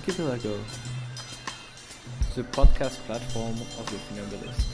Archipelago, 0.00 0.58
the 2.34 2.42
podcast 2.56 2.96
platform 3.04 3.52
of 3.52 3.84
the 3.90 3.98
Funambulist, 4.06 4.64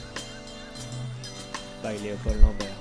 by 1.83 1.97
Leopold 1.97 2.37
Lambert. 2.37 2.71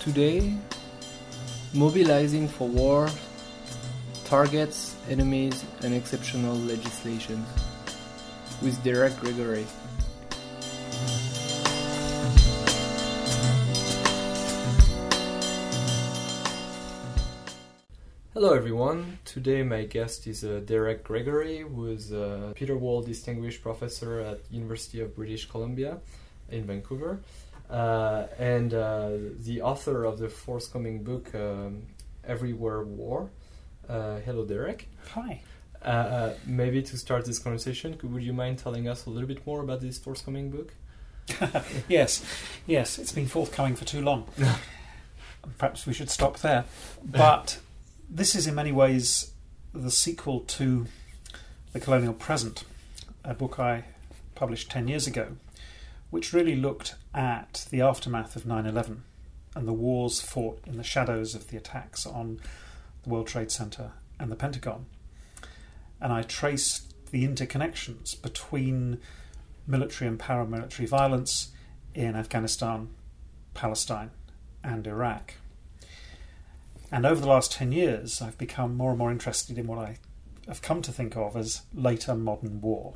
Today, 0.00 0.54
mobilizing 1.72 2.48
for 2.48 2.66
war, 2.66 3.08
targets, 4.24 4.96
enemies, 5.08 5.64
and 5.84 5.94
exceptional 5.94 6.56
legislation, 6.56 7.46
with 8.60 8.82
Derek 8.82 9.16
Gregory. 9.20 9.66
Hello 18.40 18.54
everyone. 18.54 19.18
Today 19.24 19.64
my 19.64 19.82
guest 19.82 20.28
is 20.28 20.44
uh, 20.44 20.60
Derek 20.64 21.02
Gregory, 21.02 21.58
who 21.58 21.86
is 21.86 22.12
a 22.12 22.52
Peter 22.54 22.76
Wall 22.76 23.02
Distinguished 23.02 23.60
Professor 23.60 24.20
at 24.20 24.38
University 24.48 25.00
of 25.00 25.16
British 25.16 25.50
Columbia 25.50 25.98
in 26.48 26.64
Vancouver, 26.64 27.18
uh, 27.68 28.26
and 28.38 28.74
uh, 28.74 29.10
the 29.40 29.60
author 29.60 30.04
of 30.04 30.20
the 30.20 30.28
forthcoming 30.28 31.02
book 31.02 31.34
um, 31.34 31.82
Everywhere 32.24 32.84
War. 32.84 33.28
Uh, 33.88 34.18
hello, 34.18 34.44
Derek. 34.44 34.88
Hi. 35.14 35.40
Uh, 35.82 35.88
uh, 35.88 36.34
maybe 36.46 36.80
to 36.80 36.96
start 36.96 37.24
this 37.24 37.40
conversation, 37.40 37.94
could, 37.94 38.12
would 38.12 38.22
you 38.22 38.32
mind 38.32 38.58
telling 38.58 38.86
us 38.88 39.06
a 39.06 39.10
little 39.10 39.26
bit 39.26 39.44
more 39.48 39.62
about 39.62 39.80
this 39.80 39.98
forthcoming 39.98 40.48
book? 40.48 40.74
yes, 41.88 42.24
yes, 42.68 43.00
it's 43.00 43.10
been 43.10 43.26
forthcoming 43.26 43.74
for 43.74 43.84
too 43.84 44.00
long. 44.00 44.28
Perhaps 45.58 45.86
we 45.86 45.92
should 45.92 46.08
stop 46.08 46.38
there. 46.38 46.66
But 47.04 47.58
this 48.10 48.34
is 48.34 48.46
in 48.46 48.54
many 48.54 48.72
ways 48.72 49.32
the 49.74 49.90
sequel 49.90 50.40
to 50.40 50.86
The 51.72 51.80
Colonial 51.80 52.14
Present, 52.14 52.64
a 53.22 53.34
book 53.34 53.58
I 53.58 53.84
published 54.34 54.70
10 54.70 54.88
years 54.88 55.06
ago, 55.06 55.36
which 56.10 56.32
really 56.32 56.56
looked 56.56 56.94
at 57.12 57.66
the 57.70 57.82
aftermath 57.82 58.34
of 58.34 58.46
9 58.46 58.64
11 58.64 59.02
and 59.54 59.68
the 59.68 59.72
wars 59.72 60.20
fought 60.20 60.62
in 60.66 60.76
the 60.76 60.82
shadows 60.82 61.34
of 61.34 61.48
the 61.48 61.56
attacks 61.56 62.06
on 62.06 62.40
the 63.02 63.10
World 63.10 63.26
Trade 63.26 63.50
Center 63.50 63.92
and 64.18 64.30
the 64.30 64.36
Pentagon. 64.36 64.86
And 66.00 66.12
I 66.12 66.22
traced 66.22 66.94
the 67.10 67.26
interconnections 67.26 68.20
between 68.20 69.00
military 69.66 70.08
and 70.08 70.18
paramilitary 70.18 70.88
violence 70.88 71.48
in 71.94 72.16
Afghanistan, 72.16 72.88
Palestine, 73.54 74.10
and 74.62 74.86
Iraq. 74.86 75.34
And 76.90 77.04
over 77.04 77.20
the 77.20 77.28
last 77.28 77.52
10 77.52 77.72
years, 77.72 78.22
I've 78.22 78.38
become 78.38 78.76
more 78.76 78.90
and 78.90 78.98
more 78.98 79.12
interested 79.12 79.58
in 79.58 79.66
what 79.66 79.78
I 79.78 79.98
have 80.46 80.62
come 80.62 80.80
to 80.82 80.92
think 80.92 81.16
of 81.16 81.36
as 81.36 81.62
later 81.74 82.14
modern 82.14 82.60
war. 82.60 82.94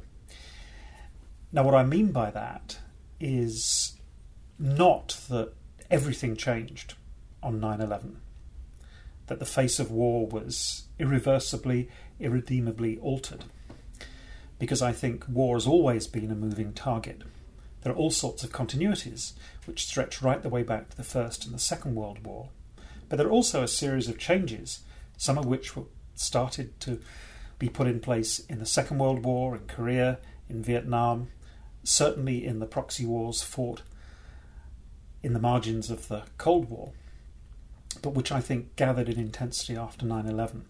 Now, 1.52 1.64
what 1.64 1.74
I 1.74 1.84
mean 1.84 2.12
by 2.12 2.30
that 2.30 2.78
is 3.20 3.98
not 4.58 5.18
that 5.28 5.52
everything 5.90 6.36
changed 6.36 6.94
on 7.42 7.60
9 7.60 7.80
11, 7.82 8.16
that 9.26 9.38
the 9.38 9.44
face 9.44 9.78
of 9.78 9.90
war 9.90 10.26
was 10.26 10.84
irreversibly, 10.98 11.90
irredeemably 12.18 12.98
altered. 12.98 13.44
Because 14.58 14.80
I 14.80 14.92
think 14.92 15.26
war 15.28 15.56
has 15.56 15.66
always 15.66 16.06
been 16.06 16.30
a 16.30 16.34
moving 16.34 16.72
target. 16.72 17.22
There 17.82 17.92
are 17.92 17.96
all 17.96 18.10
sorts 18.10 18.44
of 18.44 18.52
continuities 18.52 19.32
which 19.66 19.84
stretch 19.84 20.22
right 20.22 20.42
the 20.42 20.48
way 20.48 20.62
back 20.62 20.88
to 20.90 20.96
the 20.96 21.02
First 21.02 21.44
and 21.44 21.54
the 21.54 21.58
Second 21.58 21.96
World 21.96 22.24
War 22.24 22.48
but 23.12 23.18
there 23.18 23.26
are 23.26 23.30
also 23.30 23.62
a 23.62 23.68
series 23.68 24.08
of 24.08 24.16
changes, 24.16 24.78
some 25.18 25.36
of 25.36 25.44
which 25.44 25.76
were 25.76 25.84
started 26.14 26.80
to 26.80 26.98
be 27.58 27.68
put 27.68 27.86
in 27.86 28.00
place 28.00 28.38
in 28.38 28.58
the 28.58 28.64
Second 28.64 28.96
World 28.96 29.22
War, 29.22 29.54
in 29.54 29.66
Korea, 29.66 30.18
in 30.48 30.62
Vietnam, 30.62 31.28
certainly 31.84 32.42
in 32.42 32.58
the 32.58 32.64
proxy 32.64 33.04
wars 33.04 33.42
fought 33.42 33.82
in 35.22 35.34
the 35.34 35.38
margins 35.38 35.90
of 35.90 36.08
the 36.08 36.22
Cold 36.38 36.70
War, 36.70 36.92
but 38.00 38.14
which 38.14 38.32
I 38.32 38.40
think 38.40 38.76
gathered 38.76 39.10
in 39.10 39.18
intensity 39.18 39.76
after 39.76 40.06
9 40.06 40.26
11. 40.26 40.64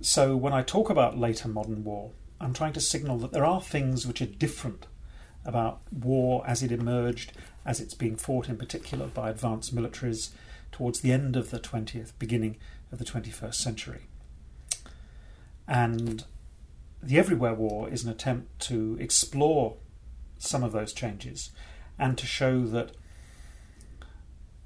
So 0.00 0.38
when 0.38 0.54
I 0.54 0.62
talk 0.62 0.88
about 0.88 1.18
later 1.18 1.46
modern 1.46 1.84
war, 1.84 2.12
I'm 2.40 2.54
trying 2.54 2.72
to 2.72 2.80
signal 2.80 3.18
that 3.18 3.32
there 3.32 3.44
are 3.44 3.60
things 3.60 4.06
which 4.06 4.22
are 4.22 4.26
different 4.26 4.86
about 5.44 5.82
war 5.92 6.42
as 6.46 6.62
it 6.62 6.72
emerged, 6.72 7.32
as 7.66 7.80
it's 7.80 7.92
being 7.92 8.16
fought 8.16 8.48
in 8.48 8.56
particular 8.56 9.08
by 9.08 9.28
advanced 9.28 9.76
militaries 9.76 10.30
towards 10.72 11.00
the 11.00 11.12
end 11.12 11.36
of 11.36 11.50
the 11.50 11.60
20th, 11.60 12.12
beginning 12.18 12.56
of 12.92 12.98
the 12.98 13.04
21st 13.04 13.54
century. 13.54 14.06
And 15.66 16.24
the 17.02 17.18
Everywhere 17.18 17.54
War 17.54 17.88
is 17.88 18.04
an 18.04 18.10
attempt 18.10 18.58
to 18.68 18.96
explore 19.00 19.76
some 20.38 20.62
of 20.62 20.72
those 20.72 20.92
changes 20.92 21.50
and 21.98 22.16
to 22.18 22.26
show 22.26 22.64
that 22.64 22.92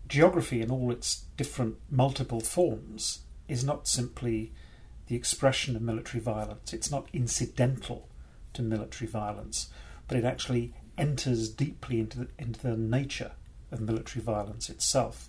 geography 0.09 0.61
in 0.61 0.71
all 0.71 0.91
its 0.91 1.25
different 1.37 1.77
multiple 1.91 2.41
forms 2.41 3.21
is 3.49 3.65
not 3.65 3.89
simply 3.89 4.53
the 5.07 5.17
expression 5.17 5.77
of 5.77 5.83
military 5.83 6.23
violence, 6.23 6.73
it's 6.73 6.91
not 6.91 7.09
incidental 7.13 8.09
to 8.55 8.63
military 8.63 9.11
violence, 9.11 9.69
but 10.09 10.17
it 10.17 10.25
actually 10.25 10.73
enters 10.97 11.49
deeply 11.49 12.01
into 12.01 12.21
the, 12.21 12.29
into 12.39 12.61
the 12.61 12.77
nature 12.77 13.33
of 13.71 13.81
military 13.81 14.23
violence 14.25 14.71
itself. 14.71 15.29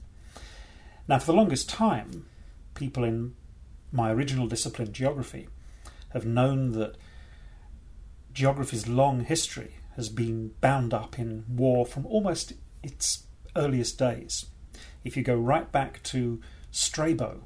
Now, 1.08 1.20
for 1.20 1.28
the 1.28 1.38
longest 1.38 1.70
time, 1.70 2.26
people 2.74 3.04
in 3.04 3.36
my 3.92 4.12
original 4.12 4.48
discipline, 4.48 4.92
geography, 4.92 5.48
have 6.10 6.26
known 6.26 6.72
that 6.72 6.96
geography's 8.34 8.88
long 8.88 9.22
history 9.22 9.76
has 9.96 10.10
been 10.10 10.54
bound 10.62 10.94
up 10.94 11.20
in 11.20 11.46
war 11.48 11.86
from 11.86 12.06
almost 12.08 12.54
its 12.84 13.24
earliest 13.56 13.98
days. 13.98 14.48
If 15.04 15.16
you 15.16 15.24
go 15.24 15.36
right 15.36 15.72
back 15.72 16.02
to 16.04 16.42
Strabo, 16.72 17.44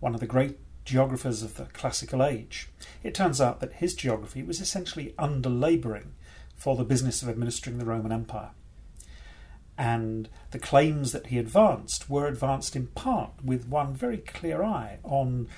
one 0.00 0.14
of 0.14 0.20
the 0.20 0.26
great 0.26 0.58
geographers 0.84 1.42
of 1.42 1.56
the 1.56 1.66
classical 1.66 2.22
age, 2.22 2.68
it 3.02 3.14
turns 3.14 3.40
out 3.40 3.60
that 3.60 3.74
his 3.74 3.94
geography 3.94 4.42
was 4.42 4.60
essentially 4.60 5.14
under 5.18 5.50
labouring 5.50 6.14
for 6.56 6.74
the 6.74 6.84
business 6.84 7.22
of 7.22 7.28
administering 7.28 7.78
the 7.78 7.84
Roman 7.84 8.12
Empire 8.12 8.50
and 9.78 10.28
the 10.52 10.58
claims 10.58 11.12
that 11.12 11.26
he 11.26 11.38
advanced 11.38 12.08
were 12.08 12.26
advanced 12.26 12.76
in 12.76 12.86
part 12.88 13.32
with 13.44 13.68
one 13.68 13.94
very 13.94 14.18
clear 14.18 14.62
eye 14.62 14.98
on 15.02 15.48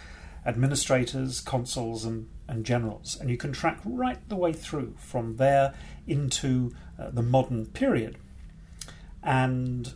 administrators, 0.45 1.41
consuls, 1.41 2.05
and, 2.05 2.29
and 2.49 2.65
generals. 2.65 3.17
And 3.21 3.31
you 3.31 3.37
can 3.37 3.53
track 3.53 3.81
right 3.85 4.19
the 4.29 4.37
way 4.37 4.53
through 4.53 4.95
from 4.99 5.37
there 5.37 5.75
into 6.07 6.75
uh, 6.99 7.11
the 7.11 7.23
modern 7.23 7.67
period. 7.67 8.17
And 9.23 9.93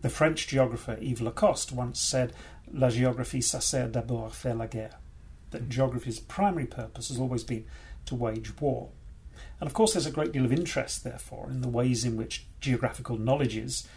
the 0.00 0.08
French 0.08 0.48
geographer 0.48 0.98
Yves 1.00 1.20
Lacoste 1.20 1.72
once 1.72 2.00
said, 2.00 2.32
La 2.72 2.88
géographie, 2.88 3.42
ça 3.42 3.62
sert 3.62 3.92
d'abord 3.92 4.30
à 4.30 4.32
faire 4.32 4.54
la 4.54 4.66
guerre. 4.66 4.98
That 5.50 5.68
geography's 5.68 6.18
primary 6.18 6.66
purpose 6.66 7.08
has 7.08 7.20
always 7.20 7.44
been 7.44 7.66
to 8.06 8.14
wage 8.14 8.60
war. 8.60 8.90
And 9.64 9.70
of 9.70 9.74
course, 9.74 9.94
there's 9.94 10.04
a 10.04 10.10
great 10.10 10.30
deal 10.30 10.44
of 10.44 10.52
interest, 10.52 11.04
therefore, 11.04 11.48
in 11.48 11.62
the 11.62 11.70
ways 11.70 12.04
in 12.04 12.18
which 12.18 12.44
geographical 12.60 13.16
knowledge 13.16 13.56
is 13.56 13.88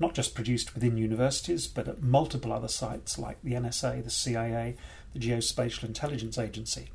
not 0.00 0.14
just 0.14 0.34
produced 0.34 0.74
within 0.74 0.96
universities, 0.96 1.68
but 1.68 1.86
at 1.86 2.02
multiple 2.02 2.52
other 2.52 2.66
sites 2.66 3.20
like 3.20 3.40
the 3.40 3.52
NSA, 3.52 4.02
the 4.02 4.10
CIA, 4.10 4.76
the 5.12 5.20
Geospatial 5.20 5.84
Intelligence 5.84 6.38
Agency, 6.38 6.90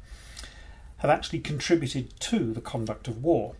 have 0.97 1.09
actually 1.09 1.39
contributed 1.39 2.19
to 2.19 2.51
the 2.51 2.59
conduct 2.59 3.07
of 3.07 3.24
war. 3.24 3.56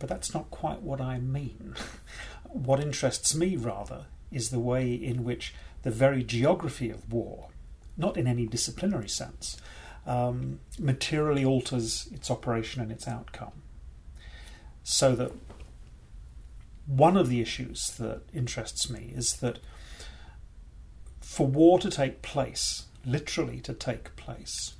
But 0.00 0.08
that's 0.08 0.34
not 0.34 0.50
quite 0.50 0.82
what 0.82 1.00
I 1.00 1.20
mean. 1.20 1.76
what 2.48 2.80
interests 2.80 3.32
me, 3.36 3.54
rather, 3.54 4.06
is 4.32 4.50
the 4.50 4.58
way 4.58 4.92
in 4.92 5.22
which 5.22 5.54
the 5.82 5.92
very 5.92 6.24
geography 6.24 6.90
of 6.90 7.12
war, 7.12 7.50
not 7.96 8.16
in 8.16 8.26
any 8.26 8.48
disciplinary 8.48 9.08
sense, 9.08 9.56
um, 10.04 10.58
materially 10.80 11.44
alters 11.44 12.08
its 12.12 12.28
operation 12.28 12.82
and 12.82 12.90
its 12.90 13.06
outcome 13.06 13.59
so 14.82 15.14
that 15.16 15.32
one 16.86 17.16
of 17.16 17.28
the 17.28 17.40
issues 17.40 17.90
that 17.98 18.22
interests 18.34 18.90
me 18.90 19.12
is 19.14 19.34
that 19.34 19.58
for 21.20 21.46
war 21.46 21.78
to 21.78 21.90
take 21.90 22.22
place, 22.22 22.86
literally 23.04 23.60
to 23.60 23.72
take 23.72 24.16
place, 24.16 24.74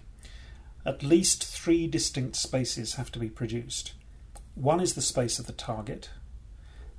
at 0.85 1.03
least 1.03 1.45
three 1.45 1.87
distinct 1.87 2.37
spaces 2.37 2.95
have 2.95 3.13
to 3.13 3.19
be 3.19 3.29
produced. 3.29 3.93
One 4.55 4.81
is 4.81 4.95
the 4.95 5.03
space 5.03 5.39
of 5.39 5.47
the 5.47 5.53
target, 5.53 6.11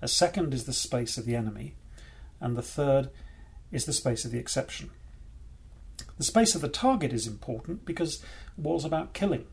a 0.02 0.08
second 0.08 0.54
is 0.54 0.64
the 0.64 0.74
space 0.74 1.18
of 1.18 1.26
the 1.26 1.36
enemy, 1.36 1.76
and 2.40 2.56
the 2.56 2.62
third 2.62 3.10
is 3.72 3.86
the 3.86 3.94
space 3.94 4.26
of 4.26 4.32
the 4.32 4.40
exception. 4.40 4.90
The 6.18 6.24
space 6.24 6.56
of 6.56 6.62
the 6.62 6.70
target 6.70 7.14
is 7.14 7.28
important 7.28 7.86
because 7.86 8.24
war's 8.58 8.86
about 8.86 9.14
killing, 9.14 9.46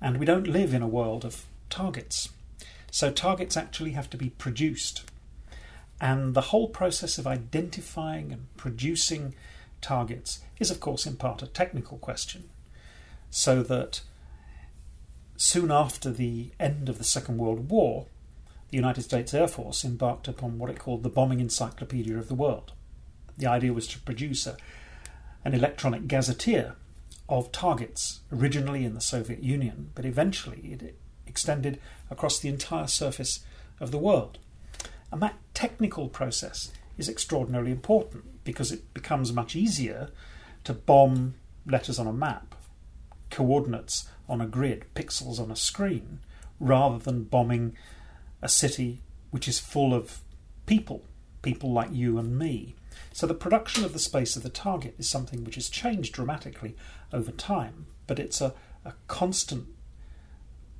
and 0.00 0.18
we 0.18 0.26
don't 0.26 0.46
live 0.46 0.74
in 0.74 0.82
a 0.82 0.88
world 0.88 1.24
of 1.24 1.46
targets. 1.70 2.30
So 2.90 3.10
targets 3.10 3.56
actually 3.56 3.92
have 3.92 4.10
to 4.10 4.16
be 4.16 4.30
produced. 4.30 5.04
And 6.00 6.34
the 6.34 6.40
whole 6.52 6.68
process 6.68 7.18
of 7.18 7.26
identifying 7.26 8.32
and 8.32 8.46
producing 8.56 9.34
targets 9.80 10.40
is, 10.58 10.70
of 10.70 10.80
course, 10.80 11.06
in 11.06 11.16
part 11.16 11.42
a 11.42 11.46
technical 11.46 11.98
question. 11.98 12.48
So 13.30 13.62
that 13.64 14.00
soon 15.36 15.70
after 15.70 16.10
the 16.10 16.50
end 16.58 16.88
of 16.88 16.98
the 16.98 17.04
Second 17.04 17.38
World 17.38 17.70
War, 17.70 18.06
the 18.70 18.76
United 18.76 19.02
States 19.02 19.32
Air 19.32 19.48
Force 19.48 19.84
embarked 19.84 20.28
upon 20.28 20.58
what 20.58 20.70
it 20.70 20.78
called 20.78 21.02
the 21.02 21.08
Bombing 21.08 21.40
Encyclopedia 21.40 22.16
of 22.16 22.28
the 22.28 22.34
World. 22.34 22.72
The 23.36 23.46
idea 23.46 23.72
was 23.72 23.86
to 23.88 24.00
produce 24.00 24.46
a, 24.46 24.56
an 25.44 25.54
electronic 25.54 26.06
gazetteer 26.06 26.74
of 27.28 27.52
targets, 27.52 28.20
originally 28.32 28.84
in 28.84 28.94
the 28.94 29.00
Soviet 29.00 29.42
Union, 29.42 29.90
but 29.94 30.04
eventually 30.04 30.60
it 30.72 30.98
extended 31.26 31.80
across 32.10 32.38
the 32.38 32.48
entire 32.48 32.86
surface 32.86 33.40
of 33.80 33.90
the 33.90 33.98
world. 33.98 34.38
And 35.10 35.22
that 35.22 35.38
technical 35.54 36.08
process 36.08 36.72
is 36.96 37.08
extraordinarily 37.08 37.70
important 37.70 38.44
because 38.44 38.72
it 38.72 38.92
becomes 38.94 39.32
much 39.32 39.54
easier 39.54 40.10
to 40.64 40.72
bomb 40.72 41.34
letters 41.66 41.98
on 41.98 42.06
a 42.06 42.12
map, 42.12 42.54
coordinates 43.30 44.08
on 44.28 44.40
a 44.40 44.46
grid, 44.46 44.84
pixels 44.94 45.40
on 45.40 45.50
a 45.50 45.56
screen, 45.56 46.20
rather 46.60 46.98
than 46.98 47.24
bombing 47.24 47.76
a 48.42 48.48
city 48.48 49.00
which 49.30 49.48
is 49.48 49.58
full 49.58 49.94
of 49.94 50.20
people, 50.66 51.04
people 51.42 51.72
like 51.72 51.92
you 51.92 52.18
and 52.18 52.38
me. 52.38 52.74
So 53.12 53.26
the 53.26 53.34
production 53.34 53.84
of 53.84 53.92
the 53.92 53.98
space 53.98 54.36
of 54.36 54.42
the 54.42 54.48
target 54.48 54.94
is 54.98 55.08
something 55.08 55.44
which 55.44 55.54
has 55.54 55.68
changed 55.68 56.14
dramatically 56.14 56.76
over 57.12 57.30
time, 57.32 57.86
but 58.06 58.18
it's 58.18 58.40
a, 58.40 58.54
a 58.84 58.94
constant 59.06 59.66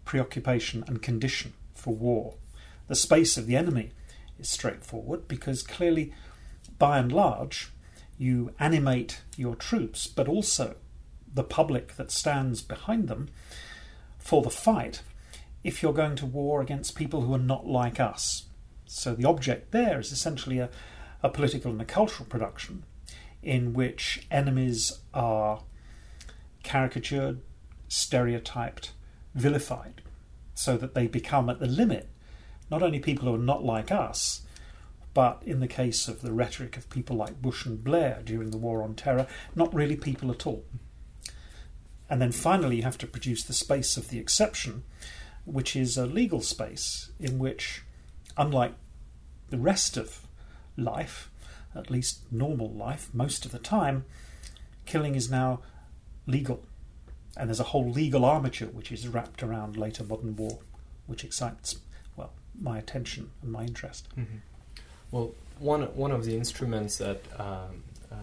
preoccupation 0.09 0.83
and 0.87 1.03
condition 1.03 1.53
for 1.75 1.95
war. 1.95 2.35
The 2.87 2.95
space 2.95 3.37
of 3.37 3.47
the 3.47 3.57
enemy 3.57 3.91
is 4.39 4.49
straightforward 4.49 5.29
because 5.29 5.63
clearly, 5.63 6.15
by 6.79 6.99
and 6.99 7.13
large, 7.13 7.73
you 8.17 8.55
animate 8.59 9.21
your 9.37 9.55
troops, 9.55 10.07
but 10.07 10.27
also 10.27 10.77
the 11.35 11.45
public 11.45 11.97
that 11.97 12.11
stands 12.11 12.63
behind 12.63 13.07
them 13.07 13.29
for 14.17 14.41
the 14.41 14.49
fight 14.49 15.03
if 15.63 15.83
you're 15.83 15.93
going 15.93 16.17
to 16.17 16.25
war 16.25 16.63
against 16.63 16.97
people 16.97 17.21
who 17.21 17.35
are 17.35 17.39
not 17.39 17.67
like 17.67 18.01
us. 18.01 18.45
So 18.87 19.15
the 19.15 19.29
object 19.29 19.73
there 19.73 20.01
is 20.01 20.11
essentially 20.11 20.59
a, 20.59 20.71
a 21.23 21.29
political 21.29 21.71
and 21.71 21.83
a 21.83 21.85
cultural 21.85 22.27
production 22.27 22.85
in 23.43 23.75
which 23.75 24.27
enemies 24.31 25.01
are 25.13 25.65
caricatured, 26.63 27.43
stereotyped, 27.89 28.93
vilified, 29.39 30.03
so 30.55 30.77
that 30.77 30.95
they 30.95 31.07
become 31.07 31.49
at 31.49 31.61
the 31.61 31.67
limit 31.67 32.11
not 32.71 32.83
only 32.83 32.99
people 32.99 33.29
who 33.29 33.35
are 33.35 33.39
not 33.39 33.65
like 33.65 33.91
us, 33.91 34.43
but 35.15 35.43
in 35.45 35.61
the 35.61 35.69
case 35.69 36.07
of 36.07 36.21
the 36.21 36.33
rhetoric 36.33 36.77
of 36.77 36.91
people 36.91 37.17
like 37.17 37.43
Bush 37.43 37.65
and 37.65 37.83
Blair 37.83 38.21
during 38.25 38.51
the 38.51 38.59
War 38.59 38.83
on 38.83 38.95
Terror, 38.95 39.27
not 39.55 39.75
really 39.75 39.97
people 39.97 40.31
at 40.31 40.47
all. 40.47 40.65
And 42.11 42.21
then 42.21 42.33
finally, 42.33 42.77
you 42.77 42.83
have 42.83 42.99
to 42.99 43.07
produce 43.07 43.43
the 43.43 43.53
space 43.53 43.97
of 43.97 44.09
the 44.09 44.19
exception, 44.19 44.85
which 45.45 45.75
is 45.75 45.97
a 45.97 46.07
legal 46.07 46.41
space 46.41 47.11
in 47.19 47.39
which, 47.39 47.83
unlike 48.37 48.75
the 49.51 49.59
rest 49.59 49.97
of 49.97 50.27
life, 50.77 51.31
at 51.75 51.91
least 51.91 52.21
normal 52.31 52.71
life, 52.71 53.11
most 53.13 53.45
of 53.45 53.53
the 53.53 53.59
time, 53.59 54.05
killing 54.87 55.15
is 55.15 55.31
now 55.31 55.61
legal. 56.27 56.63
And 57.39 57.49
there's 57.49 57.61
a 57.61 57.71
whole 57.73 57.89
legal 57.89 58.25
armature 58.25 58.69
which 58.69 58.91
is 58.93 59.07
wrapped 59.09 59.43
around 59.43 59.77
later 59.77 60.05
modern 60.05 60.35
war, 60.37 60.59
which 61.07 61.25
excites, 61.25 61.77
well, 62.17 62.33
my 62.61 62.79
attention 62.79 63.31
and 63.43 63.53
my 63.53 63.63
interest. 63.63 64.09
Mm-hmm. 64.19 64.39
Well, 65.13 65.33
one 65.59 65.83
one 65.95 66.11
of 66.11 66.25
the 66.25 66.37
instruments 66.37 66.99
that 66.99 67.23
um, 67.39 67.85
uh, 68.11 68.17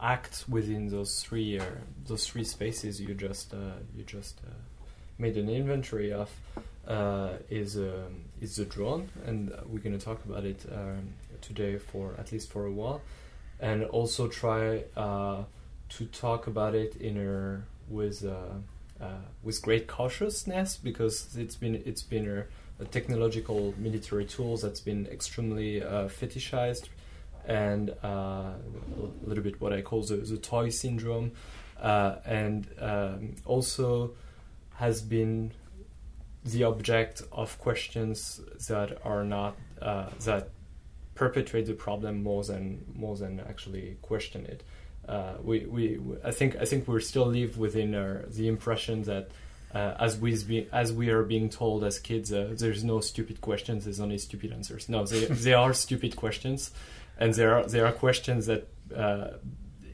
act 0.00 0.44
within 0.48 0.88
those 0.88 1.22
three 1.22 1.58
uh, 1.58 1.64
those 2.06 2.26
three 2.26 2.44
spaces 2.44 3.00
you 3.00 3.14
just 3.14 3.52
uh, 3.52 3.78
you 3.96 4.04
just 4.04 4.40
uh, 4.46 4.50
made 5.18 5.36
an 5.36 5.48
inventory 5.48 6.12
of 6.12 6.30
uh, 6.86 7.32
is 7.50 7.76
um, 7.76 8.24
is 8.40 8.56
the 8.56 8.64
drone, 8.64 9.10
and 9.26 9.52
we're 9.66 9.80
going 9.80 9.98
to 9.98 10.04
talk 10.04 10.24
about 10.24 10.44
it 10.44 10.64
um, 10.72 11.08
today 11.40 11.76
for 11.78 12.14
at 12.18 12.32
least 12.32 12.50
for 12.50 12.66
a 12.66 12.72
while, 12.72 13.02
and 13.60 13.84
also 13.84 14.28
try 14.28 14.84
uh, 14.96 15.42
to 15.90 16.06
talk 16.06 16.46
about 16.46 16.74
it 16.74 16.96
in 16.96 17.16
a 17.16 17.62
with 17.88 18.24
with 19.42 19.62
great 19.62 19.86
cautiousness 19.86 20.76
because 20.76 21.36
it's 21.36 21.56
been 21.56 21.82
it's 21.86 22.02
been 22.02 22.44
a 22.80 22.84
technological 22.84 23.74
military 23.76 24.24
tool 24.24 24.56
that's 24.56 24.80
been 24.80 25.06
extremely 25.06 25.82
uh, 25.82 26.08
fetishized 26.08 26.88
and 27.46 27.90
uh, 28.04 28.06
a 28.06 29.26
little 29.26 29.42
bit 29.42 29.60
what 29.60 29.72
I 29.72 29.80
call 29.82 30.02
the, 30.02 30.16
the 30.16 30.36
toy 30.36 30.68
syndrome, 30.68 31.32
uh, 31.80 32.16
and 32.24 32.68
um, 32.78 33.36
also 33.46 34.12
has 34.74 35.00
been 35.00 35.52
the 36.44 36.64
object 36.64 37.22
of 37.32 37.58
questions 37.58 38.40
that 38.68 38.98
are 39.04 39.24
not 39.24 39.56
uh, 39.80 40.10
that 40.24 40.50
perpetuate 41.14 41.66
the 41.66 41.74
problem 41.74 42.22
more 42.22 42.44
than 42.44 42.84
more 42.94 43.16
than 43.16 43.40
actually 43.40 43.96
question 44.02 44.44
it. 44.46 44.62
Uh, 45.08 45.34
we, 45.42 45.64
we, 45.66 45.98
I 46.22 46.32
think 46.32 46.56
I 46.56 46.66
think 46.66 46.86
we 46.86 47.00
still 47.00 47.26
live 47.26 47.56
within 47.56 47.94
our, 47.94 48.26
the 48.28 48.46
impression 48.46 49.02
that 49.04 49.30
uh, 49.74 49.94
as 49.98 50.18
we 50.18 50.42
be, 50.44 50.68
as 50.72 50.92
we 50.92 51.10
are 51.10 51.22
being 51.22 51.48
told 51.50 51.84
as 51.84 51.98
kids, 51.98 52.32
uh, 52.32 52.54
there's 52.56 52.84
no 52.84 53.00
stupid 53.00 53.40
questions. 53.40 53.84
There's 53.84 54.00
only 54.00 54.18
stupid 54.18 54.52
answers. 54.52 54.88
No, 54.88 55.04
they, 55.04 55.24
they 55.46 55.54
are 55.54 55.72
stupid 55.72 56.16
questions, 56.16 56.70
and 57.18 57.34
there 57.34 57.54
are 57.56 57.64
there 57.64 57.86
are 57.86 57.92
questions 57.92 58.46
that 58.46 58.68
uh, 58.94 59.28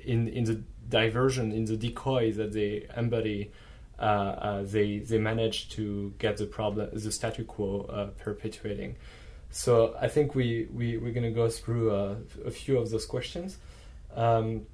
in 0.05 0.29
in 0.29 0.45
the 0.45 0.63
diversion 0.89 1.53
in 1.53 1.65
the 1.65 1.77
decoy 1.77 2.33
that 2.33 2.53
they 2.53 2.87
embody, 2.97 3.53
uh, 3.99 4.03
uh, 4.03 4.63
they 4.63 4.99
they 4.99 5.19
manage 5.19 5.71
to 5.71 6.13
get 6.19 6.37
the 6.37 6.47
problem 6.47 6.89
the 6.93 7.13
statu 7.13 7.45
quo 7.45 7.83
uh, 7.83 8.07
perpetuating. 8.23 8.97
So 9.51 9.97
I 10.01 10.09
think 10.09 10.35
we 10.35 10.69
we 10.73 10.99
we're 10.99 11.13
gonna 11.13 11.31
go 11.31 11.49
through 11.49 11.91
a 11.91 12.51
few 12.51 12.79
of 12.79 12.91
those 12.91 13.07
questions. 13.07 13.59
Um, 14.15 14.67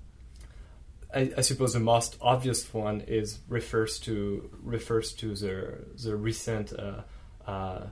I, 1.14 1.32
I, 1.36 1.40
suppose 1.40 1.72
the 1.72 1.80
most 1.80 2.16
obvious 2.20 2.72
one 2.72 3.00
is 3.02 3.38
refers 3.48 3.98
to 4.00 4.50
refers 4.62 5.12
to 5.14 5.34
the 5.34 5.78
the 6.02 6.16
recent 6.16 6.72
uh, 6.72 7.02
uh, 7.46 7.86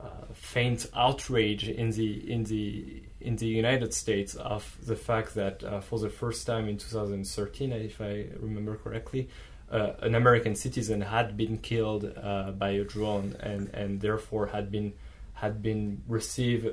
uh, 0.00 0.08
faint 0.32 0.86
outrage 0.94 1.68
in 1.68 1.90
the 1.90 2.32
in 2.32 2.44
the 2.44 3.02
in 3.20 3.36
the 3.36 3.46
United 3.46 3.92
States 3.92 4.34
of 4.34 4.76
the 4.86 4.96
fact 4.96 5.34
that 5.34 5.62
uh, 5.62 5.80
for 5.80 5.98
the 5.98 6.08
first 6.08 6.46
time 6.46 6.68
in 6.68 6.78
2013, 6.78 7.72
if 7.72 8.00
I 8.00 8.26
remember 8.38 8.76
correctly, 8.76 9.28
uh, 9.70 9.92
an 10.00 10.14
American 10.14 10.54
citizen 10.54 11.00
had 11.00 11.36
been 11.36 11.58
killed 11.58 12.10
uh, 12.16 12.52
by 12.52 12.70
a 12.70 12.84
drone 12.84 13.36
and 13.40 13.68
and 13.74 14.00
therefore 14.00 14.46
had 14.46 14.70
been 14.70 14.94
had 15.34 15.62
been 15.62 16.02
received 16.08 16.66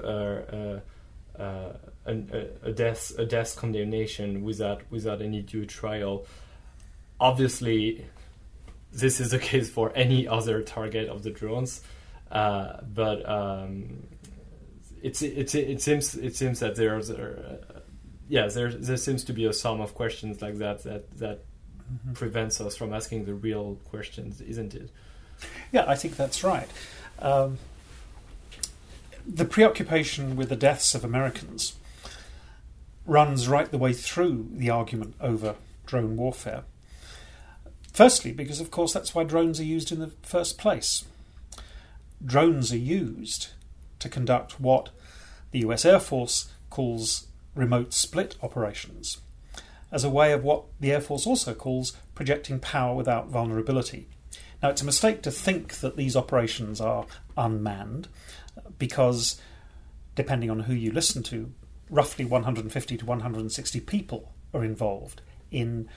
uh, 1.40 1.78
a, 2.06 2.48
a 2.64 2.72
death 2.72 3.12
a 3.18 3.26
death 3.26 3.56
condemnation 3.56 4.44
without 4.44 4.82
without 4.90 5.22
any 5.22 5.42
due 5.42 5.66
trial. 5.66 6.26
Obviously, 7.20 8.06
this 8.92 9.20
is 9.20 9.32
the 9.32 9.40
case 9.40 9.70
for 9.70 9.92
any 9.96 10.28
other 10.28 10.62
target 10.62 11.10
of 11.10 11.24
the 11.24 11.30
drones, 11.30 11.82
uh, 12.32 12.78
but 12.94 13.28
um, 13.28 14.08
it's, 15.02 15.22
it's, 15.22 15.54
it 15.54 15.82
seems 15.82 16.16
it 16.16 16.36
seems 16.36 16.60
that 16.60 16.76
there's 16.76 17.12
uh, 17.12 17.82
yeah 18.28 18.48
there 18.48 18.72
there 18.72 18.98
seems 18.98 19.24
to 19.26 19.34
be 19.34 19.46
a 19.46 19.54
sum 19.54 19.82
of 19.82 19.94
questions 19.94 20.42
like 20.42 20.58
that 20.58 20.84
that 20.84 21.18
that 21.18 21.46
mm-hmm. 21.92 22.14
prevents 22.14 22.60
us 22.60 22.76
from 22.76 22.94
asking 22.94 23.26
the 23.26 23.34
real 23.34 23.76
questions, 23.86 24.42
isn't 24.42 24.74
it? 24.76 24.90
Yeah, 25.72 25.86
I 25.88 25.96
think 25.96 26.16
that's 26.16 26.44
right. 26.44 26.70
Um, 27.20 27.58
the 29.28 29.46
preoccupation 29.46 30.36
with 30.36 30.50
the 30.50 30.56
deaths 30.56 30.94
of 30.94 31.04
Americans 31.04 31.74
runs 33.06 33.48
right 33.48 33.70
the 33.70 33.78
way 33.78 33.94
through 33.94 34.48
the 34.52 34.70
argument 34.70 35.16
over 35.20 35.56
drone 35.86 36.16
warfare. 36.16 36.64
Firstly, 37.94 38.32
because 38.32 38.60
of 38.60 38.72
course 38.72 38.94
that's 38.94 39.16
why 39.16 39.24
drones 39.24 39.60
are 39.60 39.66
used 39.66 39.92
in 39.92 40.00
the 40.00 40.12
first 40.22 40.58
place. 40.58 41.06
Drones 42.24 42.72
are 42.72 42.78
used 42.78 43.50
to 44.00 44.10
conduct 44.10 44.60
what 44.60 44.90
the 45.52 45.60
US 45.60 45.86
Air 45.86 46.00
Force 46.00 46.52
calls 46.70 47.28
remote 47.56 47.94
split 47.94 48.36
operations, 48.44 49.20
as 49.92 50.04
a 50.04 50.10
way 50.10 50.34
of 50.34 50.44
what 50.44 50.66
the 50.80 50.92
Air 50.92 51.02
Force 51.02 51.26
also 51.26 51.54
calls 51.54 51.94
projecting 52.14 52.60
power 52.60 52.94
without 52.94 53.30
vulnerability. 53.30 54.08
Now, 54.62 54.70
it's 54.70 54.82
a 54.82 54.86
mistake 54.86 55.22
to 55.22 55.32
think 55.32 55.76
that 55.76 55.96
these 55.96 56.16
operations 56.16 56.82
are 56.82 57.06
unmanned 57.38 58.08
because, 58.78 59.40
depending 60.16 60.50
on 60.50 60.62
who 60.62 60.74
you 60.74 60.92
listen 60.92 61.24
to, 61.24 61.52
roughly 61.90 62.26
150 62.26 62.98
to 62.98 63.06
160 63.06 63.80
people 63.82 64.34
are 64.54 64.64
involved 64.64 65.22
in 65.52 65.88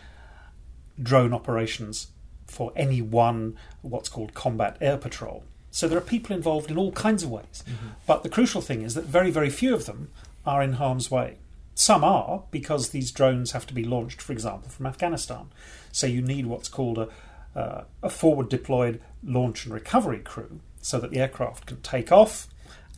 drone 1.00 1.32
operations 1.32 2.08
for 2.46 2.72
any 2.74 3.00
one 3.00 3.56
what's 3.82 4.08
called 4.08 4.34
combat 4.34 4.76
air 4.80 4.96
patrol. 4.96 5.44
So 5.70 5.86
there 5.86 5.98
are 5.98 6.02
people 6.02 6.34
involved 6.34 6.70
in 6.70 6.78
all 6.78 6.92
kinds 6.92 7.22
of 7.22 7.30
ways. 7.30 7.62
Mm-hmm. 7.68 7.88
But 8.06 8.22
the 8.22 8.28
crucial 8.28 8.60
thing 8.60 8.82
is 8.82 8.94
that 8.94 9.04
very, 9.04 9.30
very 9.30 9.50
few 9.50 9.74
of 9.74 9.86
them 9.86 10.10
are 10.46 10.62
in 10.62 10.74
harm's 10.74 11.10
way. 11.10 11.38
some 11.74 12.02
are 12.02 12.42
because 12.50 12.88
these 12.88 13.12
drones 13.12 13.52
have 13.52 13.64
to 13.64 13.74
be 13.74 13.84
launched, 13.84 14.20
for 14.20 14.32
example, 14.32 14.68
from 14.68 14.86
Afghanistan. 14.86 15.48
So 15.92 16.08
you 16.08 16.20
need 16.20 16.46
what's 16.46 16.68
called 16.68 16.98
a, 16.98 17.08
uh, 17.54 17.84
a 18.02 18.10
forward 18.10 18.48
deployed 18.48 19.00
launch 19.22 19.64
and 19.64 19.72
recovery 19.72 20.18
crew 20.18 20.58
so 20.80 20.98
that 20.98 21.12
the 21.12 21.18
aircraft 21.18 21.66
can 21.66 21.80
take 21.82 22.10
off 22.10 22.48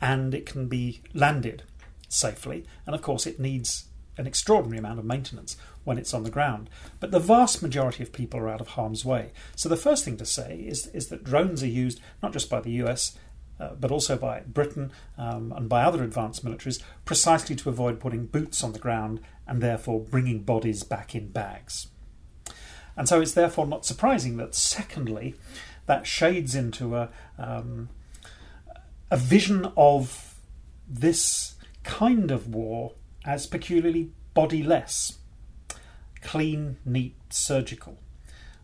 and 0.00 0.35
it 0.35 0.47
can 0.47 0.69
be 0.69 1.02
landed 1.14 1.62
safely. 2.09 2.66
And 2.87 2.95
of 2.95 3.02
course, 3.02 3.26
it 3.26 3.40
needs 3.40 3.87
an 4.16 4.26
extraordinary 4.26 4.78
amount 4.78 4.99
of 4.99 5.04
maintenance 5.04 5.57
when 5.85 5.99
it's 5.99 6.12
on 6.12 6.25
the 6.25 6.30
ground. 6.30 6.69
But 6.99 7.11
the 7.11 7.19
vast 7.19 7.62
majority 7.62 8.02
of 8.02 8.12
people 8.12 8.40
are 8.40 8.49
out 8.49 8.61
of 8.61 8.69
harm's 8.69 9.04
way. 9.04 9.33
So 9.57 9.69
the 9.69 9.76
first 9.76 10.04
thing 10.04 10.16
to 10.19 10.26
say 10.26 10.57
is, 10.57 10.87
is 10.88 11.09
that 11.09 11.25
drones 11.25 11.62
are 11.62 11.69
used 11.69 12.00
not 12.23 12.33
just 12.33 12.50
by 12.50 12.61
the 12.61 12.73
US. 12.83 13.16
Uh, 13.59 13.75
but 13.78 13.90
also 13.90 14.16
by 14.16 14.40
Britain 14.40 14.90
um, 15.19 15.52
and 15.54 15.69
by 15.69 15.83
other 15.83 16.02
advanced 16.02 16.42
militaries, 16.42 16.83
precisely 17.04 17.54
to 17.54 17.69
avoid 17.69 18.00
putting 18.00 18.25
boots 18.25 18.64
on 18.64 18.73
the 18.73 18.78
ground 18.78 19.21
and 19.47 19.61
therefore 19.61 20.00
bringing 20.00 20.42
bodies 20.42 20.83
back 20.83 21.14
in 21.14 21.28
bags. 21.28 21.88
And 22.97 23.07
so 23.07 23.21
it's 23.21 23.33
therefore 23.33 23.66
not 23.66 23.85
surprising 23.85 24.38
that, 24.38 24.54
secondly, 24.54 25.35
that 25.85 26.07
shades 26.07 26.54
into 26.54 26.97
a, 26.97 27.11
um, 27.38 27.90
a 29.11 29.17
vision 29.17 29.73
of 29.76 30.40
this 30.88 31.55
kind 31.83 32.31
of 32.31 32.55
war 32.55 32.93
as 33.25 33.47
peculiarly 33.47 34.12
bodiless, 34.35 35.19
clean, 36.23 36.76
neat, 36.85 37.17
surgical. 37.31 37.99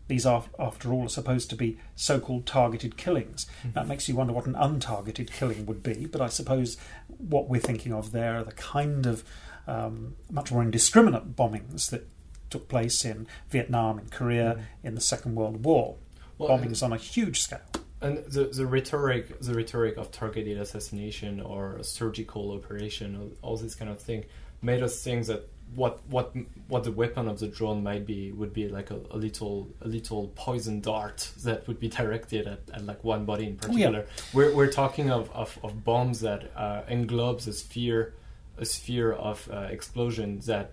These 0.07 0.25
are, 0.25 0.45
after 0.57 0.93
all, 0.93 1.05
are 1.05 1.09
supposed 1.09 1.49
to 1.49 1.55
be 1.55 1.79
so 1.95 2.19
called 2.19 2.45
targeted 2.45 2.95
killings. 2.95 3.45
Mm-hmm. 3.59 3.71
That 3.73 3.87
makes 3.87 4.07
you 4.07 4.15
wonder 4.15 4.31
what 4.31 4.45
an 4.45 4.53
untargeted 4.53 5.31
killing 5.31 5.65
would 5.65 5.83
be, 5.83 6.05
but 6.05 6.21
I 6.21 6.29
suppose 6.29 6.77
what 7.17 7.49
we're 7.49 7.59
thinking 7.59 7.91
of 7.91 8.13
there 8.13 8.37
are 8.37 8.43
the 8.43 8.53
kind 8.53 9.05
of 9.05 9.25
um, 9.67 10.15
much 10.31 10.51
more 10.51 10.63
indiscriminate 10.63 11.35
bombings 11.35 11.89
that 11.89 12.07
took 12.49 12.69
place 12.69 13.03
in 13.03 13.27
Vietnam, 13.49 13.99
in 13.99 14.07
Korea, 14.07 14.53
mm-hmm. 14.53 14.87
in 14.87 14.95
the 14.95 15.01
Second 15.01 15.35
World 15.35 15.65
War. 15.65 15.97
Well, 16.37 16.49
bombings 16.49 16.81
on 16.81 16.93
a 16.93 16.97
huge 16.97 17.41
scale. 17.41 17.59
And 17.99 18.17
the, 18.25 18.45
the 18.45 18.65
rhetoric 18.65 19.39
the 19.39 19.53
rhetoric 19.53 19.97
of 19.97 20.11
targeted 20.11 20.57
assassination 20.59 21.41
or 21.41 21.81
surgical 21.81 22.51
operation, 22.51 23.15
or 23.15 23.29
all 23.41 23.57
this 23.57 23.75
kind 23.75 23.89
of 23.89 23.99
thing, 23.99 24.25
made 24.61 24.83
us 24.83 25.01
think 25.03 25.25
that 25.27 25.49
what 25.75 25.99
what 26.07 26.33
what 26.67 26.83
the 26.83 26.91
weapon 26.91 27.27
of 27.27 27.39
the 27.39 27.47
drone 27.47 27.83
might 27.83 28.05
be 28.05 28.31
would 28.31 28.53
be 28.53 28.67
like 28.69 28.91
a, 28.91 28.99
a 29.11 29.17
little 29.17 29.67
a 29.81 29.87
little 29.87 30.31
poison 30.35 30.79
dart 30.79 31.31
that 31.43 31.67
would 31.67 31.79
be 31.79 31.89
directed 31.89 32.47
at, 32.47 32.59
at 32.73 32.85
like 32.85 33.03
one 33.03 33.25
body 33.25 33.47
in 33.47 33.57
particular. 33.57 33.99
Oh, 33.99 34.03
yeah. 34.03 34.23
We're 34.33 34.53
we're 34.55 34.71
talking 34.71 35.09
of, 35.09 35.29
of, 35.31 35.57
of 35.63 35.83
bombs 35.83 36.21
that 36.21 36.51
uh, 36.55 36.83
englobes 36.87 37.47
a 37.47 37.53
sphere 37.53 38.13
a 38.57 38.65
sphere 38.65 39.11
of 39.13 39.49
uh, 39.51 39.67
explosion 39.71 40.39
that 40.45 40.71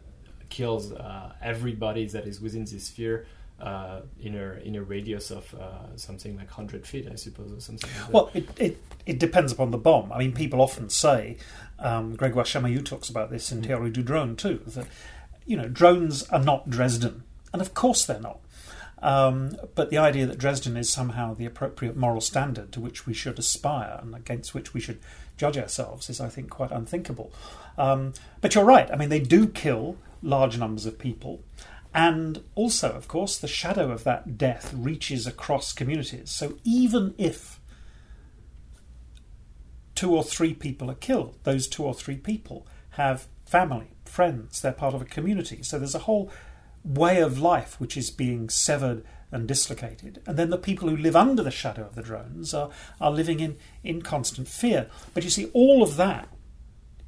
kills 0.49 0.93
uh, 0.93 1.33
everybody 1.43 2.07
that 2.07 2.27
is 2.27 2.41
within 2.41 2.65
this 2.65 2.85
sphere 2.85 3.27
uh, 3.61 4.01
in 4.21 4.35
a 4.35 4.55
in 4.65 4.75
a 4.77 4.83
radius 4.83 5.31
of 5.31 5.55
uh, 5.55 5.97
something 5.97 6.37
like 6.37 6.51
hundred 6.51 6.87
feet, 6.87 7.09
I 7.11 7.15
suppose, 7.15 7.53
or 7.53 7.61
something. 7.61 7.91
Like 8.03 8.13
well, 8.13 8.31
it, 8.35 8.49
it 8.59 8.83
it 9.07 9.19
depends 9.19 9.53
upon 9.53 9.71
the 9.71 9.79
bomb. 9.79 10.13
I 10.13 10.19
mean, 10.19 10.33
people 10.33 10.61
often 10.61 10.91
say, 10.91 11.37
um, 11.79 12.17
Gregoire 12.17 12.45
Chamayou 12.45 12.85
talks 12.85 13.09
about 13.09 13.31
this 13.31 13.53
in 13.53 13.63
mm. 13.63 13.67
Théorie 13.67 13.93
du 13.93 14.03
Drone 14.03 14.37
too, 14.37 14.61
that 14.67 14.87
you 15.47 15.57
know 15.57 15.69
drones 15.69 16.25
are 16.25 16.41
not 16.41 16.69
Dresden, 16.69 17.23
and 17.53 17.63
of 17.63 17.75
course 17.75 18.05
they're 18.05 18.21
not. 18.21 18.41
Um, 19.05 19.57
but 19.75 19.91
the 19.91 19.99
idea 19.99 20.25
that 20.27 20.39
Dresden 20.39 20.79
is 20.79 20.91
somehow 20.91 21.35
the 21.35 21.45
appropriate 21.45 21.95
moral 21.95 22.23
standard 22.23 22.73
to 22.73 22.81
which 22.81 23.07
we 23.07 23.13
should 23.13 23.39
aspire 23.39 23.99
and 24.01 24.15
against 24.15 24.55
which 24.55 24.73
we 24.73 24.81
should 24.81 24.99
judge 25.37 25.59
ourselves 25.59 26.09
is, 26.09 26.23
I 26.23 26.31
think, 26.31 26.49
quite 26.49 26.71
unthinkable. 26.71 27.31
Um, 27.77 28.15
but 28.41 28.55
you're 28.55 28.65
right. 28.65 28.91
I 28.91 28.97
mean, 28.97 29.11
they 29.11 29.21
do 29.21 29.47
kill 29.47 29.99
large 30.23 30.57
numbers 30.57 30.87
of 30.87 30.99
people. 30.99 31.43
And 31.95 32.43
also, 32.57 32.91
of 32.91 33.07
course, 33.07 33.39
the 33.39 33.47
shadow 33.47 33.93
of 33.93 34.03
that 34.03 34.37
death 34.37 34.75
reaches 34.75 35.29
across 35.29 35.73
communities. 35.73 36.31
So 36.33 36.59
even 36.65 37.15
if 37.17 37.61
two 39.95 40.15
or 40.15 40.25
three 40.25 40.55
people 40.55 40.91
are 40.91 40.97
killed, 40.97 41.39
those 41.45 41.69
two 41.69 41.85
or 41.85 41.95
three 41.95 42.17
people 42.17 42.67
have 42.91 43.29
family, 43.47 43.93
friends, 44.05 44.61
they're 44.61 44.73
part 44.73 44.95
of 44.95 45.03
a 45.03 45.07
community. 45.07 45.63
So 45.63 45.79
there's 45.79 45.95
a 45.95 46.01
whole 46.01 46.33
way 46.83 47.21
of 47.21 47.39
life 47.39 47.81
which 47.81 47.97
is 47.97 48.11
being 48.11 48.49
severed 48.49 49.05
and 49.31 49.47
dislocated. 49.47 50.21
And 50.27 50.37
then 50.37 50.51
the 50.51 50.59
people 50.59 50.89
who 50.89 50.97
live 50.97 51.15
under 51.15 51.45
the 51.45 51.51
shadow 51.53 51.83
of 51.83 51.95
the 51.95 52.03
drones 52.03 52.53
are, 52.53 52.71
are 53.01 53.13
living 53.13 53.39
in, 53.39 53.57
in 53.85 54.03
constant 54.03 54.49
fear. 54.49 54.89
But 55.13 55.23
you 55.23 55.31
see, 55.31 55.47
all 55.53 55.83
of 55.83 55.97
that 55.97 56.29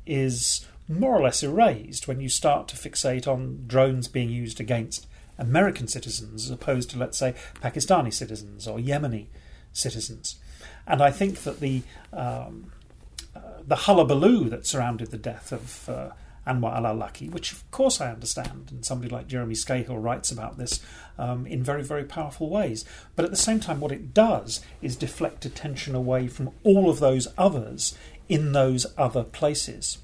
is 0.06 0.64
more 0.88 1.16
or 1.16 1.22
less 1.22 1.42
erased 1.42 2.06
when 2.06 2.20
you 2.20 2.28
start 2.28 2.68
to 2.68 2.76
fixate 2.76 3.26
on 3.26 3.64
drones 3.66 4.08
being 4.08 4.30
used 4.30 4.60
against 4.60 5.06
American 5.38 5.88
citizens 5.88 6.44
as 6.44 6.50
opposed 6.50 6.90
to, 6.90 6.98
let's 6.98 7.18
say, 7.18 7.34
Pakistani 7.60 8.12
citizens 8.12 8.66
or 8.66 8.78
Yemeni 8.78 9.26
citizens. 9.72 10.36
And 10.86 11.02
I 11.02 11.10
think 11.10 11.40
that 11.40 11.60
the 11.60 11.82
um, 12.12 12.72
uh, 13.34 13.40
the 13.66 13.76
hullabaloo 13.76 14.48
that 14.48 14.66
surrounded 14.66 15.10
the 15.10 15.18
death 15.18 15.52
of 15.52 15.88
uh, 15.88 16.10
Anwar 16.46 16.74
al 16.76 16.84
Awlaki, 16.84 17.30
which 17.30 17.52
of 17.52 17.68
course 17.70 18.00
I 18.00 18.10
understand, 18.10 18.68
and 18.70 18.84
somebody 18.84 19.12
like 19.12 19.26
Jeremy 19.26 19.54
Scahill 19.54 20.02
writes 20.02 20.30
about 20.30 20.56
this 20.56 20.80
um, 21.18 21.46
in 21.46 21.62
very, 21.62 21.82
very 21.82 22.04
powerful 22.04 22.48
ways. 22.48 22.84
But 23.16 23.24
at 23.24 23.32
the 23.32 23.36
same 23.36 23.58
time, 23.60 23.80
what 23.80 23.92
it 23.92 24.14
does 24.14 24.64
is 24.80 24.96
deflect 24.96 25.44
attention 25.44 25.94
away 25.94 26.28
from 26.28 26.50
all 26.62 26.88
of 26.88 27.00
those 27.00 27.28
others 27.36 27.98
in 28.28 28.52
those 28.52 28.86
other 28.96 29.24
places. 29.24 29.98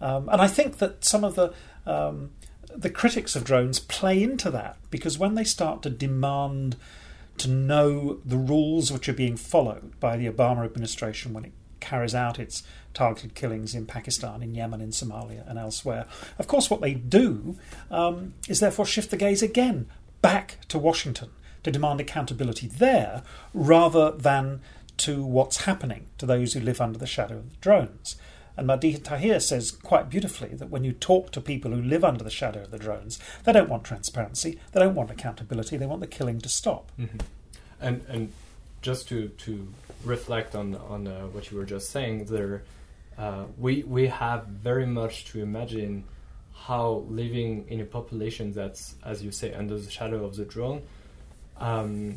Um, 0.00 0.28
and 0.28 0.40
I 0.40 0.46
think 0.46 0.78
that 0.78 1.04
some 1.04 1.24
of 1.24 1.34
the 1.34 1.52
um, 1.86 2.30
the 2.74 2.90
critics 2.90 3.34
of 3.36 3.44
drones 3.44 3.78
play 3.78 4.22
into 4.22 4.50
that 4.50 4.76
because 4.90 5.18
when 5.18 5.34
they 5.34 5.44
start 5.44 5.82
to 5.82 5.90
demand 5.90 6.76
to 7.38 7.48
know 7.48 8.18
the 8.24 8.36
rules 8.36 8.92
which 8.92 9.08
are 9.08 9.14
being 9.14 9.36
followed 9.36 9.98
by 10.00 10.16
the 10.16 10.26
Obama 10.26 10.64
administration 10.64 11.32
when 11.32 11.44
it 11.44 11.52
carries 11.80 12.14
out 12.14 12.38
its 12.38 12.62
targeted 12.94 13.34
killings 13.34 13.74
in 13.74 13.86
Pakistan, 13.86 14.42
in 14.42 14.54
Yemen, 14.54 14.80
in 14.80 14.90
Somalia, 14.90 15.48
and 15.48 15.58
elsewhere. 15.58 16.06
Of 16.38 16.46
course, 16.46 16.70
what 16.70 16.80
they 16.80 16.94
do 16.94 17.56
um, 17.90 18.34
is 18.48 18.60
therefore 18.60 18.86
shift 18.86 19.10
the 19.10 19.16
gaze 19.16 19.42
again 19.42 19.86
back 20.22 20.58
to 20.68 20.78
Washington 20.78 21.30
to 21.62 21.70
demand 21.70 22.00
accountability 22.00 22.66
there 22.66 23.22
rather 23.52 24.10
than 24.12 24.60
to 24.98 25.22
what's 25.22 25.64
happening 25.64 26.06
to 26.18 26.26
those 26.26 26.54
who 26.54 26.60
live 26.60 26.80
under 26.80 26.98
the 26.98 27.06
shadow 27.06 27.36
of 27.36 27.50
the 27.50 27.56
drones. 27.56 28.16
And 28.56 28.68
Madiha 28.68 29.02
Tahir 29.02 29.40
says 29.40 29.70
quite 29.70 30.08
beautifully 30.08 30.48
that 30.54 30.70
when 30.70 30.84
you 30.84 30.92
talk 30.92 31.30
to 31.32 31.40
people 31.40 31.72
who 31.72 31.82
live 31.82 32.04
under 32.04 32.24
the 32.24 32.30
shadow 32.30 32.62
of 32.62 32.70
the 32.70 32.78
drones, 32.78 33.18
they 33.44 33.52
don't 33.52 33.68
want 33.68 33.84
transparency, 33.84 34.58
they 34.72 34.80
don't 34.80 34.94
want 34.94 35.10
accountability, 35.10 35.76
they 35.76 35.86
want 35.86 36.00
the 36.00 36.06
killing 36.06 36.40
to 36.40 36.48
stop. 36.48 36.90
Mm-hmm. 36.98 37.18
And 37.80 38.04
and 38.08 38.32
just 38.82 39.08
to 39.08 39.28
to 39.28 39.68
reflect 40.04 40.54
on 40.54 40.76
on 40.76 41.06
uh, 41.06 41.26
what 41.26 41.50
you 41.50 41.58
were 41.58 41.66
just 41.66 41.90
saying, 41.90 42.26
there 42.26 42.62
uh, 43.18 43.44
we 43.58 43.82
we 43.82 44.06
have 44.06 44.46
very 44.46 44.86
much 44.86 45.26
to 45.26 45.40
imagine 45.40 46.04
how 46.54 47.04
living 47.08 47.66
in 47.68 47.80
a 47.80 47.84
population 47.84 48.52
that's, 48.52 48.94
as 49.04 49.22
you 49.22 49.30
say, 49.30 49.52
under 49.52 49.78
the 49.78 49.90
shadow 49.90 50.24
of 50.24 50.36
the 50.36 50.44
drone. 50.44 50.82
Um, 51.58 52.16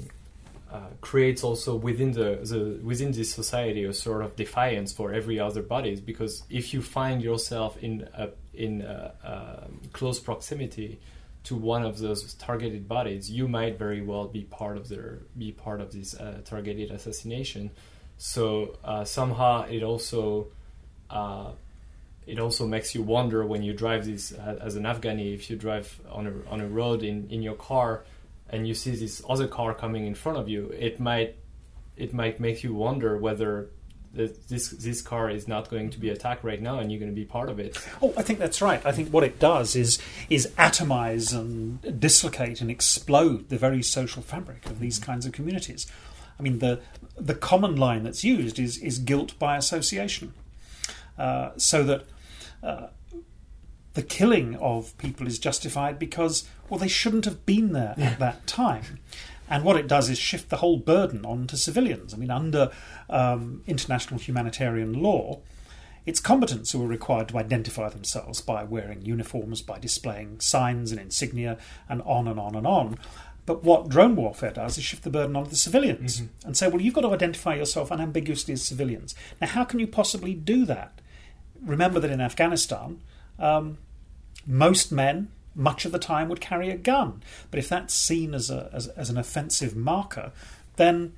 uh, 0.71 0.81
creates 1.01 1.43
also 1.43 1.75
within 1.75 2.11
the, 2.11 2.39
the 2.43 2.79
within 2.83 3.11
this 3.11 3.33
society 3.33 3.83
a 3.83 3.93
sort 3.93 4.21
of 4.21 4.35
defiance 4.35 4.93
for 4.93 5.11
every 5.11 5.39
other 5.39 5.63
bodies 5.63 5.99
because 5.99 6.43
if 6.49 6.73
you 6.73 6.81
find 6.81 7.23
yourself 7.23 7.77
in 7.77 8.07
a, 8.13 8.29
in 8.53 8.81
a, 8.81 9.13
a 9.23 9.67
close 9.93 10.19
proximity 10.19 10.99
to 11.43 11.55
one 11.55 11.83
of 11.83 11.99
those 11.99 12.33
targeted 12.35 12.87
bodies, 12.87 13.31
you 13.31 13.47
might 13.47 13.79
very 13.79 14.01
well 14.01 14.27
be 14.27 14.43
part 14.43 14.77
of 14.77 14.89
their 14.89 15.19
be 15.37 15.51
part 15.51 15.81
of 15.81 15.91
this 15.91 16.13
uh, 16.13 16.41
targeted 16.45 16.91
assassination. 16.91 17.71
So 18.17 18.77
uh, 18.83 19.05
somehow 19.05 19.63
it 19.63 19.81
also 19.81 20.47
uh, 21.09 21.51
it 22.27 22.37
also 22.37 22.67
makes 22.67 22.93
you 22.93 23.01
wonder 23.01 23.45
when 23.45 23.63
you 23.63 23.73
drive 23.73 24.05
this 24.05 24.33
uh, 24.33 24.59
as 24.61 24.75
an 24.75 24.83
Afghani 24.83 25.33
if 25.33 25.49
you 25.49 25.55
drive 25.55 25.99
on 26.11 26.27
a 26.27 26.51
on 26.51 26.61
a 26.61 26.67
road 26.67 27.01
in 27.01 27.27
in 27.29 27.41
your 27.41 27.55
car 27.55 28.03
and 28.51 28.67
you 28.67 28.73
see 28.73 28.91
this 28.91 29.21
other 29.27 29.47
car 29.47 29.73
coming 29.73 30.05
in 30.05 30.15
front 30.15 30.37
of 30.37 30.49
you, 30.49 30.73
it 30.77 30.99
might 30.99 31.35
it 31.95 32.13
might 32.13 32.39
make 32.39 32.63
you 32.63 32.73
wonder 32.73 33.17
whether 33.17 33.69
this 34.13 34.69
this 34.69 35.01
car 35.01 35.29
is 35.29 35.47
not 35.47 35.69
going 35.69 35.89
to 35.91 35.99
be 35.99 36.09
attacked 36.09 36.43
right 36.43 36.61
now, 36.61 36.79
and 36.79 36.91
you're 36.91 36.99
going 36.99 37.11
to 37.11 37.15
be 37.15 37.25
part 37.25 37.49
of 37.49 37.59
it. 37.59 37.77
Oh, 38.01 38.13
I 38.17 38.23
think 38.23 38.39
that's 38.39 38.61
right. 38.61 38.83
I 38.85 38.91
think 38.91 39.09
what 39.09 39.23
it 39.23 39.39
does 39.39 39.75
is 39.75 39.99
is 40.29 40.47
atomize 40.57 41.37
and 41.37 41.81
dislocate 41.99 42.61
and 42.61 42.71
explode 42.71 43.49
the 43.49 43.57
very 43.57 43.83
social 43.83 44.23
fabric 44.23 44.65
of 44.65 44.79
these 44.79 44.97
kinds 44.97 45.25
of 45.25 45.31
communities. 45.31 45.85
I 46.39 46.43
mean, 46.43 46.59
the 46.59 46.81
the 47.17 47.35
common 47.35 47.75
line 47.75 48.03
that's 48.03 48.23
used 48.23 48.57
is 48.57 48.77
is 48.77 48.97
guilt 48.97 49.37
by 49.37 49.57
association, 49.57 50.33
uh, 51.17 51.51
so 51.57 51.83
that. 51.83 52.05
Uh, 52.61 52.87
the 53.99 54.05
killing 54.05 54.55
of 54.55 54.97
people 54.97 55.27
is 55.27 55.37
justified 55.37 55.99
because, 55.99 56.47
well, 56.69 56.79
they 56.79 56.87
shouldn't 56.87 57.25
have 57.25 57.45
been 57.45 57.73
there 57.73 57.95
yeah. 57.97 58.11
at 58.11 58.19
that 58.19 58.47
time. 58.47 58.99
And 59.49 59.65
what 59.65 59.75
it 59.75 59.89
does 59.89 60.09
is 60.09 60.17
shift 60.17 60.47
the 60.47 60.57
whole 60.57 60.77
burden 60.77 61.25
onto 61.25 61.57
civilians. 61.57 62.13
I 62.13 62.17
mean, 62.17 62.31
under 62.31 62.71
um, 63.09 63.61
international 63.67 64.17
humanitarian 64.21 64.93
law, 64.93 65.39
it's 66.05 66.21
combatants 66.21 66.71
who 66.71 66.81
are 66.81 66.87
required 66.87 67.27
to 67.27 67.37
identify 67.39 67.89
themselves 67.89 68.39
by 68.39 68.63
wearing 68.63 69.01
uniforms, 69.01 69.61
by 69.61 69.79
displaying 69.79 70.39
signs 70.39 70.93
and 70.93 71.01
insignia, 71.01 71.57
and 71.89 72.01
on 72.03 72.25
and 72.25 72.39
on 72.39 72.55
and 72.55 72.65
on. 72.65 72.97
But 73.45 73.65
what 73.65 73.89
drone 73.89 74.15
warfare 74.15 74.51
does 74.51 74.77
is 74.77 74.85
shift 74.85 75.03
the 75.03 75.09
burden 75.09 75.35
onto 75.35 75.49
the 75.49 75.57
civilians 75.57 76.21
mm-hmm. 76.21 76.47
and 76.47 76.55
say, 76.55 76.69
well, 76.69 76.79
you've 76.79 76.93
got 76.93 77.01
to 77.01 77.13
identify 77.13 77.55
yourself 77.55 77.91
unambiguously 77.91 78.53
as 78.53 78.61
civilians. 78.61 79.13
Now, 79.41 79.47
how 79.47 79.65
can 79.65 79.79
you 79.79 79.87
possibly 79.87 80.35
do 80.35 80.63
that? 80.67 81.01
Remember 81.61 81.99
that 81.99 82.11
in 82.11 82.21
Afghanistan, 82.21 83.01
um, 83.39 83.77
most 84.49 84.91
men, 84.91 85.29
much 85.55 85.85
of 85.85 85.91
the 85.91 85.99
time, 85.99 86.27
would 86.27 86.41
carry 86.41 86.69
a 86.69 86.77
gun. 86.77 87.21
But 87.51 87.59
if 87.59 87.69
that's 87.69 87.93
seen 87.93 88.33
as, 88.33 88.49
a, 88.49 88.69
as, 88.73 88.87
as 88.87 89.09
an 89.09 89.17
offensive 89.17 89.75
marker, 89.75 90.31
then 90.75 91.13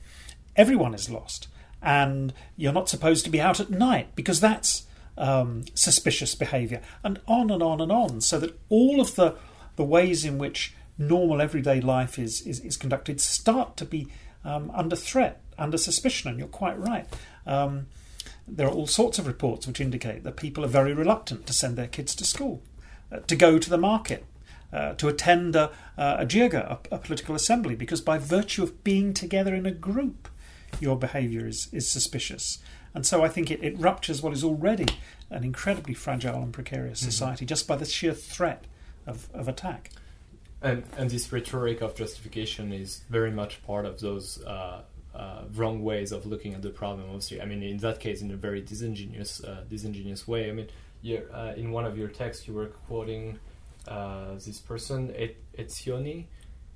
everyone 0.56 0.94
is 0.94 1.10
lost. 1.10 1.48
And 1.82 2.34
you're 2.58 2.74
not 2.74 2.90
supposed 2.90 3.24
to 3.26 3.32
be 3.32 3.42
out 3.42 3.60
at 3.60 3.70
night 3.72 4.16
because 4.16 4.42
that's 4.42 4.86
um, 5.18 5.64
suspicious 5.74 6.36
behaviour, 6.36 6.82
and 7.04 7.20
on 7.28 7.50
and 7.50 7.62
on 7.64 7.82
and 7.82 7.92
on, 7.92 8.22
so 8.22 8.40
that 8.40 8.60
all 8.70 9.00
of 9.00 9.16
the, 9.16 9.36
the 9.76 9.84
ways 9.84 10.26
in 10.26 10.38
which 10.38 10.74
normal 10.98 11.42
everyday 11.42 11.82
life 11.82 12.20
is, 12.20 12.42
is, 12.42 12.60
is 12.60 12.78
conducted 12.78 13.20
start 13.20 13.78
to 13.78 13.86
be 13.86 14.08
um, 14.44 14.72
under 14.74 14.96
threat, 14.96 15.42
under 15.58 15.78
suspicion, 15.78 16.30
and 16.30 16.40
you're 16.40 16.48
quite 16.48 16.78
right. 16.80 17.08
Um, 17.46 17.88
there 18.48 18.68
are 18.68 18.74
all 18.74 18.88
sorts 18.88 19.20
of 19.20 19.28
reports 19.28 19.68
which 19.68 19.80
indicate 19.80 20.24
that 20.24 20.36
people 20.36 20.66
are 20.66 20.70
very 20.70 20.94
reluctant 20.94 21.46
to 21.48 21.54
send 21.54 21.78
their 21.78 21.88
kids 21.88 22.16
to 22.16 22.26
school, 22.26 22.62
to 23.28 23.36
go 23.36 23.60
to 23.60 23.70
the 23.70 23.78
market, 23.78 24.26
uh, 24.74 24.94
to 24.94 25.08
attend 25.08 25.56
a, 25.56 25.72
a 25.98 26.26
jirga, 26.26 26.80
a, 26.92 26.96
a, 26.96 26.98
political 26.98 27.36
assembly, 27.36 27.76
because 27.76 28.02
by 28.02 28.18
virtue 28.18 28.64
of 28.64 28.84
being 28.84 29.14
together 29.14 29.54
in 29.54 29.66
a 29.66 29.72
group, 29.72 30.30
your 30.80 30.98
behaviour 30.98 31.48
is, 31.48 31.68
is 31.72 31.90
suspicious. 31.90 32.60
And 32.94 33.06
so 33.06 33.24
I 33.24 33.30
think 33.30 33.52
it, 33.52 33.64
it 33.64 33.78
ruptures 33.78 34.22
what 34.22 34.34
is 34.34 34.44
already 34.44 34.88
an 35.30 35.44
incredibly 35.44 35.94
fragile 35.94 36.42
and 36.42 36.54
precarious 36.54 37.00
mm-hmm. 37.00 37.10
society 37.10 37.46
just 37.46 37.68
by 37.68 37.76
the 37.76 37.86
sheer 37.86 38.14
threat 38.14 38.66
of, 39.06 39.30
of 39.34 39.48
attack. 39.48 39.92
And 40.62 40.84
and 40.96 41.10
this 41.10 41.32
rhetoric 41.32 41.82
of 41.82 41.96
justification 41.96 42.72
is 42.72 43.02
very 43.10 43.32
much 43.32 43.64
part 43.64 43.86
of 43.86 44.00
those 44.00 44.44
uh, 44.44 44.84
uh, 45.16 45.44
wrong 45.56 45.84
ways 45.84 46.12
of 46.12 46.28
looking 46.28 46.54
at 46.54 46.62
the 46.62 46.70
problem. 46.70 47.08
Obviously, 47.08 47.42
I 47.42 47.46
mean, 47.46 47.64
in 47.64 47.78
that 47.78 48.00
case, 48.00 48.22
in 48.22 48.30
a 48.30 48.36
very 48.36 48.62
disingenuous 48.62 49.44
uh, 49.44 49.64
disingenuous 49.68 50.28
way. 50.28 50.50
I 50.50 50.54
mean, 50.54 50.68
uh, 51.04 51.54
in 51.56 51.72
one 51.72 51.86
of 51.86 51.98
your 51.98 52.08
texts, 52.08 52.48
you 52.48 52.54
were 52.54 52.68
quoting 52.88 53.40
uh, 53.88 54.36
this 54.36 54.60
person, 54.60 55.14
et- 55.16 55.36
Etzioni. 55.58 56.26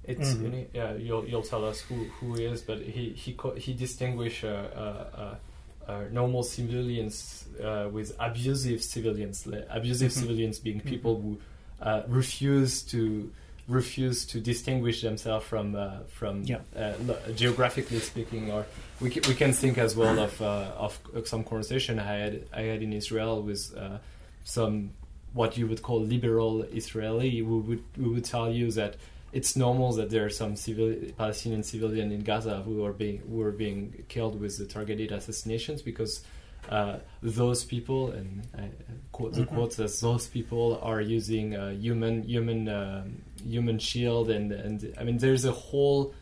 Etzioni. 0.07 0.67
Mm-hmm. 0.67 0.75
Yeah, 0.75 0.93
you'll 0.95 1.25
you'll 1.27 1.43
tell 1.43 1.65
us 1.65 1.81
who, 1.81 1.95
who 2.19 2.35
he 2.35 2.45
is, 2.45 2.61
but 2.61 2.79
he 2.79 3.09
he 3.09 3.33
co- 3.33 3.55
he 3.55 3.73
distinguished 3.73 4.43
uh, 4.43 5.35
normal 6.11 6.43
civilians 6.43 7.45
with 7.91 8.15
abusive 8.19 8.83
civilians. 8.83 9.47
Abusive 9.69 10.11
mm-hmm. 10.11 10.19
civilians 10.21 10.59
being 10.59 10.81
people 10.81 11.17
mm-hmm. 11.17 12.11
who 12.11 12.13
refuse 12.13 12.83
to 12.83 13.31
refuse 13.67 14.25
to 14.25 14.39
distinguish 14.39 15.01
themselves 15.01 15.45
from 15.45 15.75
uh, 15.75 15.99
from 16.07 16.43
yeah. 16.43 16.59
uh, 16.77 16.93
geographically 17.35 17.99
speaking, 17.99 18.51
or 18.51 18.65
we 18.99 19.09
can, 19.09 19.23
we 19.27 19.33
can 19.33 19.53
think 19.53 19.77
as 19.77 19.95
well 19.95 20.19
of 20.19 20.41
uh, 20.41 20.71
of 20.77 20.99
some 21.25 21.43
conversation 21.43 21.99
I 21.99 22.17
had 22.17 22.47
I 22.53 22.61
had 22.61 22.83
in 22.83 22.93
Israel 22.93 23.41
with 23.41 23.75
uh, 23.75 23.97
some 24.45 24.91
what 25.33 25.57
you 25.57 25.67
would 25.67 25.81
call 25.81 25.99
liberal 25.99 26.63
Israeli 26.63 27.39
who 27.39 27.59
would 27.59 27.83
who 27.97 28.11
would 28.13 28.23
tell 28.23 28.49
you 28.49 28.71
that 28.71 28.95
it's 29.33 29.57
normal 29.57 29.91
that 29.91 30.09
there 30.09 30.25
are 30.25 30.29
some 30.29 30.55
civil 30.55 30.95
Palestinian 31.17 31.61
civilian 31.61 32.09
in 32.13 32.21
Gaza 32.21 32.61
who 32.61 32.85
are 32.85 32.93
being 32.93 33.17
who 33.29 33.41
are 33.41 33.51
being 33.51 34.05
killed 34.07 34.39
with 34.39 34.57
the 34.57 34.65
targeted 34.65 35.11
assassinations 35.11 35.81
because 35.81 36.23
uh, 36.69 36.97
those 37.21 37.63
people, 37.63 38.11
and 38.11 38.47
I 38.57 38.69
quote 39.11 39.33
the 39.33 39.41
mm-hmm. 39.41 39.55
quotes 39.55 39.79
as 39.79 39.99
those 39.99 40.27
people 40.27 40.79
are 40.81 41.01
using 41.01 41.55
uh, 41.55 41.71
human 41.71 42.23
human 42.23 42.69
um, 42.69 43.21
human 43.47 43.77
shield, 43.77 44.29
and 44.29 44.51
and 44.51 44.95
I 44.97 45.03
mean 45.03 45.17
there's 45.17 45.45
a 45.45 45.51
whole 45.51 46.13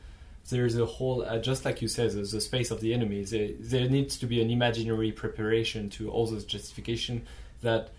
there's 0.49 0.77
a 0.77 0.85
whole 0.85 1.23
uh, 1.23 1.37
just 1.39 1.63
like 1.63 1.81
you 1.81 1.87
said 1.87 2.11
there's 2.11 2.33
a 2.33 2.41
space 2.41 2.71
of 2.71 2.81
the 2.81 2.93
enemy. 2.93 3.23
There, 3.23 3.49
there 3.59 3.87
needs 3.87 4.17
to 4.17 4.25
be 4.25 4.41
an 4.41 4.49
imaginary 4.49 5.11
preparation 5.11 5.89
to 5.91 6.09
all 6.09 6.25
those 6.25 6.43
justification 6.43 7.25
that 7.61 7.91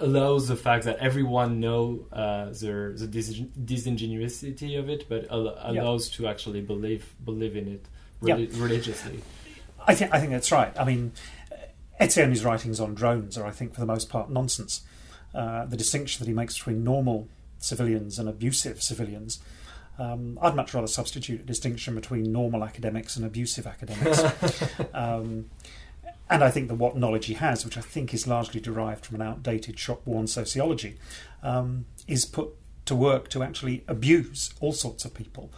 allows 0.00 0.48
the 0.48 0.56
fact 0.56 0.84
that 0.84 0.98
everyone 0.98 1.60
know 1.60 2.06
uh, 2.12 2.46
the, 2.46 2.94
the 2.96 3.06
dis- 3.06 3.40
disingenuity 3.64 4.76
of 4.76 4.88
it, 4.88 5.08
but 5.08 5.30
al- 5.30 5.56
allows 5.60 6.08
to 6.10 6.26
actually 6.26 6.60
believe 6.60 7.14
believe 7.24 7.56
in 7.56 7.68
it 7.68 7.86
religiously. 8.20 9.20
I 9.86 9.94
think 9.94 10.12
I 10.12 10.20
think 10.20 10.32
that's 10.32 10.52
right. 10.52 10.72
I 10.78 10.84
mean, 10.84 11.12
Etzioni's 12.00 12.44
writings 12.44 12.80
on 12.80 12.94
drones 12.94 13.36
are, 13.36 13.46
I 13.46 13.50
think, 13.50 13.74
for 13.74 13.80
the 13.80 13.86
most 13.86 14.08
part, 14.08 14.30
nonsense. 14.30 14.82
Uh, 15.34 15.66
the 15.66 15.76
distinction 15.76 16.24
that 16.24 16.28
he 16.28 16.34
makes 16.34 16.54
between 16.54 16.82
normal 16.82 17.28
civilians 17.58 18.18
and 18.18 18.28
abusive 18.28 18.82
civilians. 18.82 19.40
Um, 19.98 20.38
I'd 20.40 20.54
much 20.54 20.74
rather 20.74 20.86
substitute 20.86 21.40
a 21.40 21.44
distinction 21.44 21.94
between 21.96 22.32
normal 22.32 22.62
academics 22.64 23.16
and 23.16 23.26
abusive 23.26 23.66
academics. 23.66 24.22
um, 24.94 25.50
and 26.30 26.44
I 26.44 26.50
think 26.50 26.68
that 26.68 26.74
what 26.74 26.96
knowledge 26.96 27.26
he 27.26 27.34
has, 27.34 27.64
which 27.64 27.76
I 27.76 27.80
think 27.80 28.12
is 28.12 28.26
largely 28.26 28.60
derived 28.60 29.06
from 29.06 29.20
an 29.20 29.26
outdated, 29.26 29.78
shop 29.78 30.02
worn 30.04 30.26
sociology, 30.26 30.98
um, 31.42 31.86
is 32.06 32.24
put 32.24 32.50
to 32.84 32.94
work 32.94 33.28
to 33.28 33.42
actually 33.42 33.84
abuse 33.86 34.52
all 34.60 34.72
sorts 34.72 35.04
of 35.04 35.14
people. 35.14 35.52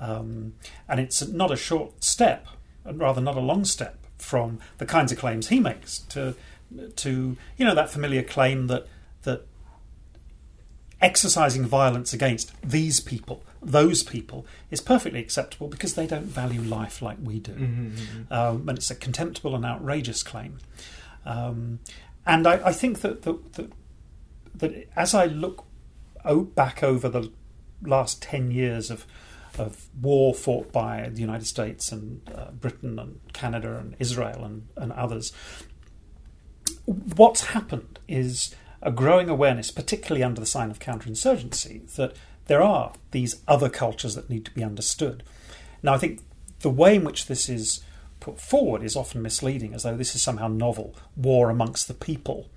Um, 0.00 0.54
and 0.88 1.00
it's 1.00 1.26
not 1.26 1.50
a 1.50 1.56
short 1.56 2.04
step, 2.04 2.46
and 2.84 3.00
rather 3.00 3.20
not 3.20 3.36
a 3.36 3.40
long 3.40 3.64
step, 3.64 3.98
from 4.18 4.58
the 4.78 4.86
kinds 4.86 5.12
of 5.12 5.18
claims 5.18 5.48
he 5.48 5.60
makes 5.60 5.98
to 5.98 6.34
to 6.96 7.36
you 7.56 7.64
know 7.64 7.74
that 7.74 7.90
familiar 7.90 8.22
claim 8.22 8.66
that 8.66 8.86
that 9.22 9.46
exercising 11.00 11.64
violence 11.64 12.12
against 12.12 12.52
these 12.62 13.00
people, 13.00 13.42
those 13.62 14.02
people, 14.02 14.46
is 14.70 14.80
perfectly 14.80 15.20
acceptable 15.20 15.68
because 15.68 15.94
they 15.94 16.06
don't 16.06 16.26
value 16.26 16.60
life 16.60 17.02
like 17.02 17.18
we 17.22 17.38
do, 17.40 17.52
mm-hmm, 17.52 17.88
mm-hmm. 17.88 18.32
Um, 18.32 18.68
and 18.68 18.78
it's 18.78 18.90
a 18.90 18.94
contemptible 18.94 19.54
and 19.54 19.64
outrageous 19.64 20.22
claim. 20.22 20.58
Um, 21.24 21.80
and 22.26 22.46
I, 22.46 22.68
I, 22.68 22.72
think 22.72 23.00
that, 23.00 23.22
that 23.22 23.52
that 23.54 23.72
that 24.54 24.88
as 24.96 25.14
I 25.14 25.26
look 25.26 25.64
back 26.54 26.82
over 26.82 27.08
the 27.08 27.30
last 27.82 28.22
ten 28.22 28.50
years 28.50 28.90
of 28.90 29.06
of 29.58 29.88
war 30.00 30.34
fought 30.34 30.72
by 30.72 31.08
the 31.08 31.20
United 31.20 31.46
States 31.46 31.90
and 31.92 32.20
uh, 32.34 32.50
Britain 32.50 32.98
and 32.98 33.20
Canada 33.32 33.78
and 33.78 33.96
Israel 33.98 34.44
and, 34.44 34.68
and 34.76 34.92
others. 34.92 35.32
What's 36.84 37.46
happened 37.46 37.98
is 38.08 38.54
a 38.82 38.90
growing 38.90 39.28
awareness, 39.28 39.70
particularly 39.70 40.22
under 40.22 40.40
the 40.40 40.46
sign 40.46 40.70
of 40.70 40.78
counterinsurgency, 40.78 41.92
that 41.96 42.16
there 42.46 42.62
are 42.62 42.92
these 43.10 43.42
other 43.46 43.68
cultures 43.68 44.14
that 44.14 44.30
need 44.30 44.44
to 44.44 44.54
be 44.54 44.64
understood. 44.64 45.22
Now, 45.82 45.94
I 45.94 45.98
think 45.98 46.20
the 46.60 46.70
way 46.70 46.96
in 46.96 47.04
which 47.04 47.26
this 47.26 47.48
is 47.48 47.80
put 48.20 48.40
forward 48.40 48.82
is 48.82 48.96
often 48.96 49.22
misleading, 49.22 49.74
as 49.74 49.82
though 49.82 49.96
this 49.96 50.14
is 50.14 50.22
somehow 50.22 50.48
novel 50.48 50.94
war 51.16 51.50
amongst 51.50 51.88
the 51.88 51.94
people 51.94 52.48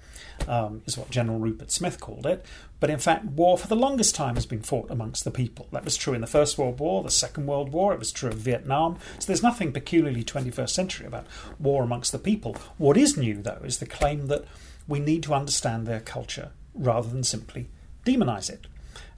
um, 0.48 0.82
is 0.86 0.98
what 0.98 1.10
General 1.10 1.40
Rupert 1.40 1.72
Smith 1.72 2.00
called 2.00 2.26
it. 2.26 2.46
But 2.80 2.90
in 2.90 3.00
fact, 3.00 3.26
war 3.26 3.58
for 3.58 3.68
the 3.68 3.76
longest 3.76 4.16
time 4.16 4.36
has 4.36 4.46
been 4.46 4.62
fought 4.62 4.90
amongst 4.90 5.24
the 5.24 5.32
people. 5.32 5.68
That 5.72 5.84
was 5.84 5.98
true 5.98 6.14
in 6.14 6.22
the 6.22 6.28
First 6.28 6.58
World 6.58 6.80
War, 6.80 7.04
the 7.04 7.12
Second 7.12 7.46
World 7.46 7.72
War, 7.72 7.94
it 7.94 8.00
was 8.00 8.12
true 8.12 8.30
of 8.30 8.38
Vietnam. 8.38 8.98
So 9.20 9.28
there's 9.28 9.44
nothing 9.44 9.74
peculiarly 9.74 10.24
21st 10.24 10.70
century 10.70 11.06
about 11.06 11.28
war 11.60 11.84
amongst 11.84 12.12
the 12.12 12.20
people. 12.20 12.56
What 12.78 12.98
is 12.98 13.18
new, 13.18 13.42
though, 13.42 13.62
is 13.64 13.80
the 13.80 13.86
claim 13.86 14.28
that 14.28 14.46
we 14.88 15.00
need 15.00 15.24
to 15.24 15.34
understand 15.34 15.86
their 15.86 16.00
culture 16.00 16.52
rather 16.74 17.10
than 17.10 17.24
simply 17.24 17.70
demonize 18.06 18.50
it. 18.50 18.68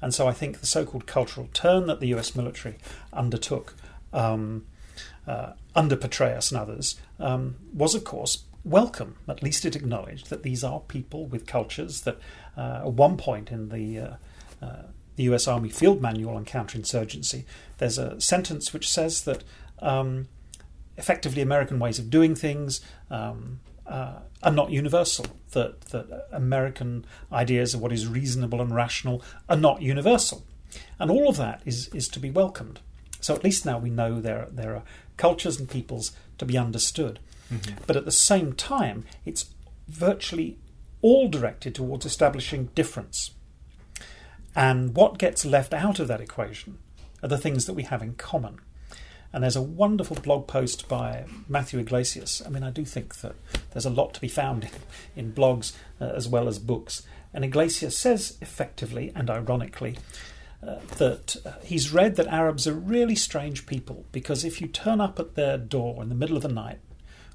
And 0.01 0.13
so 0.13 0.27
I 0.27 0.33
think 0.33 0.59
the 0.59 0.65
so 0.65 0.85
called 0.85 1.05
cultural 1.05 1.49
turn 1.53 1.87
that 1.87 1.99
the 1.99 2.07
US 2.15 2.35
military 2.35 2.77
undertook 3.13 3.75
um, 4.13 4.65
uh, 5.27 5.53
under 5.75 5.95
Petraeus 5.95 6.51
and 6.51 6.59
others 6.59 6.99
um, 7.19 7.55
was, 7.73 7.95
of 7.95 8.03
course, 8.03 8.43
welcome. 8.63 9.17
At 9.27 9.43
least 9.43 9.65
it 9.65 9.75
acknowledged 9.75 10.29
that 10.29 10.43
these 10.43 10.63
are 10.63 10.79
people 10.79 11.25
with 11.25 11.45
cultures 11.45 12.01
that, 12.01 12.17
uh, 12.57 12.81
at 12.83 12.93
one 12.93 13.17
point 13.17 13.51
in 13.51 13.69
the 13.69 13.99
uh, 13.99 14.15
uh, 14.61 14.83
the 15.15 15.23
U.S. 15.23 15.47
Army 15.47 15.69
Field 15.69 16.01
Manual 16.01 16.35
on 16.35 16.45
Counterinsurgency, 16.45 17.43
there's 17.79 17.97
a 17.97 18.19
sentence 18.21 18.71
which 18.71 18.89
says 18.89 19.23
that 19.23 19.43
um, 19.79 20.27
effectively 20.97 21.41
American 21.41 21.79
ways 21.79 21.99
of 21.99 22.09
doing 22.09 22.33
things 22.33 22.79
um, 23.09 23.59
uh, 23.91 24.19
are 24.41 24.51
not 24.51 24.71
universal. 24.71 25.25
That 25.51 25.81
that 25.91 26.27
American 26.31 27.05
ideas 27.31 27.73
of 27.73 27.81
what 27.81 27.91
is 27.91 28.07
reasonable 28.07 28.61
and 28.61 28.73
rational 28.73 29.21
are 29.49 29.57
not 29.57 29.81
universal, 29.81 30.43
and 30.97 31.11
all 31.11 31.27
of 31.27 31.37
that 31.37 31.61
is 31.65 31.89
is 31.89 32.07
to 32.09 32.19
be 32.19 32.31
welcomed. 32.31 32.79
So 33.19 33.35
at 33.35 33.43
least 33.43 33.65
now 33.65 33.77
we 33.77 33.89
know 33.89 34.19
there 34.19 34.47
there 34.51 34.75
are 34.75 34.83
cultures 35.17 35.59
and 35.59 35.69
peoples 35.69 36.11
to 36.37 36.45
be 36.45 36.57
understood. 36.57 37.19
Mm-hmm. 37.51 37.83
But 37.85 37.97
at 37.97 38.05
the 38.05 38.11
same 38.11 38.53
time, 38.53 39.03
it's 39.25 39.45
virtually 39.87 40.57
all 41.01 41.27
directed 41.27 41.75
towards 41.75 42.05
establishing 42.05 42.69
difference. 42.75 43.31
And 44.55 44.95
what 44.95 45.17
gets 45.17 45.45
left 45.45 45.73
out 45.73 45.99
of 45.99 46.07
that 46.07 46.21
equation 46.21 46.77
are 47.21 47.29
the 47.29 47.37
things 47.37 47.65
that 47.65 47.73
we 47.73 47.83
have 47.83 48.01
in 48.01 48.13
common. 48.15 48.59
And 49.33 49.43
there's 49.43 49.55
a 49.55 49.61
wonderful 49.61 50.17
blog 50.17 50.47
post 50.47 50.87
by 50.89 51.25
Matthew 51.47 51.79
Yglesias. 51.79 52.41
I 52.45 52.49
mean, 52.49 52.63
I 52.63 52.69
do 52.69 52.83
think 52.83 53.15
that 53.17 53.35
there's 53.71 53.85
a 53.85 53.89
lot 53.89 54.13
to 54.13 54.21
be 54.21 54.27
found 54.27 54.65
in, 54.65 54.71
in 55.15 55.33
blogs 55.33 55.73
uh, 55.99 56.05
as 56.05 56.27
well 56.27 56.47
as 56.47 56.59
books. 56.59 57.03
And 57.33 57.45
Yglesias 57.45 57.97
says 57.97 58.37
effectively 58.41 59.11
and 59.15 59.29
ironically 59.29 59.97
uh, 60.65 60.79
that 60.97 61.37
uh, 61.45 61.53
he's 61.63 61.91
read 61.91 62.17
that 62.17 62.27
Arabs 62.27 62.67
are 62.67 62.73
really 62.73 63.15
strange 63.15 63.65
people 63.65 64.05
because 64.11 64.43
if 64.43 64.61
you 64.61 64.67
turn 64.67 65.01
up 65.01 65.19
at 65.19 65.35
their 65.35 65.57
door 65.57 66.03
in 66.03 66.09
the 66.09 66.15
middle 66.15 66.35
of 66.35 66.43
the 66.43 66.49
night 66.49 66.79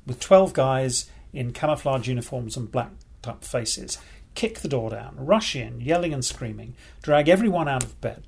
with 0.07 0.21
12 0.21 0.53
guys 0.53 1.11
in 1.33 1.53
camouflage 1.53 2.07
uniforms 2.07 2.57
and 2.57 2.71
blacked 2.71 3.27
up 3.27 3.43
faces, 3.43 3.99
kick 4.35 4.61
the 4.61 4.69
door 4.69 4.91
down, 4.91 5.17
rush 5.17 5.57
in, 5.57 5.81
yelling 5.81 6.13
and 6.13 6.25
screaming, 6.25 6.75
drag 7.03 7.29
everyone 7.29 7.69
out 7.69 7.83
of 7.83 8.01
bed, 8.01 8.23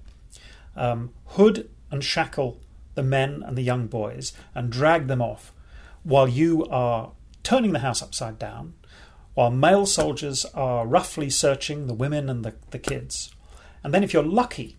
um, 0.75 1.13
hood 1.27 1.69
and 1.91 2.03
shackle 2.03 2.59
the 2.99 3.03
men 3.05 3.45
and 3.47 3.57
the 3.57 3.63
young 3.63 3.87
boys, 3.87 4.33
and 4.57 4.73
drag 4.73 5.07
them 5.07 5.23
off 5.23 5.53
while 6.03 6.27
you 6.27 6.67
are 6.67 7.13
turning 7.45 7.73
the 7.73 7.79
house 7.79 8.03
upside 8.03 8.41
down, 8.41 8.75
while 9.35 9.53
male 9.53 9.87
soldiers 9.87 10.45
are 10.47 10.85
roughly 10.85 11.31
searching 11.31 11.87
the 11.87 11.95
women 11.95 12.29
and 12.29 12.45
the, 12.45 12.57
the 12.71 12.79
kids. 12.79 13.33
And 13.85 13.95
then, 13.95 14.03
if 14.03 14.13
you're 14.13 14.25
lucky, 14.25 14.77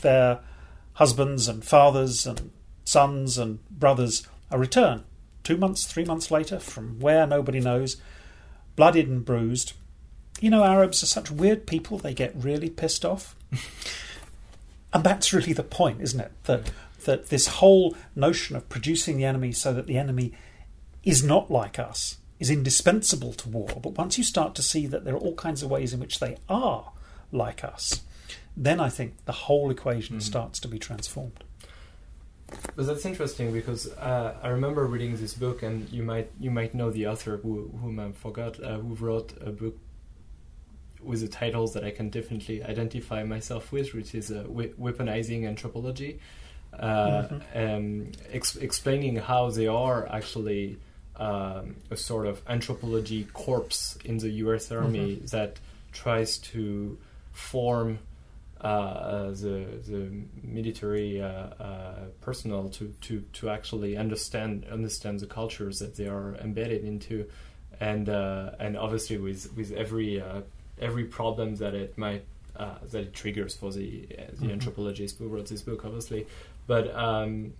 their 0.00 0.40
husbands 0.94 1.48
and 1.48 1.62
fathers 1.62 2.26
and 2.26 2.50
sons 2.84 3.36
and 3.36 3.62
brothers 3.68 4.26
are 4.50 4.58
returned 4.58 5.04
two 5.44 5.58
months, 5.58 5.84
three 5.84 6.06
months 6.06 6.30
later 6.30 6.58
from 6.58 6.98
where 6.98 7.26
nobody 7.26 7.60
knows, 7.60 7.98
blooded 8.74 9.06
and 9.06 9.22
bruised. 9.22 9.74
You 10.40 10.48
know, 10.48 10.64
Arabs 10.64 11.02
are 11.02 11.06
such 11.06 11.30
weird 11.30 11.66
people, 11.66 11.98
they 11.98 12.14
get 12.14 12.32
really 12.34 12.70
pissed 12.70 13.04
off. 13.04 13.36
and 14.92 15.04
that's 15.04 15.32
really 15.32 15.52
the 15.52 15.62
point, 15.62 16.00
isn't 16.00 16.20
it? 16.20 16.32
That, 16.44 16.72
that 17.04 17.28
this 17.28 17.46
whole 17.46 17.96
notion 18.14 18.56
of 18.56 18.68
producing 18.68 19.16
the 19.16 19.24
enemy 19.24 19.52
so 19.52 19.72
that 19.72 19.86
the 19.86 19.98
enemy 19.98 20.32
is 21.02 21.22
not 21.22 21.50
like 21.50 21.78
us 21.78 22.18
is 22.38 22.50
indispensable 22.50 23.32
to 23.34 23.48
war. 23.48 23.68
But 23.82 23.96
once 23.96 24.18
you 24.18 24.24
start 24.24 24.54
to 24.56 24.62
see 24.62 24.86
that 24.86 25.04
there 25.04 25.14
are 25.14 25.18
all 25.18 25.34
kinds 25.34 25.62
of 25.62 25.70
ways 25.70 25.92
in 25.92 26.00
which 26.00 26.18
they 26.18 26.38
are 26.48 26.92
like 27.30 27.62
us, 27.62 28.02
then 28.56 28.80
I 28.80 28.88
think 28.88 29.24
the 29.26 29.32
whole 29.32 29.70
equation 29.70 30.16
mm-hmm. 30.16 30.22
starts 30.22 30.58
to 30.60 30.68
be 30.68 30.78
transformed. 30.78 31.44
But 32.74 32.86
that's 32.86 33.04
interesting 33.04 33.52
because 33.52 33.86
uh, 33.92 34.34
I 34.42 34.48
remember 34.48 34.84
reading 34.86 35.16
this 35.16 35.34
book, 35.34 35.62
and 35.62 35.88
you 35.90 36.02
might 36.02 36.30
you 36.40 36.50
might 36.50 36.74
know 36.74 36.90
the 36.90 37.06
author 37.06 37.36
who, 37.36 37.70
whom 37.80 38.00
I 38.00 38.10
forgot, 38.10 38.60
uh, 38.62 38.78
who 38.78 38.94
wrote 38.96 39.34
a 39.40 39.52
book 39.52 39.76
with 41.02 41.20
the 41.20 41.28
titles 41.28 41.72
that 41.74 41.84
I 41.84 41.90
can 41.90 42.10
definitely 42.10 42.62
identify 42.62 43.24
myself 43.24 43.72
with, 43.72 43.94
which 43.94 44.14
is 44.14 44.30
uh, 44.30 44.44
weaponizing 44.48 45.46
anthropology, 45.46 46.20
uh, 46.78 47.22
mm-hmm. 47.22 47.58
um, 47.58 48.12
ex- 48.32 48.56
explaining 48.56 49.16
how 49.16 49.50
they 49.50 49.66
are 49.66 50.08
actually 50.12 50.78
um, 51.16 51.76
a 51.90 51.96
sort 51.96 52.26
of 52.26 52.40
anthropology 52.48 53.24
corps 53.32 53.98
in 54.04 54.18
the 54.18 54.30
U.S. 54.44 54.70
Army 54.72 55.16
mm-hmm. 55.16 55.26
that 55.26 55.58
tries 55.92 56.38
to 56.38 56.98
form 57.32 57.98
uh, 58.60 59.30
the 59.30 59.66
the 59.86 60.10
military 60.42 61.20
uh, 61.20 61.26
uh, 61.26 61.94
personnel 62.20 62.68
to, 62.68 62.94
to, 63.00 63.20
to 63.32 63.48
actually 63.48 63.96
understand 63.96 64.66
understand 64.70 65.20
the 65.20 65.26
cultures 65.26 65.78
that 65.78 65.96
they 65.96 66.06
are 66.06 66.36
embedded 66.36 66.84
into, 66.84 67.26
and 67.80 68.08
uh, 68.08 68.50
and 68.58 68.76
obviously 68.76 69.16
with 69.16 69.50
with 69.56 69.72
every 69.72 70.20
uh, 70.20 70.42
every 70.80 71.04
problem 71.04 71.56
that 71.56 71.74
it 71.74 71.96
might 71.96 72.24
that 72.56 73.02
it 73.02 73.14
triggers 73.14 73.54
for 73.54 73.72
the 73.72 74.06
the 74.06 74.14
mm-hmm. 74.16 74.50
anthropologist 74.50 75.18
who 75.18 75.28
wrote 75.28 75.48
this 75.48 75.62
book, 75.62 75.84
obviously, 75.84 76.26
but 76.66 76.94
um, 76.94 77.52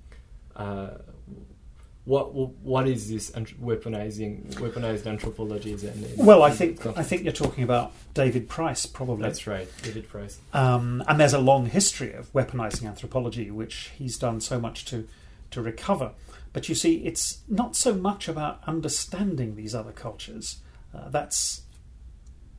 what 2.04 2.34
what 2.34 2.88
is 2.88 3.08
this 3.08 3.30
weaponizing 3.30 4.52
weaponized 4.54 5.06
anthropology 5.06 5.74
then? 5.74 6.04
well, 6.16 6.42
I 6.42 6.50
think 6.50 6.84
I 6.86 7.02
think 7.02 7.24
you're 7.24 7.32
talking 7.32 7.62
about 7.62 7.92
David 8.14 8.48
Price, 8.48 8.86
probably. 8.86 9.22
That's 9.22 9.46
right, 9.46 9.68
David 9.82 10.08
Price. 10.08 10.38
Um, 10.52 11.04
and 11.06 11.20
there's 11.20 11.34
a 11.34 11.38
long 11.38 11.66
history 11.66 12.12
of 12.12 12.32
weaponizing 12.32 12.86
anthropology, 12.86 13.50
which 13.50 13.92
he's 13.96 14.18
done 14.18 14.40
so 14.40 14.58
much 14.58 14.84
to 14.86 15.06
to 15.50 15.62
recover. 15.62 16.12
But 16.52 16.68
you 16.68 16.74
see, 16.74 17.04
it's 17.04 17.42
not 17.48 17.76
so 17.76 17.94
much 17.94 18.28
about 18.28 18.60
understanding 18.66 19.54
these 19.54 19.74
other 19.74 19.92
cultures. 19.92 20.58
Uh, 20.92 21.10
that's 21.10 21.62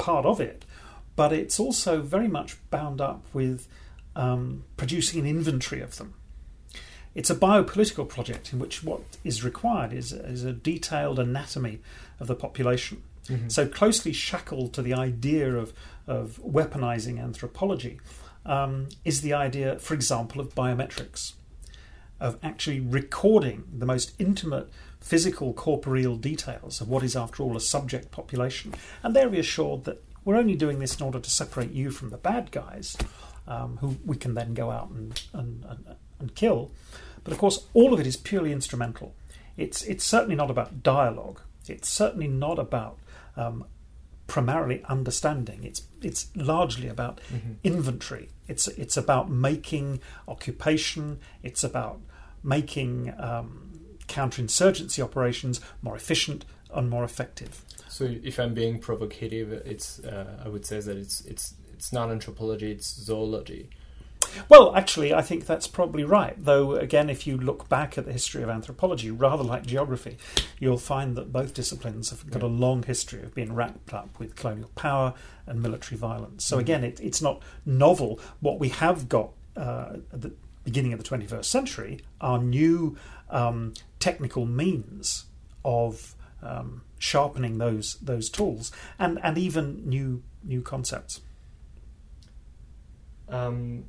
part 0.01 0.25
of 0.25 0.41
it, 0.41 0.65
but 1.15 1.31
it's 1.31 1.59
also 1.59 2.01
very 2.01 2.27
much 2.27 2.57
bound 2.71 2.99
up 2.99 3.23
with 3.33 3.67
um, 4.15 4.63
producing 4.75 5.19
an 5.21 5.27
inventory 5.27 5.81
of 5.81 5.97
them. 5.97 6.15
It's 7.13 7.29
a 7.29 7.35
biopolitical 7.35 8.07
project 8.07 8.53
in 8.53 8.59
which 8.59 8.83
what 8.83 9.01
is 9.23 9.43
required 9.43 9.93
is, 9.93 10.11
is 10.11 10.43
a 10.43 10.53
detailed 10.53 11.19
anatomy 11.19 11.79
of 12.19 12.27
the 12.27 12.35
population. 12.35 13.03
Mm-hmm. 13.27 13.49
So 13.49 13.67
closely 13.67 14.13
shackled 14.13 14.73
to 14.73 14.81
the 14.81 14.93
idea 14.93 15.55
of, 15.55 15.73
of 16.07 16.39
weaponizing 16.43 17.21
anthropology 17.21 17.99
um, 18.45 18.87
is 19.05 19.21
the 19.21 19.33
idea, 19.33 19.77
for 19.77 19.93
example, 19.93 20.41
of 20.41 20.55
biometrics, 20.55 21.33
of 22.19 22.37
actually 22.41 22.79
recording 22.79 23.65
the 23.77 23.85
most 23.85 24.13
intimate 24.17 24.67
physical 25.01 25.51
corporeal 25.53 26.15
details 26.15 26.79
of 26.79 26.87
what 26.87 27.03
is, 27.03 27.15
after 27.15 27.43
all, 27.43 27.57
a 27.57 27.59
subject 27.59 28.11
population. 28.11 28.73
And 29.03 29.15
they're 29.15 29.27
reassured 29.27 29.83
that 29.85 30.03
we're 30.23 30.37
only 30.37 30.55
doing 30.55 30.79
this 30.79 30.99
in 30.99 31.05
order 31.05 31.19
to 31.19 31.29
separate 31.29 31.71
you 31.71 31.89
from 31.91 32.11
the 32.11 32.17
bad 32.17 32.51
guys, 32.51 32.95
um, 33.47 33.77
who 33.77 33.97
we 34.05 34.15
can 34.15 34.35
then 34.35 34.53
go 34.53 34.69
out 34.69 34.89
and, 34.89 35.21
and, 35.33 35.65
and, 35.67 35.95
and 36.19 36.35
kill. 36.35 36.71
But 37.23 37.33
of 37.33 37.39
course, 37.39 37.65
all 37.73 37.93
of 37.93 37.99
it 37.99 38.07
is 38.07 38.15
purely 38.15 38.51
instrumental. 38.51 39.15
It's, 39.57 39.83
it's 39.83 40.05
certainly 40.05 40.35
not 40.35 40.49
about 40.49 40.83
dialogue. 40.83 41.41
It's 41.67 41.89
certainly 41.89 42.27
not 42.27 42.59
about 42.59 42.97
um, 43.35 43.65
primarily 44.27 44.83
understanding. 44.85 45.63
It's, 45.63 45.81
it's 46.01 46.29
largely 46.35 46.87
about 46.87 47.19
mm-hmm. 47.33 47.53
inventory. 47.63 48.29
It's, 48.47 48.67
it's 48.69 48.97
about 48.97 49.29
making 49.29 49.99
occupation. 50.27 51.19
It's 51.43 51.63
about 51.63 51.99
making 52.43 53.13
um, 53.17 53.70
counterinsurgency 54.11 55.03
operations 55.03 55.61
more 55.81 55.95
efficient 55.95 56.45
and 56.73 56.89
more 56.89 57.03
effective. 57.03 57.63
So, 57.87 58.05
if 58.23 58.39
I'm 58.39 58.53
being 58.53 58.79
provocative, 58.79 59.51
it's 59.51 59.99
uh, 59.99 60.41
I 60.43 60.49
would 60.49 60.65
say 60.65 60.79
that 60.79 60.97
it's 60.97 61.21
it's 61.21 61.55
it's 61.73 61.91
not 61.91 62.09
anthropology; 62.09 62.71
it's 62.71 62.87
zoology. 62.87 63.69
Well, 64.49 64.75
actually, 64.75 65.13
I 65.13 65.21
think 65.21 65.45
that's 65.45 65.67
probably 65.67 66.03
right. 66.03 66.35
Though, 66.37 66.75
again, 66.75 67.09
if 67.09 67.27
you 67.27 67.37
look 67.37 67.67
back 67.67 67.97
at 67.97 68.05
the 68.05 68.13
history 68.13 68.43
of 68.43 68.49
anthropology, 68.49 69.11
rather 69.11 69.43
like 69.43 69.65
geography, 69.65 70.17
you'll 70.59 70.77
find 70.77 71.15
that 71.17 71.33
both 71.33 71.53
disciplines 71.53 72.11
have 72.11 72.29
got 72.29 72.43
a 72.43 72.47
long 72.47 72.83
history 72.83 73.23
of 73.23 73.33
being 73.35 73.53
wrapped 73.53 73.93
up 73.93 74.19
with 74.19 74.35
colonial 74.35 74.69
power 74.75 75.13
and 75.47 75.61
military 75.61 75.97
violence. 75.97 76.45
So, 76.45 76.55
mm-hmm. 76.55 76.61
again, 76.61 76.83
it, 76.83 76.99
it's 77.01 77.21
not 77.21 77.41
novel. 77.65 78.19
What 78.39 78.59
we 78.59 78.69
have 78.69 79.09
got 79.09 79.31
uh, 79.57 79.97
at 80.13 80.21
the 80.21 80.31
beginning 80.63 80.93
of 80.93 81.03
the 81.03 81.09
21st 81.09 81.45
century 81.45 81.99
are 82.19 82.39
new 82.39 82.95
um, 83.31 83.73
technical 83.99 84.45
means 84.45 85.25
of 85.65 86.15
um, 86.43 86.81
sharpening 86.99 87.57
those 87.57 87.95
those 87.95 88.29
tools 88.29 88.71
and, 88.99 89.19
and 89.23 89.37
even 89.37 89.87
new 89.87 90.23
new 90.43 90.61
concepts. 90.61 91.21
Um, 93.29 93.85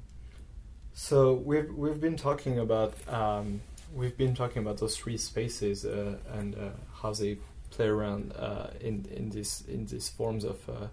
so 0.94 1.34
we've 1.34 1.72
we've 1.74 2.00
been 2.00 2.16
talking 2.16 2.58
about 2.58 2.94
um, 3.08 3.60
we've 3.94 4.16
been 4.16 4.34
talking 4.34 4.62
about 4.62 4.78
those 4.78 4.96
three 4.96 5.16
spaces 5.16 5.84
uh, 5.84 6.16
and 6.32 6.54
uh, 6.54 6.70
how 7.02 7.12
they 7.12 7.38
play 7.70 7.86
around 7.86 8.32
uh, 8.38 8.68
in 8.80 9.06
in 9.10 9.30
this 9.30 9.62
in 9.62 9.86
these 9.86 10.08
forms 10.08 10.44
of 10.44 10.68
uh, 10.68 10.86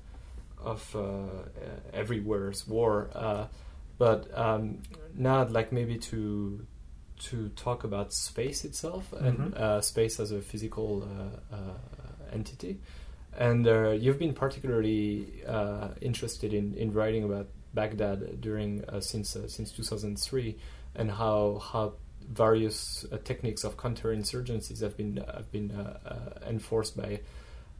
of 0.63 0.95
uh, 0.95 1.27
everywhere's 1.93 2.67
war. 2.67 3.09
Uh, 3.13 3.45
but 3.97 4.35
um, 4.37 4.79
now 5.15 5.41
I'd 5.41 5.51
like 5.51 5.71
maybe 5.71 5.97
to 5.97 6.65
to 7.19 7.49
talk 7.49 7.83
about 7.83 8.13
space 8.13 8.65
itself 8.65 9.11
mm-hmm. 9.11 9.53
and 9.53 9.83
space 9.83 10.19
as 10.19 10.31
a 10.31 10.41
physical 10.41 11.07
entity. 12.31 12.79
And 13.37 13.65
you've 14.01 14.19
been 14.19 14.33
particularly 14.33 15.43
interested 16.01 16.53
in, 16.53 16.73
in 16.75 16.93
writing 16.93 17.23
about 17.23 17.47
Baghdad 17.73 18.41
during 18.41 18.83
uh, 18.85 18.99
since 18.99 19.35
uh, 19.35 19.47
since 19.47 19.71
2003, 19.71 20.57
and 20.95 21.11
how 21.11 21.61
how 21.71 21.93
various 22.31 23.05
uh, 23.11 23.17
techniques 23.23 23.63
of 23.63 23.77
counterinsurgencies 23.77 24.81
have 24.81 24.97
been 24.97 25.17
have 25.17 25.51
been 25.51 25.71
enforced 26.47 26.97
by 26.97 27.19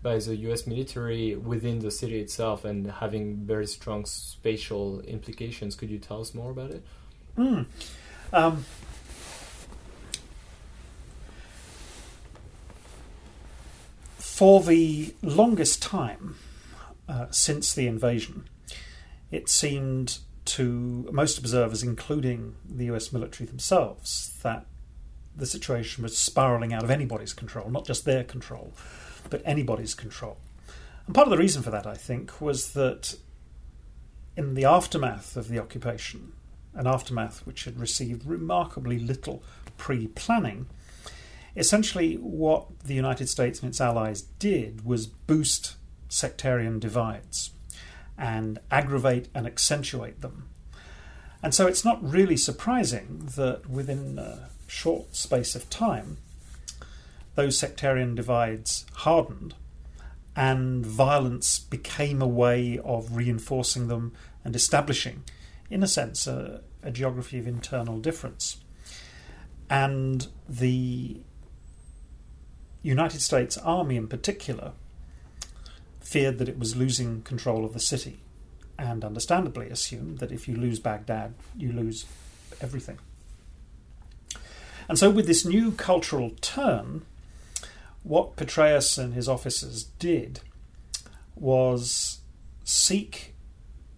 by 0.02 0.18
the 0.18 0.36
U.S. 0.48 0.66
military 0.66 1.36
within 1.36 1.80
the 1.80 1.92
city 1.92 2.20
itself 2.20 2.64
and 2.64 2.90
having 2.90 3.46
very 3.46 3.68
strong 3.68 4.06
spatial 4.06 5.02
implications. 5.02 5.76
Could 5.76 5.90
you 5.90 6.00
tell 6.00 6.22
us 6.22 6.34
more 6.34 6.52
about 6.52 6.72
it? 6.72 6.84
Mm. 7.38 7.66
Um, 8.32 8.66
for 14.40 14.62
the 14.62 15.14
longest 15.22 15.82
time 15.82 16.38
uh, 17.10 17.26
since 17.30 17.74
the 17.74 17.88
invasion, 17.88 18.48
it 19.32 19.50
seemed 19.50 20.20
to 20.46 21.10
most 21.12 21.38
observers, 21.38 21.84
including 21.84 22.56
the 22.66 22.86
US 22.86 23.12
military 23.12 23.46
themselves, 23.46 24.40
that 24.42 24.66
the 25.36 25.46
situation 25.46 26.04
was 26.04 26.18
spiralling 26.18 26.72
out 26.72 26.86
of 26.86 26.90
anybody's 26.90 27.34
control, 27.34 27.70
not 27.70 27.86
just 27.86 28.06
their 28.06 28.24
control, 28.24 28.72
but 29.30 29.42
anybody's 29.44 29.94
control. 29.94 30.38
And 31.06 31.14
part 31.14 31.28
of 31.28 31.32
the 31.32 31.38
reason 31.38 31.62
for 31.62 31.72
that, 31.72 31.86
I 31.86 31.96
think, 31.96 32.40
was 32.40 32.72
that 32.72 33.16
in 34.38 34.54
the 34.54 34.64
aftermath 34.64 35.36
of 35.36 35.50
the 35.50 35.60
occupation, 35.60 36.32
an 36.74 36.88
aftermath 36.88 37.46
which 37.46 37.66
had 37.66 37.78
received 37.78 38.26
remarkably 38.26 39.00
little 39.00 39.44
pre 39.76 40.08
planning, 40.08 40.68
essentially 41.60 42.16
what 42.16 42.68
the 42.86 42.94
United 42.94 43.28
States 43.28 43.60
and 43.60 43.70
its 43.70 43.82
allies 43.82 44.22
did 44.22 44.86
was 44.86 45.08
boost 45.08 45.76
sectarian 46.08 46.80
divides 46.80 47.52
and 48.18 48.60
aggravate 48.72 49.28
and 49.36 49.46
accentuate 49.46 50.22
them. 50.22 50.50
And 51.44 51.54
so 51.54 51.68
it's 51.68 51.86
not 51.86 52.02
really 52.02 52.38
surprising 52.38 53.30
that 53.36 53.70
within 53.70 54.18
a 54.18 54.50
short 54.68 55.16
space 55.16 55.54
of 55.56 55.70
time, 55.70 56.18
those 57.36 57.58
sectarian 57.58 58.16
divides 58.16 58.86
hardened 58.94 59.56
and 60.36 60.86
violence 60.86 61.60
became 61.60 62.22
a 62.22 62.28
way 62.28 62.80
of 62.84 63.16
reinforcing 63.16 63.90
them 63.90 64.14
and 64.46 64.56
establishing, 64.56 65.24
in 65.70 65.84
a 65.84 65.88
sense, 65.88 66.28
a, 66.28 66.62
a 66.82 66.92
geography 66.92 67.38
of 67.38 67.48
internal 67.48 68.00
difference. 68.00 68.58
And 69.70 70.28
the 70.48 71.22
United 72.82 73.22
States 73.22 73.58
Army, 73.58 73.96
in 73.96 74.08
particular, 74.08 74.74
feared 76.00 76.38
that 76.38 76.50
it 76.50 76.58
was 76.58 76.76
losing 76.76 77.22
control 77.22 77.66
of 77.66 77.74
the 77.74 77.80
city 77.80 78.22
and 78.78 79.04
understandably 79.04 79.70
assumed 79.70 80.20
that 80.20 80.32
if 80.32 80.48
you 80.48 80.56
lose 80.56 80.80
Baghdad, 80.80 81.34
you 81.58 81.72
lose 81.72 82.06
everything. 82.62 82.98
And 84.88 84.98
so, 84.98 85.10
with 85.10 85.28
this 85.28 85.46
new 85.46 85.72
cultural 85.72 86.32
turn, 86.42 87.06
what 88.04 88.38
Petraeus 88.38 88.98
and 88.98 89.14
his 89.14 89.28
officers 89.28 89.84
did 90.00 90.40
was 91.36 92.20
seek 92.64 93.36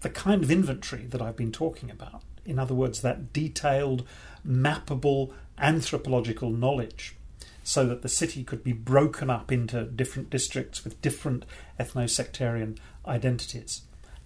the 0.02 0.10
kind 0.10 0.44
of 0.44 0.52
inventory 0.52 1.06
that 1.06 1.22
I've 1.22 1.38
been 1.38 1.52
talking 1.52 1.92
about. 1.92 2.24
In 2.44 2.58
other 2.58 2.74
words, 2.74 3.02
that 3.02 3.32
detailed, 3.32 4.06
mappable 4.46 5.32
anthropological 5.58 6.50
knowledge 6.50 7.16
so 7.64 7.86
that 7.86 8.02
the 8.02 8.10
city 8.10 8.44
could 8.44 8.64
be 8.64 8.74
broken 8.74 9.30
up 9.30 9.52
into 9.52 9.84
different 9.84 10.30
districts 10.30 10.84
with 10.84 11.02
different 11.02 11.46
ethno 11.80 12.10
sectarian 12.10 12.78
identities, 13.06 13.82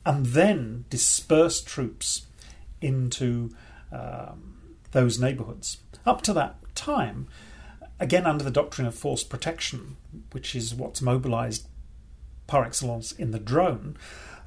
and 0.06 0.28
then 0.28 0.86
disperse 0.90 1.62
troops 1.62 2.26
into 2.82 3.50
um, 3.92 4.56
those 4.92 5.20
neighbourhoods. 5.20 5.78
Up 6.06 6.22
to 6.22 6.34
that 6.34 6.56
time, 6.76 7.28
again 8.00 8.26
under 8.26 8.44
the 8.44 8.52
doctrine 8.52 8.88
of 8.88 8.96
force 8.96 9.24
protection, 9.24 9.98
which 10.32 10.56
is 10.56 10.76
what's 10.76 11.02
mobilised 11.02 11.68
par 12.48 12.64
excellence 12.64 13.12
in 13.12 13.32
the 13.32 13.40
drone, 13.40 13.98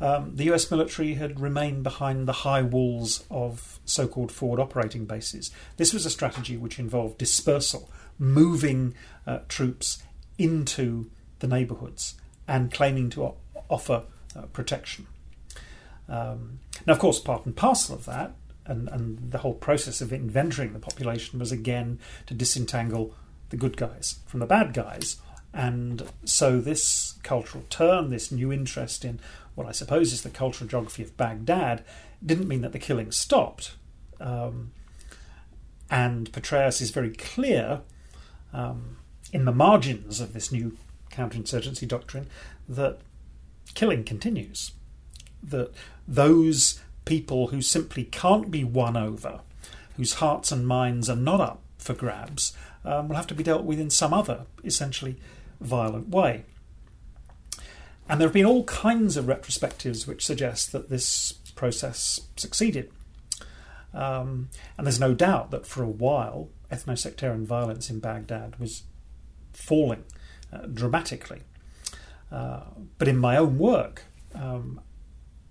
um, 0.00 0.36
the 0.36 0.52
US 0.52 0.70
military 0.70 1.14
had 1.14 1.40
remained 1.40 1.82
behind 1.82 2.28
the 2.28 2.32
high 2.32 2.62
walls 2.62 3.24
of 3.30 3.80
so 3.84 4.06
called 4.06 4.30
forward 4.30 4.60
operating 4.60 5.06
bases. 5.06 5.50
This 5.76 5.92
was 5.92 6.06
a 6.06 6.10
strategy 6.10 6.56
which 6.56 6.78
involved 6.78 7.18
dispersal 7.18 7.90
moving 8.18 8.94
uh, 9.26 9.40
troops 9.48 10.02
into 10.38 11.10
the 11.40 11.46
neighbourhoods 11.46 12.14
and 12.46 12.72
claiming 12.72 13.10
to 13.10 13.34
offer 13.68 14.04
uh, 14.36 14.42
protection. 14.52 15.06
Um, 16.08 16.60
now, 16.86 16.94
of 16.94 16.98
course, 16.98 17.20
part 17.20 17.44
and 17.44 17.54
parcel 17.54 17.94
of 17.94 18.04
that, 18.06 18.34
and, 18.64 18.88
and 18.88 19.30
the 19.30 19.38
whole 19.38 19.54
process 19.54 20.00
of 20.00 20.10
inventorying 20.10 20.72
the 20.72 20.78
population 20.78 21.38
was 21.38 21.52
again 21.52 21.98
to 22.26 22.34
disentangle 22.34 23.14
the 23.50 23.56
good 23.56 23.76
guys 23.76 24.20
from 24.26 24.40
the 24.40 24.46
bad 24.46 24.72
guys. 24.74 25.16
And 25.52 26.08
so, 26.24 26.60
this 26.60 27.14
cultural 27.22 27.64
turn, 27.70 28.10
this 28.10 28.30
new 28.30 28.52
interest 28.52 29.04
in 29.04 29.20
what 29.54 29.66
I 29.66 29.72
suppose 29.72 30.12
is 30.12 30.22
the 30.22 30.30
cultural 30.30 30.68
geography 30.68 31.02
of 31.02 31.16
Baghdad, 31.16 31.84
didn't 32.24 32.48
mean 32.48 32.60
that 32.60 32.72
the 32.72 32.78
killing 32.78 33.10
stopped. 33.10 33.74
Um, 34.20 34.72
and 35.90 36.30
Petraeus 36.32 36.80
is 36.80 36.90
very 36.90 37.10
clear 37.10 37.80
um, 38.52 38.98
in 39.32 39.44
the 39.44 39.52
margins 39.52 40.20
of 40.20 40.32
this 40.32 40.50
new 40.50 40.76
counterinsurgency 41.10 41.86
doctrine 41.86 42.28
that 42.68 42.98
killing 43.74 44.04
continues. 44.04 44.72
That 45.42 45.72
those 46.06 46.80
people 47.04 47.48
who 47.48 47.62
simply 47.62 48.04
can't 48.04 48.50
be 48.50 48.64
won 48.64 48.96
over, 48.96 49.40
whose 49.96 50.14
hearts 50.14 50.52
and 50.52 50.66
minds 50.66 51.08
are 51.08 51.16
not 51.16 51.40
up 51.40 51.60
for 51.78 51.94
grabs, 51.94 52.56
um, 52.84 53.08
will 53.08 53.16
have 53.16 53.26
to 53.28 53.34
be 53.34 53.42
dealt 53.42 53.64
with 53.64 53.80
in 53.80 53.90
some 53.90 54.12
other, 54.12 54.46
essentially 54.64 55.16
violent 55.60 56.08
way. 56.08 56.44
And 58.08 58.20
there 58.20 58.28
have 58.28 58.34
been 58.34 58.46
all 58.46 58.64
kinds 58.64 59.16
of 59.16 59.26
retrospectives 59.26 60.06
which 60.06 60.24
suggest 60.24 60.72
that 60.72 60.88
this 60.88 61.32
process 61.54 62.20
succeeded. 62.36 62.90
Um, 63.92 64.48
and 64.76 64.86
there's 64.86 65.00
no 65.00 65.14
doubt 65.14 65.50
that 65.50 65.66
for 65.66 65.82
a 65.82 65.88
while 65.88 66.48
ethno 66.70 66.96
sectarian 66.96 67.46
violence 67.46 67.90
in 67.90 68.00
Baghdad 68.00 68.58
was 68.58 68.84
falling 69.52 70.04
uh, 70.52 70.66
dramatically. 70.66 71.42
Uh, 72.30 72.60
but 72.98 73.08
in 73.08 73.16
my 73.16 73.36
own 73.36 73.58
work, 73.58 74.04
um, 74.34 74.80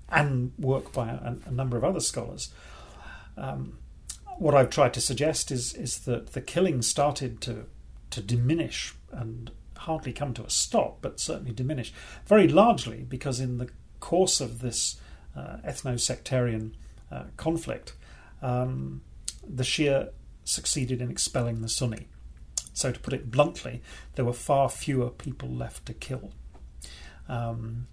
and 0.10 0.54
work 0.58 0.94
by 0.94 1.10
a, 1.10 1.36
a, 1.46 1.52
number 1.52 1.76
of 1.76 1.84
other 1.84 2.00
scholars, 2.00 2.54
um, 3.36 3.78
what 4.38 4.56
I've 4.56 4.70
tried 4.70 4.94
to 4.94 5.02
suggest 5.02 5.52
is 5.52 5.74
is 5.74 6.00
that 6.02 6.34
the 6.34 6.42
killing 6.42 6.82
started 6.82 7.42
to 7.42 7.66
to 8.12 8.22
diminish 8.22 8.94
and 9.12 9.52
hardly 9.76 10.14
come 10.14 10.34
to 10.36 10.46
a 10.46 10.50
stop, 10.50 11.00
but 11.02 11.20
certainly 11.20 11.52
diminish 11.52 11.94
very 12.26 12.48
largely 12.48 13.04
because 13.04 13.40
in 13.40 13.58
the 13.58 13.70
course 14.00 14.40
of 14.40 14.60
this 14.60 15.00
uh, 15.36 15.58
ethno 15.66 16.00
sectarian 16.00 16.76
uh, 17.12 17.24
conflict, 17.36 17.94
um, 18.42 19.02
the 19.48 19.64
Shia 19.64 20.10
succeeded 20.48 21.02
in 21.02 21.12
expelling 21.12 21.62
the 21.62 21.70
Sunni. 21.70 22.08
So, 22.74 22.92
to 22.92 23.00
put 23.00 23.14
it 23.14 23.32
bluntly, 23.32 23.82
there 24.16 24.26
were 24.26 24.34
far 24.34 24.70
fewer 24.70 25.10
people 25.10 25.50
left 25.50 25.86
to 25.88 25.94
kill. 25.94 26.32
Um, 27.28 27.88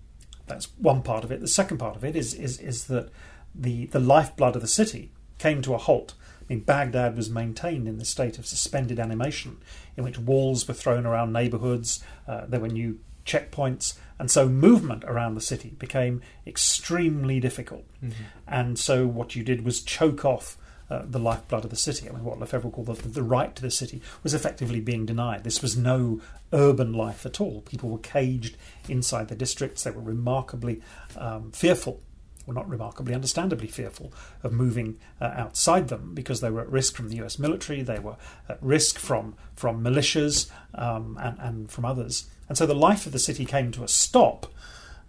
that's 0.47 0.69
one 0.79 1.03
part 1.03 1.25
of 1.25 1.33
it. 1.33 1.41
The 1.41 1.49
second 1.49 1.79
part 1.79 1.97
of 1.97 2.05
it 2.05 2.15
is 2.15 2.35
is, 2.35 2.61
is 2.61 2.87
that 2.87 3.11
the, 3.55 3.87
the 3.87 4.01
lifeblood 4.01 4.57
of 4.57 4.63
the 4.63 4.69
city 4.69 5.11
came 5.39 5.63
to 5.63 5.75
a 5.75 5.79
halt. 5.79 6.15
I 6.41 6.45
mean, 6.49 6.61
Baghdad 6.61 7.17
was 7.17 7.31
maintained 7.31 7.89
in 7.89 7.99
the 7.99 8.05
state 8.05 8.39
of 8.39 8.47
suspended 8.47 8.99
animation, 8.99 9.59
in 9.97 10.05
which 10.05 10.19
walls 10.19 10.69
were 10.69 10.75
thrown 10.75 11.07
around 11.07 11.33
neighbourhoods, 11.33 12.05
uh, 12.29 12.45
there 12.47 12.61
were 12.61 12.69
new 12.69 12.99
checkpoints, 13.25 13.95
and 14.19 14.31
so 14.31 14.49
movement 14.49 15.05
around 15.05 15.35
the 15.35 15.41
city 15.41 15.75
became 15.79 16.21
extremely 16.47 17.41
difficult. 17.41 17.85
Mm-hmm. 18.03 18.23
And 18.47 18.79
so, 18.79 19.07
what 19.07 19.35
you 19.35 19.43
did 19.43 19.65
was 19.65 19.81
choke 19.81 20.25
off 20.25 20.59
uh, 20.91 21.03
the 21.05 21.19
lifeblood 21.19 21.65
of 21.65 21.71
the 21.71 21.77
city. 21.77 22.09
I 22.09 22.13
mean, 22.13 22.25
what 22.25 22.39
Lefebvre 22.39 22.71
called 22.71 22.87
the, 22.89 23.09
the 23.09 23.23
right 23.23 23.55
to 23.57 23.63
the 23.63 23.71
city 23.71 24.03
was 24.23 24.35
effectively 24.35 24.81
being 24.81 25.07
denied. 25.07 25.45
This 25.45 25.63
was 25.63 25.77
no 25.77 26.21
urban 26.53 26.93
life 26.93 27.25
at 27.25 27.41
all. 27.41 27.63
People 27.63 27.91
were 27.91 27.99
caged 27.99 28.57
inside 28.89 29.29
the 29.29 29.35
districts. 29.35 29.83
They 29.83 29.91
were 29.91 30.03
remarkably 30.03 30.83
um, 31.17 31.53
fearful 31.53 32.01
well, 32.47 32.55
not 32.55 32.69
remarkably, 32.69 33.15
understandably 33.15 33.69
fearful 33.69 34.13
of 34.43 34.53
moving 34.53 34.99
uh, 35.21 35.33
outside 35.35 35.89
them 35.89 36.15
because 36.15 36.41
they 36.41 36.51
were 36.51 36.61
at 36.61 36.71
risk 36.71 36.95
from 36.95 37.09
the 37.09 37.17
US 37.23 37.39
military, 37.39 37.83
they 37.83 37.99
were 37.99 38.17
at 38.49 38.63
risk 38.63 38.99
from, 38.99 39.35
from 39.57 39.83
militias 39.83 40.51
um, 40.75 41.19
and, 41.21 41.39
and 41.39 41.71
from 41.71 41.85
others. 41.85 42.29
And 42.49 42.59
so 42.59 42.67
the 42.67 42.75
life 42.75 43.07
of 43.07 43.13
the 43.13 43.19
city 43.19 43.47
came 43.47 43.73
to 43.73 43.83
a 43.83 43.89
stop, 43.89 44.53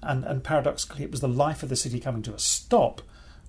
and, 0.02 0.24
and 0.24 0.44
paradoxically, 0.44 1.04
it 1.04 1.12
was 1.12 1.22
the 1.22 1.28
life 1.28 1.64
of 1.64 1.70
the 1.70 1.76
city 1.76 2.00
coming 2.00 2.22
to 2.24 2.34
a 2.34 2.40
stop 2.40 3.02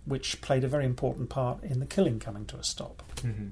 which 0.07 0.41
played 0.41 0.65
a 0.65 0.69
very 0.69 0.85
important 0.85 1.29
part 1.29 1.63
in 1.63 1.81
the 1.81 1.87
killing 1.87 2.19
coming 2.19 2.47
to 2.47 2.57
a 2.57 2.65
stop. 2.65 3.03
Mm-hmm. 3.17 3.49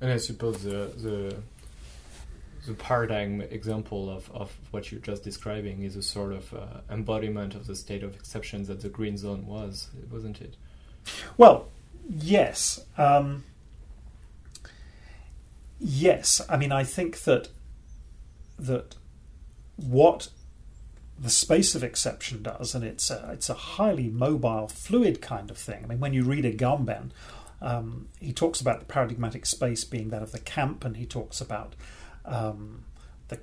And 0.00 0.12
I 0.12 0.18
suppose 0.18 0.62
the, 0.62 0.92
the 0.96 1.36
the 2.66 2.74
paradigm 2.74 3.40
example 3.40 4.10
of, 4.10 4.30
of 4.32 4.52
what 4.72 4.90
you're 4.90 5.00
just 5.00 5.22
describing 5.22 5.84
is 5.84 5.96
a 5.96 6.02
sort 6.02 6.32
of 6.32 6.52
uh, 6.52 6.80
embodiment 6.90 7.54
of 7.54 7.66
the 7.66 7.76
state 7.76 8.02
of 8.02 8.14
exceptions 8.14 8.68
that 8.68 8.80
the 8.80 8.88
green 8.88 9.16
zone 9.16 9.46
was, 9.46 9.88
wasn't 10.10 10.40
it? 10.40 10.56
Well, 11.36 11.68
yes. 12.08 12.84
Um, 12.98 13.44
yes. 15.78 16.40
I 16.48 16.56
mean, 16.56 16.72
I 16.72 16.82
think 16.82 17.20
that 17.20 17.48
that 18.58 18.96
what 19.76 20.28
the 21.18 21.30
space 21.30 21.74
of 21.74 21.82
exception 21.82 22.42
does, 22.42 22.74
and 22.74 22.84
it's 22.84 23.10
a, 23.10 23.30
it's 23.32 23.48
a 23.48 23.54
highly 23.54 24.08
mobile, 24.08 24.68
fluid 24.68 25.22
kind 25.22 25.50
of 25.50 25.56
thing. 25.56 25.82
I 25.84 25.86
mean, 25.86 26.00
when 26.00 26.12
you 26.12 26.24
read 26.24 26.44
Agamben, 26.44 27.10
um, 27.62 28.08
he 28.20 28.32
talks 28.32 28.60
about 28.60 28.80
the 28.80 28.86
paradigmatic 28.86 29.46
space 29.46 29.84
being 29.84 30.10
that 30.10 30.22
of 30.22 30.32
the 30.32 30.38
camp, 30.38 30.84
and 30.84 30.96
he 30.96 31.06
talks 31.06 31.40
about 31.40 31.74
um, 32.26 32.84
the 33.28 33.38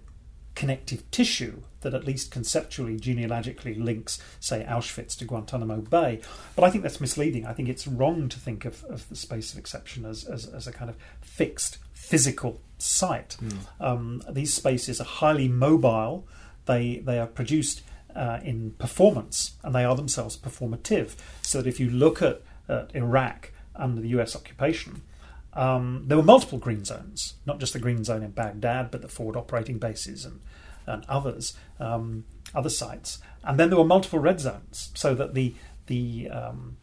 connective 0.53 1.09
tissue 1.09 1.63
that 1.81 1.95
at 1.95 2.05
least 2.05 2.31
conceptually, 2.31 2.97
genealogically 2.97 3.73
links, 3.73 4.19
say, 4.39 4.65
Auschwitz 4.69 5.17
to 5.17 5.25
Guantanamo 5.25 5.81
Bay. 5.81 6.21
But 6.55 6.65
I 6.65 6.69
think 6.69 6.83
that's 6.83 7.01
misleading. 7.01 7.45
I 7.45 7.53
think 7.53 7.69
it's 7.69 7.87
wrong 7.87 8.29
to 8.29 8.39
think 8.39 8.65
of, 8.65 8.83
of 8.85 9.09
the 9.09 9.15
space 9.15 9.51
of 9.51 9.59
exception 9.59 10.05
as, 10.05 10.25
as, 10.25 10.45
as 10.45 10.67
a 10.67 10.71
kind 10.71 10.89
of 10.89 10.97
fixed 11.21 11.79
physical 11.93 12.61
site. 12.77 13.37
Mm. 13.41 13.57
Um, 13.79 14.21
these 14.29 14.53
spaces 14.53 15.01
are 15.01 15.05
highly 15.05 15.47
mobile. 15.47 16.27
They 16.65 16.97
they 16.97 17.19
are 17.19 17.27
produced 17.27 17.81
uh, 18.15 18.39
in 18.43 18.71
performance, 18.71 19.53
and 19.63 19.73
they 19.73 19.83
are 19.83 19.95
themselves 19.95 20.37
performative. 20.37 21.15
So 21.41 21.61
that 21.61 21.69
if 21.69 21.79
you 21.79 21.89
look 21.89 22.21
at, 22.21 22.41
at 22.69 22.91
Iraq 22.93 23.51
under 23.75 24.01
the 24.01 24.09
U.S. 24.09 24.35
occupation, 24.35 25.01
um, 25.53 26.03
there 26.07 26.17
were 26.17 26.23
multiple 26.23 26.57
green 26.57 26.85
zones, 26.85 27.35
not 27.45 27.59
just 27.59 27.73
the 27.73 27.79
green 27.79 28.03
zone 28.03 28.23
in 28.23 28.31
Baghdad, 28.31 28.91
but 28.91 29.01
the 29.01 29.07
forward 29.07 29.35
operating 29.35 29.77
bases 29.77 30.25
and 30.25 30.39
and 30.85 31.05
others, 31.07 31.55
um, 31.79 32.25
other 32.53 32.69
sites, 32.69 33.19
and 33.43 33.57
then 33.57 33.69
there 33.69 33.79
were 33.79 33.85
multiple 33.85 34.19
red 34.19 34.39
zones, 34.39 34.91
so 34.93 35.15
that 35.15 35.33
the 35.33 35.55
the 35.87 36.29
um, 36.29 36.77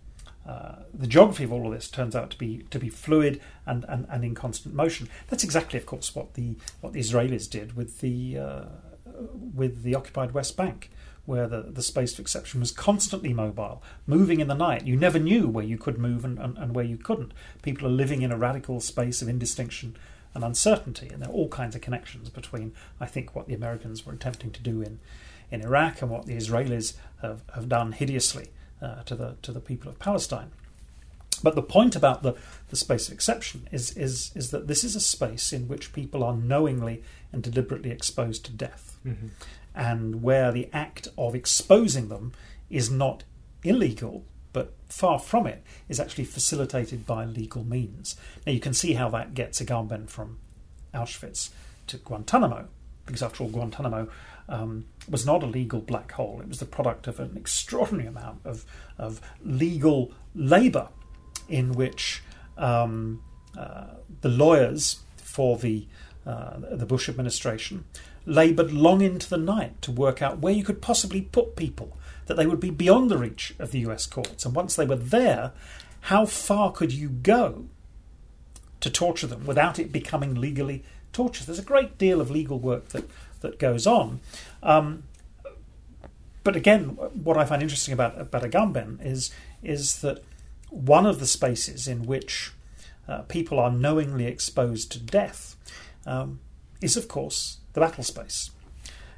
uh, 0.46 0.76
the 0.92 1.06
geography 1.06 1.44
of 1.44 1.52
all 1.52 1.66
of 1.66 1.72
this 1.72 1.88
turns 1.88 2.16
out 2.16 2.30
to 2.30 2.38
be 2.38 2.64
to 2.70 2.78
be 2.78 2.88
fluid 2.88 3.40
and, 3.66 3.84
and, 3.88 4.06
and 4.10 4.24
in 4.24 4.34
constant 4.34 4.74
motion. 4.74 5.08
That's 5.28 5.44
exactly, 5.44 5.78
of 5.78 5.86
course, 5.86 6.14
what 6.14 6.34
the 6.34 6.56
what 6.80 6.92
the 6.92 7.00
Israelis 7.00 7.48
did 7.48 7.76
with 7.76 8.00
the 8.00 8.38
uh, 8.38 8.64
with 9.54 9.82
the 9.82 9.94
occupied 9.94 10.32
West 10.32 10.56
Bank, 10.56 10.90
where 11.26 11.46
the, 11.46 11.62
the 11.62 11.82
space 11.82 12.14
of 12.14 12.20
exception 12.20 12.60
was 12.60 12.72
constantly 12.72 13.32
mobile, 13.32 13.82
moving 14.06 14.40
in 14.40 14.48
the 14.48 14.54
night. 14.54 14.86
You 14.86 14.96
never 14.96 15.18
knew 15.18 15.48
where 15.48 15.64
you 15.64 15.78
could 15.78 15.98
move 15.98 16.24
and, 16.24 16.38
and, 16.38 16.56
and 16.58 16.74
where 16.74 16.84
you 16.84 16.96
couldn't. 16.96 17.32
People 17.62 17.86
are 17.86 17.90
living 17.90 18.22
in 18.22 18.32
a 18.32 18.38
radical 18.38 18.80
space 18.80 19.22
of 19.22 19.28
indistinction 19.28 19.96
and 20.34 20.44
uncertainty, 20.44 21.08
and 21.08 21.20
there 21.20 21.28
are 21.28 21.32
all 21.32 21.48
kinds 21.48 21.74
of 21.74 21.82
connections 21.82 22.28
between, 22.28 22.72
I 23.00 23.06
think, 23.06 23.34
what 23.34 23.46
the 23.48 23.54
Americans 23.54 24.06
were 24.06 24.12
attempting 24.12 24.50
to 24.52 24.62
do 24.62 24.80
in, 24.80 25.00
in 25.50 25.60
Iraq 25.62 26.02
and 26.02 26.10
what 26.10 26.26
the 26.26 26.36
Israelis 26.36 26.94
have, 27.20 27.42
have 27.54 27.68
done 27.68 27.92
hideously 27.92 28.50
uh, 28.80 29.02
to 29.02 29.14
the 29.14 29.36
to 29.42 29.52
the 29.52 29.60
people 29.60 29.90
of 29.90 29.98
Palestine. 29.98 30.52
But 31.42 31.54
the 31.54 31.62
point 31.62 31.96
about 31.96 32.22
the, 32.22 32.34
the 32.68 32.76
space 32.76 33.08
of 33.08 33.14
exception 33.14 33.66
is, 33.72 33.96
is, 33.96 34.30
is 34.34 34.50
that 34.50 34.66
this 34.68 34.84
is 34.84 34.94
a 34.94 35.00
space 35.00 35.52
in 35.52 35.68
which 35.68 35.92
people 35.92 36.22
are 36.22 36.36
knowingly 36.36 37.02
and 37.32 37.42
deliberately 37.42 37.90
exposed 37.90 38.44
to 38.46 38.52
death, 38.52 38.86
Mm-hmm. 39.06 39.28
and 39.74 40.22
where 40.22 40.52
the 40.52 40.68
act 40.74 41.08
of 41.16 41.34
exposing 41.34 42.08
them 42.08 42.32
is 42.68 42.90
not 42.90 43.24
illegal, 43.64 44.24
but 44.52 44.74
far 44.90 45.18
from 45.18 45.46
it, 45.46 45.62
is 45.88 45.98
actually 45.98 46.24
facilitated 46.24 47.06
by 47.06 47.24
legal 47.24 47.64
means. 47.64 48.14
Now 48.46 48.52
you 48.52 48.60
can 48.60 48.74
see 48.74 48.92
how 48.92 49.08
that 49.08 49.32
gets 49.32 49.58
Agamben 49.62 50.06
from 50.06 50.38
Auschwitz 50.92 51.48
to 51.86 51.96
Guantanamo, 51.96 52.68
because 53.06 53.22
after 53.22 53.42
all, 53.42 53.48
Guantanamo 53.48 54.08
um, 54.50 54.84
was 55.08 55.24
not 55.24 55.42
a 55.42 55.46
legal 55.46 55.80
black 55.80 56.12
hole. 56.12 56.40
It 56.42 56.48
was 56.48 56.58
the 56.58 56.66
product 56.66 57.06
of 57.06 57.18
an 57.20 57.36
extraordinary 57.36 58.06
amount 58.06 58.40
of, 58.44 58.66
of 58.98 59.20
legal 59.42 60.12
labour 60.34 60.88
in 61.50 61.72
which 61.72 62.22
um, 62.56 63.22
uh, 63.58 63.86
the 64.20 64.28
lawyers 64.28 65.00
for 65.16 65.56
the 65.56 65.86
uh, 66.26 66.58
the 66.70 66.86
Bush 66.86 67.08
administration 67.08 67.84
laboured 68.26 68.72
long 68.72 69.00
into 69.00 69.28
the 69.28 69.38
night 69.38 69.80
to 69.82 69.90
work 69.90 70.20
out 70.20 70.38
where 70.38 70.52
you 70.52 70.62
could 70.62 70.82
possibly 70.82 71.22
put 71.22 71.56
people 71.56 71.96
that 72.26 72.36
they 72.36 72.46
would 72.46 72.60
be 72.60 72.70
beyond 72.70 73.10
the 73.10 73.16
reach 73.18 73.54
of 73.58 73.70
the 73.70 73.80
U.S. 73.80 74.06
courts. 74.06 74.44
And 74.44 74.54
once 74.54 74.76
they 74.76 74.84
were 74.84 74.96
there, 74.96 75.52
how 76.02 76.26
far 76.26 76.70
could 76.72 76.92
you 76.92 77.08
go 77.08 77.66
to 78.80 78.90
torture 78.90 79.26
them 79.26 79.46
without 79.46 79.78
it 79.78 79.90
becoming 79.90 80.34
legally 80.34 80.84
torture? 81.12 81.44
There's 81.44 81.58
a 81.58 81.62
great 81.62 81.98
deal 81.98 82.20
of 82.20 82.30
legal 82.30 82.58
work 82.58 82.88
that 82.90 83.08
that 83.40 83.58
goes 83.58 83.86
on. 83.86 84.20
Um, 84.62 85.04
but 86.44 86.56
again, 86.56 86.90
what 87.24 87.36
I 87.36 87.44
find 87.44 87.62
interesting 87.62 87.94
about 87.94 88.20
about 88.20 88.42
Agamben 88.42 89.04
is 89.04 89.30
is 89.62 90.00
that 90.02 90.22
one 90.70 91.04
of 91.06 91.20
the 91.20 91.26
spaces 91.26 91.86
in 91.86 92.06
which 92.06 92.52
uh, 93.08 93.22
people 93.22 93.58
are 93.58 93.70
knowingly 93.70 94.26
exposed 94.26 94.90
to 94.92 95.00
death 95.00 95.56
um, 96.06 96.40
is, 96.80 96.96
of 96.96 97.08
course, 97.08 97.58
the 97.72 97.80
battle 97.80 98.04
space. 98.04 98.50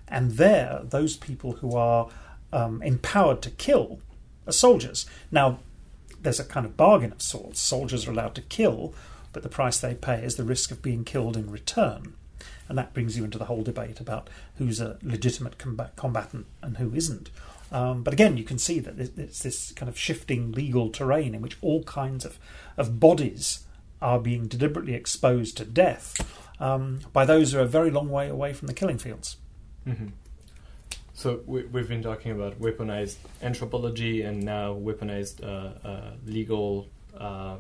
And 0.08 0.32
there, 0.32 0.80
those 0.82 1.16
people 1.16 1.52
who 1.52 1.76
are 1.76 2.08
um, 2.52 2.82
empowered 2.82 3.42
to 3.42 3.50
kill 3.50 4.00
are 4.46 4.52
soldiers. 4.52 5.06
Now, 5.30 5.60
there's 6.20 6.40
a 6.40 6.44
kind 6.44 6.66
of 6.66 6.76
bargain 6.76 7.12
of 7.12 7.22
sorts. 7.22 7.60
Soldiers 7.60 8.06
are 8.06 8.12
allowed 8.12 8.34
to 8.36 8.42
kill, 8.42 8.94
but 9.32 9.42
the 9.42 9.48
price 9.48 9.78
they 9.78 9.94
pay 9.94 10.22
is 10.22 10.36
the 10.36 10.44
risk 10.44 10.70
of 10.70 10.82
being 10.82 11.04
killed 11.04 11.36
in 11.36 11.50
return. 11.50 12.14
And 12.68 12.78
that 12.78 12.94
brings 12.94 13.16
you 13.16 13.24
into 13.24 13.38
the 13.38 13.46
whole 13.46 13.62
debate 13.62 14.00
about 14.00 14.30
who's 14.56 14.80
a 14.80 14.98
legitimate 15.02 15.58
combat- 15.58 15.96
combatant 15.96 16.46
and 16.62 16.78
who 16.78 16.94
isn't. 16.94 17.30
Um, 17.72 18.02
but 18.02 18.12
again, 18.12 18.36
you 18.36 18.44
can 18.44 18.58
see 18.58 18.80
that 18.80 18.98
it's 19.18 19.42
this 19.42 19.72
kind 19.72 19.88
of 19.88 19.98
shifting 19.98 20.52
legal 20.52 20.90
terrain 20.90 21.34
in 21.34 21.40
which 21.40 21.56
all 21.62 21.82
kinds 21.84 22.24
of, 22.24 22.38
of 22.76 23.00
bodies 23.00 23.64
are 24.02 24.20
being 24.20 24.46
deliberately 24.46 24.94
exposed 24.94 25.56
to 25.56 25.64
death 25.64 26.14
um, 26.60 27.00
by 27.12 27.24
those 27.24 27.52
who 27.52 27.58
are 27.58 27.62
a 27.62 27.66
very 27.66 27.90
long 27.90 28.10
way 28.10 28.28
away 28.28 28.52
from 28.52 28.66
the 28.66 28.74
killing 28.74 28.98
fields. 28.98 29.36
Mm-hmm. 29.86 30.08
So 31.14 31.40
we, 31.46 31.64
we've 31.64 31.88
been 31.88 32.02
talking 32.02 32.32
about 32.32 32.60
weaponized 32.60 33.16
anthropology 33.42 34.22
and 34.22 34.42
now 34.42 34.74
weaponized 34.74 35.42
uh, 35.42 35.88
uh, 35.88 36.10
legal 36.26 36.88
uh, 37.16 37.56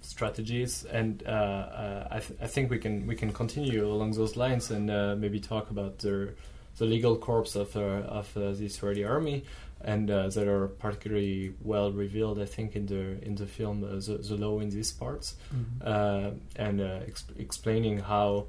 strategies, 0.00 0.84
and 0.84 1.22
uh, 1.26 1.30
uh, 1.30 2.08
I, 2.10 2.18
th- 2.20 2.38
I 2.40 2.46
think 2.46 2.70
we 2.70 2.78
can 2.78 3.06
we 3.06 3.14
can 3.14 3.32
continue 3.32 3.86
along 3.86 4.12
those 4.12 4.36
lines 4.36 4.70
and 4.70 4.90
uh, 4.90 5.16
maybe 5.18 5.38
talk 5.38 5.70
about 5.70 5.98
the 5.98 6.34
the 6.78 6.84
legal 6.84 7.16
corps 7.16 7.54
of 7.56 7.76
of 7.76 8.32
the 8.34 8.64
Israeli 8.64 9.04
army 9.04 9.44
and 9.80 10.10
uh, 10.10 10.28
that 10.28 10.48
are 10.48 10.66
particularly 10.68 11.54
well 11.62 11.92
revealed, 11.92 12.40
I 12.40 12.46
think, 12.46 12.74
in 12.74 12.86
the 12.86 13.24
in 13.24 13.34
the 13.36 13.46
film 13.46 13.84
uh, 13.84 13.88
the, 14.06 14.18
the 14.28 14.36
law 14.36 14.58
in 14.60 14.70
these 14.70 14.92
parts, 14.92 15.36
Mhm. 15.54 15.86
uh, 15.86 16.30
and 16.56 16.80
exp- 16.80 17.38
explaining 17.38 17.98
how 18.00 18.46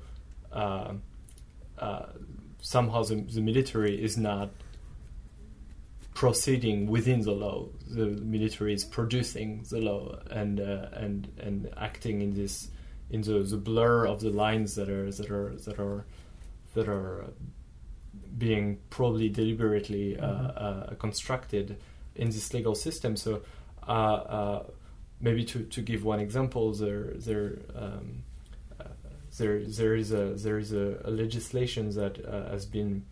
somehow 2.61 3.03
the, 3.03 3.15
the 3.15 3.41
military 3.41 4.01
is 4.03 4.17
not 4.17 4.49
proceeding 6.13 6.87
within 6.87 7.21
the 7.21 7.31
law. 7.31 7.67
The 7.89 8.07
military 8.07 8.73
is 8.73 8.83
producing 8.83 9.63
the 9.69 9.79
law 9.79 10.19
and 10.31 10.59
uh, 10.59 10.89
and 10.93 11.27
and 11.39 11.69
acting 11.77 12.21
in 12.21 12.33
this 12.33 12.69
in 13.09 13.21
the, 13.21 13.39
the 13.39 13.57
blur 13.57 14.05
of 14.05 14.19
the 14.21 14.29
lines 14.29 14.75
that 14.75 14.89
are 14.89 15.11
that 15.11 15.29
are 15.31 15.55
that 15.65 15.79
are 15.79 16.05
that 16.75 16.87
are 16.89 17.25
being 18.39 18.79
probably 18.89 19.29
deliberately 19.29 20.17
uh, 20.17 20.27
Mhm. 20.27 20.53
uh, 20.91 20.95
constructed 20.95 21.77
in 22.15 22.27
this 22.29 22.53
legal 22.53 22.75
system. 22.75 23.15
So 23.15 23.31
uh, 23.87 23.91
uh, 24.37 24.63
maybe 25.21 25.43
to, 25.51 25.57
to 25.75 25.81
give 25.81 26.03
one 26.03 26.19
example, 26.27 26.73
there 26.73 27.13
there 27.27 27.59
um, 27.75 28.23
uh, 28.79 28.85
there 29.37 29.57
there 29.79 29.95
is 29.95 30.11
a 30.11 30.25
there 30.45 30.57
is 30.57 30.71
a, 30.73 30.87
a 31.09 31.11
legislation 31.11 31.89
that 31.99 32.13
uh, 32.25 32.49
has 32.53 32.65
been 32.65 33.03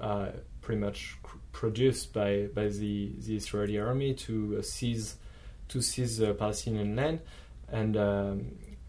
uh, 0.00 0.28
pretty 0.62 0.80
much 0.80 1.16
cr- 1.22 1.38
produced 1.52 2.12
by 2.12 2.48
by 2.54 2.68
the, 2.68 3.12
the 3.26 3.34
Israeli 3.36 3.78
army 3.78 4.14
to 4.26 4.34
uh, 4.58 4.62
seize 4.62 5.16
to 5.68 5.80
seize 5.82 6.20
Palestinian 6.38 6.96
land, 6.96 7.18
and 7.72 7.96
um, 7.96 8.36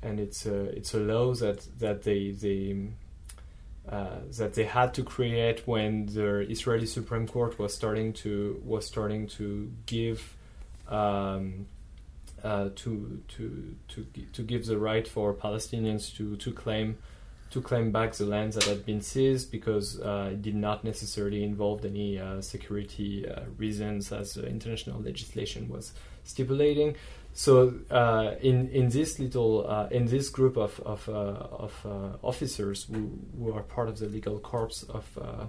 and 0.02 0.20
it's 0.20 0.46
a 0.46 0.58
it's 0.78 0.94
a 0.94 1.00
law 1.00 1.34
that 1.36 1.60
that 1.80 2.04
they 2.04 2.32
they 2.32 2.62
uh, 3.92 4.20
that 4.38 4.54
they 4.54 4.66
had 4.66 4.94
to 4.94 5.04
create 5.04 5.68
when 5.68 6.06
the 6.06 6.46
Israeli 6.50 6.86
Supreme 6.86 7.28
Court 7.28 7.58
was 7.58 7.74
starting 7.74 8.14
to 8.14 8.62
was 8.64 8.86
starting 8.86 9.28
to 9.40 9.72
give 9.86 10.36
um, 10.88 11.66
uh, 12.44 12.70
to 12.76 13.22
to 13.30 13.76
to 13.88 14.06
to 14.34 14.44
give 14.44 14.66
the 14.66 14.78
right 14.78 15.08
for 15.08 15.34
Palestinians 15.34 16.16
to 16.18 16.36
to 16.38 16.52
claim 16.52 16.98
to 17.50 17.62
claim 17.62 17.92
back 17.92 18.14
the 18.14 18.26
lands 18.26 18.56
that 18.56 18.66
had 18.66 18.86
been 18.86 19.02
seized 19.02 19.52
because 19.52 20.00
uh, 20.02 20.30
it 20.34 20.42
did 20.42 20.56
not 20.56 20.84
necessarily 20.84 21.44
involve 21.44 21.84
any 21.84 22.20
uh, 22.20 22.42
security 22.42 23.28
uh, 23.28 23.42
reasons 23.58 24.12
as 24.12 24.38
international 24.38 25.02
legislation 25.02 25.68
was 25.68 25.94
stipulating. 26.24 26.96
So 27.34 27.74
uh, 27.90 28.36
in 28.42 28.70
in 28.70 28.90
this 28.90 29.20
little 29.20 29.66
uh, 29.68 29.88
in 29.92 30.06
this 30.08 30.30
group 30.30 30.58
of 30.58 30.80
of, 30.82 31.08
uh, 31.08 31.12
of 31.12 31.86
uh, 31.86 32.28
officers 32.28 32.84
who, 32.84 33.12
who 33.38 33.54
are 33.54 33.64
part 33.64 33.88
of 33.88 34.00
the 34.00 34.08
legal 34.08 34.40
corps 34.40 34.84
of 34.90 35.18
uh, 35.18 35.46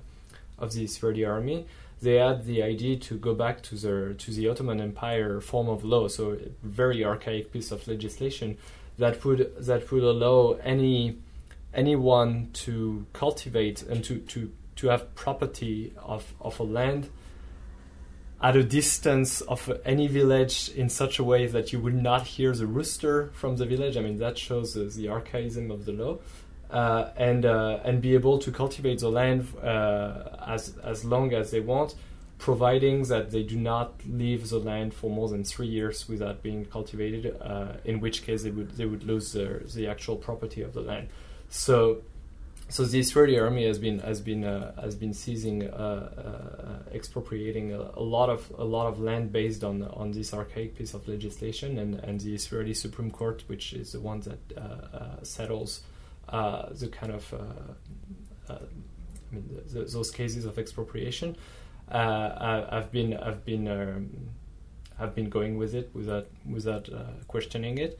of 0.58 0.72
the 0.72 0.84
Israeli 0.84 1.24
army, 1.24 1.66
they 2.02 2.16
had 2.16 2.44
the 2.44 2.62
idea 2.62 2.96
to 2.96 3.16
go 3.18 3.34
back 3.34 3.62
to 3.62 3.74
the 3.74 4.14
to 4.14 4.30
the 4.30 4.48
Ottoman 4.48 4.80
Empire 4.80 5.40
form 5.40 5.68
of 5.68 5.84
law. 5.84 6.06
So 6.08 6.32
a 6.32 6.38
very 6.62 7.04
archaic 7.04 7.52
piece 7.52 7.72
of 7.72 7.86
legislation 7.88 8.56
that 8.98 9.24
would 9.24 9.52
that 9.58 9.90
would 9.90 10.02
allow 10.02 10.58
any 10.62 11.16
anyone 11.74 12.50
to 12.52 13.06
cultivate 13.12 13.82
and 13.82 14.04
to 14.04 14.18
to 14.18 14.52
to 14.76 14.88
have 14.88 15.14
property 15.14 15.92
of 15.96 16.34
of 16.40 16.60
a 16.60 16.64
land 16.64 17.08
at 18.42 18.56
a 18.56 18.62
distance 18.62 19.40
of 19.42 19.70
any 19.84 20.06
village 20.08 20.70
in 20.74 20.88
such 20.88 21.18
a 21.18 21.24
way 21.24 21.46
that 21.46 21.72
you 21.72 21.78
would 21.80 21.94
not 21.94 22.26
hear 22.26 22.54
the 22.54 22.66
rooster 22.66 23.30
from 23.34 23.56
the 23.56 23.66
village. 23.66 23.96
I 23.96 24.00
mean, 24.00 24.18
that 24.18 24.38
shows 24.38 24.76
uh, 24.76 24.88
the 24.96 25.08
archaism 25.08 25.70
of 25.70 25.84
the 25.84 25.92
law. 25.92 26.18
uh, 26.70 27.10
and 27.16 27.44
uh, 27.44 27.80
and 27.84 28.00
be 28.00 28.14
able 28.14 28.38
to 28.38 28.52
cultivate 28.52 29.00
the 29.00 29.10
land 29.10 29.46
uh, 29.62 30.36
as 30.46 30.76
as 30.84 31.04
long 31.04 31.34
as 31.34 31.50
they 31.50 31.60
want, 31.60 31.94
providing 32.38 33.02
that 33.04 33.30
they 33.30 33.42
do 33.42 33.56
not 33.56 33.94
leave 34.08 34.48
the 34.48 34.58
land 34.58 34.94
for 34.94 35.10
more 35.10 35.28
than 35.28 35.44
three 35.44 35.66
years 35.66 36.08
without 36.08 36.42
being 36.42 36.64
cultivated. 36.64 37.36
Uh, 37.40 37.72
in 37.84 38.00
which 38.00 38.24
case, 38.24 38.42
they 38.42 38.50
would 38.50 38.70
they 38.76 38.86
would 38.86 39.02
lose 39.04 39.32
their, 39.32 39.60
the 39.74 39.88
actual 39.88 40.16
property 40.16 40.62
of 40.62 40.72
the 40.72 40.80
land. 40.80 41.08
So 41.48 42.02
so 42.70 42.84
the 42.84 43.00
Israeli 43.00 43.38
army 43.38 43.66
has 43.66 43.78
been 43.78 43.98
has 43.98 44.20
been 44.20 44.44
uh, 44.44 44.80
has 44.80 44.94
been 44.94 45.12
seizing, 45.12 45.68
uh, 45.68 45.72
uh, 45.74 46.94
expropriating 46.94 47.72
a, 47.72 47.80
a, 47.96 48.02
lot 48.02 48.30
of 48.30 48.50
a 48.56 48.64
lot 48.64 48.86
of 48.86 49.00
land 49.00 49.32
based 49.32 49.64
on 49.64 49.82
on 49.82 50.12
this 50.12 50.32
archaic 50.32 50.76
piece 50.76 50.94
of 50.94 51.06
legislation, 51.08 51.78
and, 51.78 51.96
and 51.96 52.20
the 52.20 52.32
Israeli 52.32 52.74
Supreme 52.74 53.10
Court, 53.10 53.42
which 53.48 53.72
is 53.72 53.92
the 53.92 54.00
one 54.00 54.20
that 54.20 54.38
uh, 54.56 54.60
uh, 54.60 55.22
settles 55.22 55.82
uh, 56.28 56.68
the 56.72 56.86
kind 56.88 57.12
of 57.12 57.34
I 58.48 58.54
mean 59.32 59.44
the, 59.52 59.80
the, 59.80 59.84
those 59.86 60.12
cases 60.12 60.44
of 60.44 60.56
expropriation, 60.56 61.36
I've 61.90 62.92
been 62.92 63.16
I've 63.16 63.44
been 63.44 63.66
um, 63.66 64.10
I've 64.96 65.14
been 65.16 65.28
going 65.28 65.58
with 65.58 65.74
it 65.74 65.90
without 65.92 66.28
without 66.48 66.88
questioning 67.26 67.78
it 67.78 67.98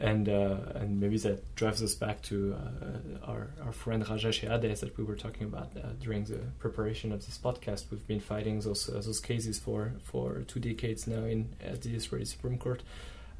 and 0.00 0.28
uh, 0.28 0.56
and 0.74 1.00
maybe 1.00 1.18
that 1.18 1.54
drives 1.54 1.82
us 1.82 1.94
back 1.94 2.22
to 2.22 2.54
uh, 2.54 3.26
our 3.30 3.48
our 3.64 3.72
friend 3.72 4.08
Raja 4.08 4.28
Shehadeh 4.28 4.78
that 4.80 4.96
we 4.96 5.04
were 5.04 5.16
talking 5.16 5.46
about 5.46 5.70
uh, 5.76 5.88
during 6.00 6.24
the 6.24 6.38
preparation 6.58 7.12
of 7.12 7.24
this 7.26 7.38
podcast. 7.38 7.86
We've 7.90 8.06
been 8.06 8.20
fighting 8.20 8.60
those 8.60 8.88
uh, 8.88 8.94
those 8.94 9.20
cases 9.20 9.58
for 9.58 9.92
for 10.04 10.42
two 10.46 10.60
decades 10.60 11.06
now 11.06 11.24
in 11.24 11.48
at 11.60 11.82
the 11.82 11.94
Israeli 11.94 12.24
Supreme 12.24 12.58
Court. 12.58 12.82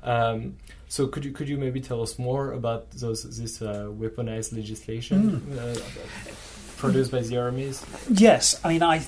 Um, 0.02 0.56
so 0.88 1.06
could 1.06 1.24
you 1.24 1.32
could 1.32 1.48
you 1.48 1.56
maybe 1.56 1.80
tell 1.80 2.02
us 2.02 2.18
more 2.18 2.52
about 2.52 2.90
those 2.92 3.22
this 3.38 3.62
uh, 3.62 3.88
weaponized 3.90 4.52
legislation 4.52 5.40
mm. 5.40 6.76
produced 6.76 7.12
by 7.12 7.20
the 7.20 7.36
armies? 7.36 7.84
Yes, 8.11 8.61
I 8.64 8.68
mean 8.68 8.82
I. 8.82 9.06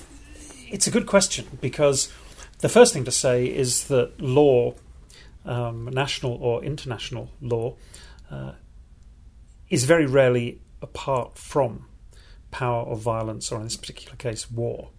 It's 0.69 0.87
a 0.87 0.91
good 0.91 1.05
question 1.05 1.45
because 1.59 2.09
the 2.59 2.69
first 2.69 2.93
thing 2.93 3.03
to 3.03 3.11
say 3.11 3.45
is 3.45 3.87
that 3.87 4.21
law 4.21 4.73
um, 5.45 5.85
national 5.85 6.33
or 6.33 6.63
international 6.63 7.29
law 7.41 7.75
uh, 8.29 8.53
is 9.69 9.85
very 9.85 10.05
rarely 10.05 10.61
apart 10.81 11.37
from 11.37 11.85
power 12.51 12.83
or 12.83 12.97
violence, 12.97 13.51
or 13.51 13.57
in 13.57 13.63
this 13.63 13.77
particular 13.77 14.15
case, 14.17 14.51
war. 14.51 14.89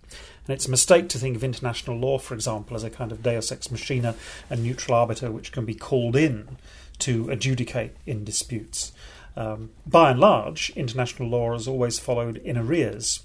And 0.46 0.54
it's 0.54 0.66
a 0.66 0.70
mistake 0.70 1.08
to 1.10 1.18
think 1.18 1.36
of 1.36 1.44
international 1.44 1.96
law, 1.96 2.18
for 2.18 2.34
example, 2.34 2.76
as 2.76 2.84
a 2.84 2.90
kind 2.90 3.12
of 3.12 3.22
deus 3.22 3.52
ex 3.52 3.70
machina, 3.70 4.14
a 4.50 4.56
neutral 4.56 4.96
arbiter 4.96 5.30
which 5.30 5.52
can 5.52 5.64
be 5.64 5.74
called 5.74 6.16
in 6.16 6.56
to 7.00 7.28
adjudicate 7.30 7.96
in 8.06 8.24
disputes. 8.24 8.92
Um, 9.36 9.70
by 9.86 10.10
and 10.10 10.20
large, 10.20 10.70
international 10.70 11.28
law 11.28 11.52
has 11.52 11.66
always 11.68 11.98
followed 11.98 12.38
in 12.38 12.58
arrears. 12.58 13.20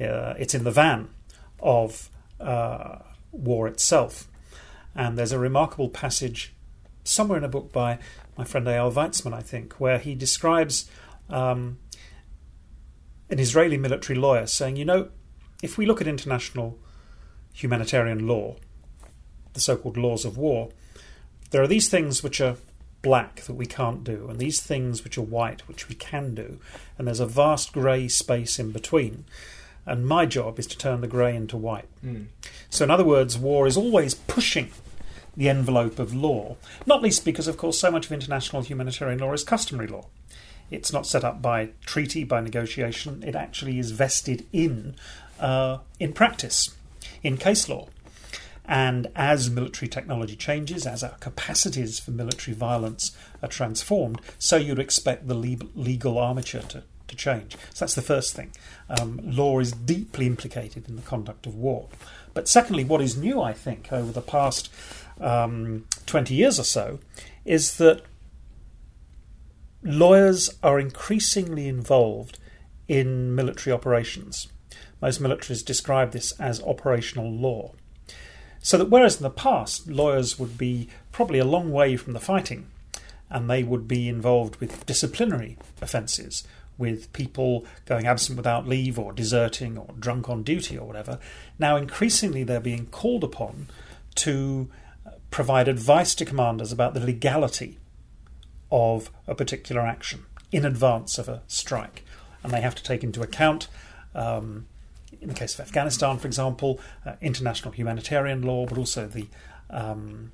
Uh, 0.00 0.34
it's 0.38 0.54
in 0.54 0.64
the 0.64 0.70
van 0.70 1.08
of 1.60 2.08
uh, 2.38 2.98
war 3.32 3.68
itself. 3.68 4.28
And 4.94 5.18
there's 5.18 5.32
a 5.32 5.38
remarkable 5.38 5.88
passage 5.88 6.52
somewhere 7.04 7.38
in 7.38 7.44
a 7.44 7.48
book 7.48 7.72
by 7.72 7.98
my 8.36 8.44
friend 8.44 8.66
Eyal 8.66 8.92
Weizman, 8.92 9.34
I 9.34 9.40
think, 9.40 9.74
where 9.74 9.98
he 9.98 10.14
describes 10.14 10.90
um, 11.28 11.78
an 13.28 13.38
Israeli 13.38 13.76
military 13.76 14.18
lawyer 14.18 14.46
saying, 14.46 14.76
you 14.76 14.84
know, 14.84 15.08
if 15.62 15.76
we 15.76 15.86
look 15.86 16.00
at 16.00 16.06
international 16.06 16.78
humanitarian 17.52 18.26
law, 18.26 18.56
the 19.52 19.60
so 19.60 19.76
called 19.76 19.96
laws 19.96 20.24
of 20.24 20.36
war, 20.36 20.70
there 21.50 21.62
are 21.62 21.66
these 21.66 21.88
things 21.88 22.22
which 22.22 22.40
are 22.40 22.56
black 23.02 23.42
that 23.42 23.54
we 23.54 23.66
can't 23.66 24.04
do, 24.04 24.26
and 24.28 24.38
these 24.38 24.60
things 24.60 25.04
which 25.04 25.18
are 25.18 25.22
white 25.22 25.66
which 25.66 25.88
we 25.88 25.94
can 25.94 26.34
do, 26.34 26.58
and 26.98 27.06
there's 27.06 27.20
a 27.20 27.26
vast 27.26 27.72
grey 27.72 28.08
space 28.08 28.58
in 28.58 28.70
between. 28.72 29.24
And 29.86 30.06
my 30.06 30.26
job 30.26 30.58
is 30.58 30.66
to 30.68 30.78
turn 30.78 31.00
the 31.00 31.08
grey 31.08 31.34
into 31.34 31.56
white. 31.56 31.88
Mm. 32.04 32.26
So, 32.68 32.84
in 32.84 32.90
other 32.90 33.04
words, 33.04 33.38
war 33.38 33.66
is 33.66 33.76
always 33.76 34.14
pushing 34.14 34.70
the 35.36 35.48
envelope 35.48 35.98
of 35.98 36.14
law, 36.14 36.56
not 36.86 37.02
least 37.02 37.24
because, 37.24 37.48
of 37.48 37.56
course, 37.56 37.78
so 37.78 37.90
much 37.90 38.06
of 38.06 38.12
international 38.12 38.62
humanitarian 38.62 39.18
law 39.18 39.32
is 39.32 39.44
customary 39.44 39.88
law. 39.88 40.06
It's 40.70 40.92
not 40.92 41.06
set 41.06 41.24
up 41.24 41.42
by 41.42 41.70
treaty, 41.84 42.24
by 42.24 42.40
negotiation. 42.40 43.22
It 43.24 43.34
actually 43.34 43.78
is 43.78 43.90
vested 43.90 44.46
in 44.52 44.94
uh, 45.40 45.78
in 45.98 46.12
practice, 46.12 46.74
in 47.22 47.36
case 47.36 47.68
law. 47.68 47.88
And 48.66 49.08
as 49.16 49.50
military 49.50 49.88
technology 49.88 50.36
changes, 50.36 50.86
as 50.86 51.02
our 51.02 51.16
capacities 51.18 51.98
for 51.98 52.12
military 52.12 52.56
violence 52.56 53.16
are 53.42 53.48
transformed, 53.48 54.20
so 54.38 54.56
you'd 54.56 54.78
expect 54.78 55.26
the 55.26 55.34
legal 55.34 56.18
armature 56.18 56.62
to, 56.62 56.84
to 57.08 57.16
change. 57.16 57.56
So 57.74 57.84
that's 57.84 57.96
the 57.96 58.02
first 58.02 58.36
thing. 58.36 58.52
Um, 58.88 59.18
law 59.24 59.58
is 59.58 59.72
deeply 59.72 60.26
implicated 60.26 60.88
in 60.88 60.94
the 60.94 61.02
conduct 61.02 61.46
of 61.46 61.56
war. 61.56 61.88
But 62.32 62.46
secondly, 62.46 62.84
what 62.84 63.00
is 63.00 63.16
new, 63.16 63.40
I 63.40 63.54
think, 63.54 63.92
over 63.92 64.12
the 64.12 64.20
past 64.20 64.70
um, 65.20 65.84
20 66.06 66.34
years 66.34 66.58
or 66.58 66.64
so 66.64 66.98
is 67.44 67.76
that 67.76 68.02
lawyers 69.82 70.50
are 70.62 70.78
increasingly 70.78 71.68
involved 71.68 72.38
in 72.88 73.34
military 73.34 73.72
operations. 73.72 74.48
Most 75.00 75.22
militaries 75.22 75.64
describe 75.64 76.12
this 76.12 76.32
as 76.40 76.62
operational 76.62 77.30
law. 77.30 77.72
So 78.62 78.76
that 78.76 78.90
whereas 78.90 79.16
in 79.16 79.22
the 79.22 79.30
past 79.30 79.88
lawyers 79.88 80.38
would 80.38 80.58
be 80.58 80.88
probably 81.12 81.38
a 81.38 81.44
long 81.44 81.70
way 81.72 81.96
from 81.96 82.12
the 82.12 82.20
fighting 82.20 82.66
and 83.30 83.48
they 83.48 83.62
would 83.62 83.88
be 83.88 84.08
involved 84.08 84.56
with 84.56 84.84
disciplinary 84.86 85.56
offences, 85.80 86.44
with 86.76 87.12
people 87.12 87.64
going 87.86 88.06
absent 88.06 88.36
without 88.36 88.66
leave 88.66 88.98
or 88.98 89.12
deserting 89.12 89.78
or 89.78 89.94
drunk 89.98 90.28
on 90.28 90.42
duty 90.42 90.76
or 90.76 90.86
whatever, 90.86 91.18
now 91.58 91.76
increasingly 91.76 92.42
they're 92.42 92.60
being 92.60 92.86
called 92.86 93.22
upon 93.22 93.68
to 94.16 94.68
provide 95.30 95.68
advice 95.68 96.14
to 96.16 96.24
commanders 96.24 96.72
about 96.72 96.94
the 96.94 97.00
legality 97.00 97.78
of 98.70 99.10
a 99.26 99.34
particular 99.34 99.82
action 99.82 100.24
in 100.52 100.64
advance 100.64 101.18
of 101.18 101.28
a 101.28 101.42
strike. 101.46 102.04
And 102.42 102.52
they 102.52 102.60
have 102.60 102.74
to 102.74 102.82
take 102.82 103.04
into 103.04 103.22
account, 103.22 103.68
um, 104.14 104.66
in 105.20 105.28
the 105.28 105.34
case 105.34 105.54
of 105.54 105.60
Afghanistan, 105.60 106.18
for 106.18 106.26
example, 106.26 106.80
uh, 107.04 107.12
international 107.20 107.72
humanitarian 107.72 108.42
law, 108.42 108.66
but 108.66 108.78
also 108.78 109.06
the 109.06 109.26
um, 109.68 110.32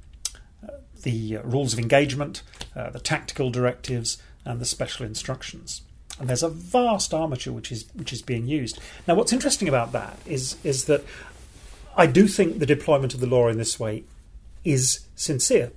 the 1.03 1.39
rules 1.45 1.73
of 1.73 1.79
engagement, 1.79 2.43
uh, 2.75 2.91
the 2.91 2.99
tactical 2.99 3.51
directives, 3.51 4.19
and 4.45 4.61
the 4.61 4.65
special 4.65 5.05
instructions. 5.05 5.83
And 6.19 6.29
there's 6.29 6.43
a 6.43 6.49
vast 6.49 7.13
armature 7.13 7.53
which 7.53 7.71
is 7.71 7.85
which 7.95 8.13
is 8.13 8.23
being 8.23 8.47
used. 8.47 8.81
Now, 9.07 9.15
what's 9.15 9.33
interesting 9.33 9.69
about 9.69 9.93
that 9.93 10.19
is 10.25 10.57
is 10.65 10.85
that 10.87 11.05
I 11.97 12.07
do 12.07 12.27
think 12.27 12.59
the 12.59 12.67
deployment 12.67 13.15
of 13.15 13.21
the 13.21 13.27
law 13.27 13.49
in 13.49 13.59
this 13.59 13.79
way 13.79 14.05
is 14.67 15.07
sincere. 15.15 15.73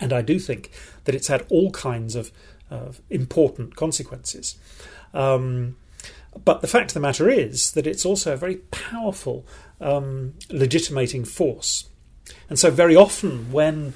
And 0.00 0.12
I 0.12 0.22
do 0.22 0.38
think 0.38 0.70
that 1.04 1.14
it's 1.14 1.28
had 1.28 1.44
all 1.48 1.70
kinds 1.70 2.16
of, 2.16 2.30
important 3.08 3.76
consequences. 3.76 4.56
Um, 5.12 5.76
but 6.44 6.60
the 6.60 6.66
fact 6.66 6.90
of 6.90 6.94
the 6.94 7.00
matter 7.00 7.28
is 7.28 7.70
that 7.72 7.86
it's 7.86 8.04
also 8.04 8.32
a 8.32 8.36
very 8.36 8.56
powerful 8.56 9.46
um, 9.80 10.34
legitimating 10.50 11.24
force. 11.24 11.88
And 12.48 12.58
so, 12.58 12.72
very 12.72 12.96
often, 12.96 13.52
when 13.52 13.94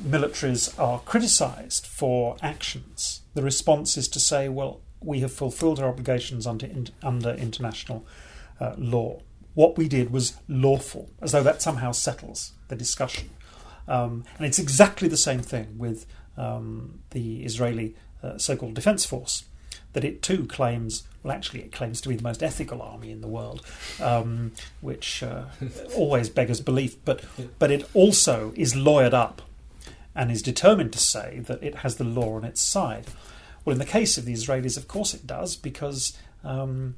militaries 0.00 0.78
are 0.78 1.00
criticised 1.00 1.88
for 1.88 2.36
actions, 2.40 3.22
the 3.34 3.42
response 3.42 3.96
is 3.96 4.06
to 4.08 4.20
say, 4.20 4.48
well, 4.48 4.80
we 5.00 5.18
have 5.18 5.32
fulfilled 5.32 5.80
our 5.80 5.88
obligations 5.88 6.46
under, 6.46 6.68
under 7.02 7.30
international 7.30 8.06
uh, 8.60 8.74
law 8.78 9.20
what 9.54 9.78
we 9.78 9.88
did 9.88 10.10
was 10.10 10.36
lawful, 10.48 11.10
as 11.20 11.32
though 11.32 11.42
that 11.42 11.62
somehow 11.62 11.92
settles 11.92 12.52
the 12.68 12.76
discussion. 12.76 13.30
Um, 13.86 14.24
and 14.36 14.46
it's 14.46 14.58
exactly 14.58 15.08
the 15.08 15.16
same 15.16 15.40
thing 15.40 15.78
with 15.78 16.06
um, 16.36 17.00
the 17.10 17.44
Israeli 17.44 17.94
uh, 18.22 18.38
so 18.38 18.56
called 18.56 18.74
Defense 18.74 19.04
Force, 19.04 19.44
that 19.92 20.04
it 20.04 20.22
too 20.22 20.46
claims, 20.46 21.04
well, 21.22 21.32
actually, 21.32 21.60
it 21.60 21.72
claims 21.72 22.00
to 22.00 22.08
be 22.08 22.16
the 22.16 22.22
most 22.22 22.42
ethical 22.42 22.82
army 22.82 23.10
in 23.10 23.20
the 23.20 23.28
world, 23.28 23.64
um, 24.00 24.52
which 24.80 25.22
uh, 25.22 25.44
always 25.94 26.28
beggars 26.28 26.60
belief, 26.60 26.96
but, 27.04 27.22
but 27.58 27.70
it 27.70 27.88
also 27.94 28.52
is 28.56 28.74
lawyered 28.74 29.14
up 29.14 29.42
and 30.14 30.30
is 30.30 30.42
determined 30.42 30.92
to 30.92 30.98
say 30.98 31.40
that 31.40 31.62
it 31.62 31.76
has 31.76 31.96
the 31.96 32.04
law 32.04 32.36
on 32.36 32.44
its 32.44 32.60
side. 32.60 33.06
Well, 33.64 33.72
in 33.72 33.78
the 33.78 33.84
case 33.84 34.18
of 34.18 34.24
the 34.24 34.32
Israelis, 34.32 34.76
of 34.76 34.88
course 34.88 35.14
it 35.14 35.26
does, 35.26 35.56
because 35.56 36.16
um, 36.42 36.96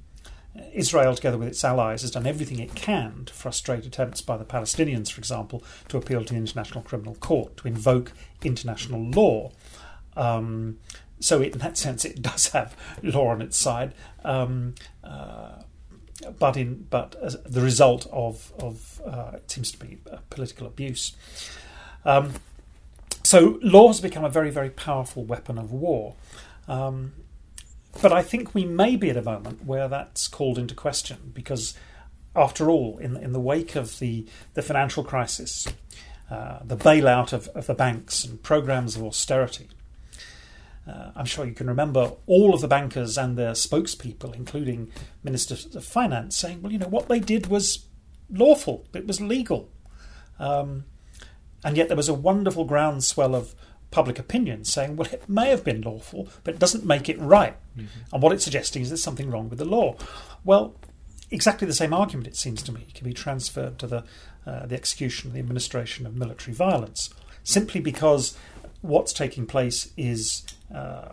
Israel, 0.72 1.14
together 1.14 1.38
with 1.38 1.48
its 1.48 1.64
allies, 1.64 2.02
has 2.02 2.10
done 2.10 2.26
everything 2.26 2.58
it 2.58 2.74
can 2.74 3.24
to 3.26 3.32
frustrate 3.32 3.86
attempts 3.86 4.20
by 4.20 4.36
the 4.36 4.44
Palestinians, 4.44 5.10
for 5.10 5.20
example, 5.20 5.62
to 5.88 5.96
appeal 5.96 6.24
to 6.24 6.32
the 6.32 6.38
International 6.38 6.82
Criminal 6.82 7.14
Court, 7.16 7.56
to 7.58 7.68
invoke 7.68 8.12
international 8.42 9.02
law. 9.02 9.52
Um, 10.16 10.78
so, 11.20 11.42
in 11.42 11.58
that 11.58 11.76
sense, 11.76 12.04
it 12.04 12.22
does 12.30 12.48
have 12.48 12.76
law 13.02 13.28
on 13.28 13.42
its 13.42 13.56
side, 13.56 13.94
um, 14.24 14.74
uh, 15.02 15.62
but 16.38 16.56
in 16.56 16.86
but 16.90 17.16
the 17.44 17.60
result 17.60 18.06
of 18.12 18.52
of 18.58 19.00
uh, 19.06 19.32
it 19.36 19.50
seems 19.50 19.70
to 19.72 19.78
be 19.78 19.98
political 20.30 20.66
abuse. 20.66 21.14
Um, 22.04 22.34
so, 23.22 23.58
law 23.62 23.88
has 23.88 24.00
become 24.00 24.24
a 24.24 24.30
very 24.30 24.50
very 24.50 24.70
powerful 24.70 25.24
weapon 25.24 25.58
of 25.58 25.72
war. 25.72 26.14
Um, 26.68 27.12
but 28.02 28.12
I 28.12 28.22
think 28.22 28.54
we 28.54 28.64
may 28.64 28.96
be 28.96 29.10
at 29.10 29.16
a 29.16 29.22
moment 29.22 29.64
where 29.64 29.88
that's 29.88 30.28
called 30.28 30.58
into 30.58 30.74
question 30.74 31.32
because, 31.34 31.74
after 32.34 32.70
all, 32.70 32.98
in 32.98 33.16
in 33.16 33.32
the 33.32 33.40
wake 33.40 33.76
of 33.76 33.98
the 33.98 34.26
the 34.54 34.62
financial 34.62 35.04
crisis, 35.04 35.66
uh, 36.30 36.58
the 36.64 36.76
bailout 36.76 37.32
of, 37.32 37.48
of 37.48 37.66
the 37.66 37.74
banks 37.74 38.24
and 38.24 38.42
programs 38.42 38.96
of 38.96 39.02
austerity. 39.02 39.68
Uh, 40.86 41.10
I'm 41.16 41.24
sure 41.24 41.44
you 41.44 41.52
can 41.52 41.66
remember 41.66 42.12
all 42.26 42.54
of 42.54 42.60
the 42.60 42.68
bankers 42.68 43.18
and 43.18 43.36
their 43.36 43.52
spokespeople, 43.52 44.34
including 44.34 44.92
ministers 45.24 45.74
of 45.74 45.84
finance, 45.84 46.36
saying, 46.36 46.62
"Well, 46.62 46.72
you 46.72 46.78
know 46.78 46.88
what 46.88 47.08
they 47.08 47.20
did 47.20 47.48
was 47.48 47.86
lawful; 48.30 48.86
it 48.94 49.06
was 49.06 49.20
legal." 49.20 49.68
Um, 50.38 50.84
and 51.64 51.76
yet 51.76 51.88
there 51.88 51.96
was 51.96 52.08
a 52.08 52.14
wonderful 52.14 52.64
groundswell 52.64 53.34
of 53.34 53.54
public 53.90 54.18
opinion 54.18 54.64
saying, 54.64 54.96
well, 54.96 55.08
it 55.12 55.28
may 55.28 55.48
have 55.48 55.64
been 55.64 55.80
lawful, 55.82 56.28
but 56.44 56.54
it 56.54 56.60
doesn't 56.60 56.84
make 56.84 57.08
it 57.08 57.18
right. 57.18 57.56
Mm-hmm. 57.76 57.86
And 58.12 58.22
what 58.22 58.32
it's 58.32 58.44
suggesting 58.44 58.82
is 58.82 58.90
there's 58.90 59.02
something 59.02 59.30
wrong 59.30 59.48
with 59.48 59.58
the 59.58 59.64
law. 59.64 59.96
Well, 60.44 60.74
exactly 61.30 61.66
the 61.66 61.74
same 61.74 61.92
argument, 61.92 62.26
it 62.26 62.36
seems 62.36 62.62
to 62.64 62.72
me, 62.72 62.86
can 62.94 63.04
be 63.04 63.14
transferred 63.14 63.78
to 63.78 63.86
the, 63.86 64.04
uh, 64.46 64.66
the 64.66 64.74
execution, 64.74 65.32
the 65.32 65.38
administration 65.38 66.06
of 66.06 66.14
military 66.14 66.54
violence, 66.54 67.10
simply 67.44 67.80
because 67.80 68.36
what's 68.80 69.12
taking 69.12 69.46
place 69.46 69.92
is. 69.96 70.44
Uh, 70.74 71.12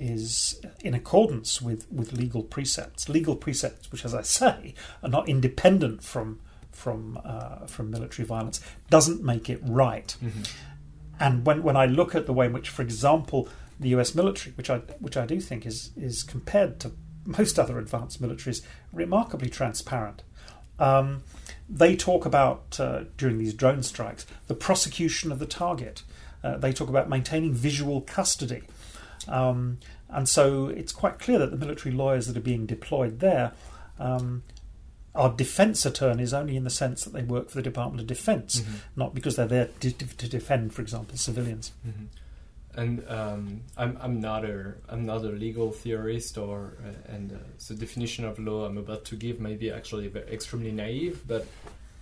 is 0.00 0.60
in 0.84 0.94
accordance 0.94 1.60
with, 1.60 1.90
with 1.90 2.12
legal 2.12 2.44
precepts. 2.44 3.08
Legal 3.08 3.34
precepts, 3.34 3.90
which, 3.90 4.04
as 4.04 4.14
I 4.14 4.22
say, 4.22 4.74
are 5.02 5.08
not 5.08 5.28
independent 5.28 6.04
from 6.04 6.38
from 6.70 7.20
uh, 7.24 7.66
from 7.66 7.90
military 7.90 8.24
violence, 8.24 8.60
doesn't 8.88 9.24
make 9.24 9.50
it 9.50 9.60
right. 9.64 10.16
Mm-hmm. 10.24 10.42
And 11.20 11.44
when, 11.44 11.62
when 11.62 11.76
I 11.76 11.86
look 11.86 12.14
at 12.14 12.26
the 12.26 12.32
way 12.32 12.46
in 12.46 12.52
which, 12.52 12.68
for 12.68 12.82
example, 12.82 13.48
the 13.80 13.90
US 13.90 14.14
military, 14.14 14.54
which 14.56 14.70
I 14.70 14.78
which 14.98 15.16
I 15.16 15.26
do 15.26 15.40
think 15.40 15.66
is 15.66 15.90
is 15.96 16.22
compared 16.22 16.80
to 16.80 16.92
most 17.24 17.58
other 17.58 17.78
advanced 17.78 18.20
militaries, 18.20 18.62
remarkably 18.92 19.50
transparent. 19.50 20.22
Um, 20.78 21.22
they 21.68 21.96
talk 21.96 22.24
about 22.24 22.78
uh, 22.80 23.04
during 23.16 23.38
these 23.38 23.52
drone 23.52 23.82
strikes 23.82 24.26
the 24.46 24.54
prosecution 24.54 25.30
of 25.30 25.38
the 25.38 25.46
target. 25.46 26.02
Uh, 26.42 26.56
they 26.56 26.72
talk 26.72 26.88
about 26.88 27.08
maintaining 27.08 27.52
visual 27.52 28.00
custody, 28.00 28.62
um, 29.26 29.78
and 30.08 30.28
so 30.28 30.68
it's 30.68 30.92
quite 30.92 31.18
clear 31.18 31.38
that 31.38 31.50
the 31.50 31.56
military 31.56 31.94
lawyers 31.94 32.26
that 32.26 32.36
are 32.36 32.40
being 32.40 32.64
deployed 32.64 33.20
there 33.20 33.52
um, 33.98 34.42
are 35.18 35.30
defence 35.30 35.84
attorneys 35.84 36.32
only 36.32 36.56
in 36.56 36.62
the 36.62 36.70
sense 36.70 37.04
that 37.04 37.12
they 37.12 37.22
work 37.22 37.50
for 37.50 37.56
the 37.56 37.62
Department 37.62 38.00
of 38.00 38.06
Defence, 38.06 38.60
mm-hmm. 38.60 38.76
not 38.94 39.14
because 39.14 39.34
they're 39.34 39.48
there 39.48 39.68
to, 39.80 39.90
to, 39.90 40.28
defend, 40.28 40.72
for 40.72 40.80
example, 40.80 41.16
civilians. 41.16 41.72
Mm-hmm. 41.86 42.04
And 42.80 43.08
um, 43.08 43.60
I'm 43.76 43.98
I'm 44.00 44.20
not 44.20 44.44
a 44.44 44.74
I'm 44.88 45.04
not 45.04 45.24
a 45.24 45.30
legal 45.30 45.72
theorist, 45.72 46.38
or 46.38 46.74
uh, 46.84 47.12
and 47.12 47.32
uh, 47.32 47.36
the 47.66 47.74
definition 47.74 48.24
of 48.24 48.38
law 48.38 48.66
I'm 48.66 48.78
about 48.78 49.04
to 49.06 49.16
give 49.16 49.40
may 49.40 49.56
be 49.56 49.72
actually 49.72 50.06
extremely 50.30 50.70
naive, 50.70 51.22
but 51.26 51.44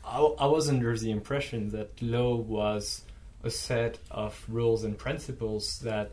I, 0.04 0.18
I 0.18 0.46
was 0.46 0.68
under 0.68 0.94
the 0.98 1.10
impression 1.10 1.70
that 1.70 2.02
law 2.02 2.36
was 2.36 3.02
a 3.42 3.50
set 3.50 3.98
of 4.10 4.44
rules 4.48 4.84
and 4.84 4.98
principles 4.98 5.78
that 5.78 6.10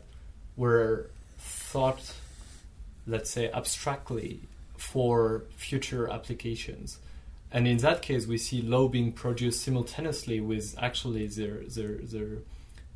were 0.56 1.10
thought, 1.38 2.14
let's 3.06 3.30
say, 3.30 3.50
abstractly 3.50 4.40
for 4.92 5.44
future 5.56 6.10
applications. 6.10 6.98
And 7.50 7.66
in 7.66 7.78
that 7.78 8.02
case, 8.02 8.26
we 8.26 8.38
see 8.38 8.62
law 8.62 8.88
being 8.88 9.12
produced 9.12 9.62
simultaneously 9.62 10.40
with 10.40 10.74
actually 10.78 11.26
their, 11.28 11.62
their, 11.76 11.98
their, 11.98 12.38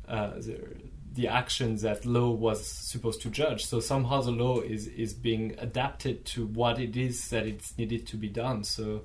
uh, 0.07 0.31
their, 0.37 0.67
the 1.13 1.27
actions 1.27 1.81
that 1.81 2.05
law 2.05 2.29
was 2.29 2.65
supposed 2.67 3.21
to 3.21 3.29
judge. 3.29 3.65
So 3.65 3.79
somehow 3.79 4.21
the 4.21 4.31
law 4.31 4.61
is, 4.61 4.87
is 4.87 5.13
being 5.13 5.55
adapted 5.57 6.25
to 6.33 6.45
what 6.45 6.79
it 6.79 6.95
is 6.95 7.29
that 7.29 7.45
it's 7.45 7.77
needed 7.77 8.05
to 8.07 8.17
be 8.17 8.29
done. 8.29 8.63
So 8.63 9.01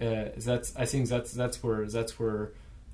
uh, 0.00 0.26
that's 0.36 0.76
I 0.76 0.84
think 0.84 1.08
that's 1.08 1.32
that's 1.32 1.62
where 1.62 1.86
that's 1.86 2.18
where 2.20 2.52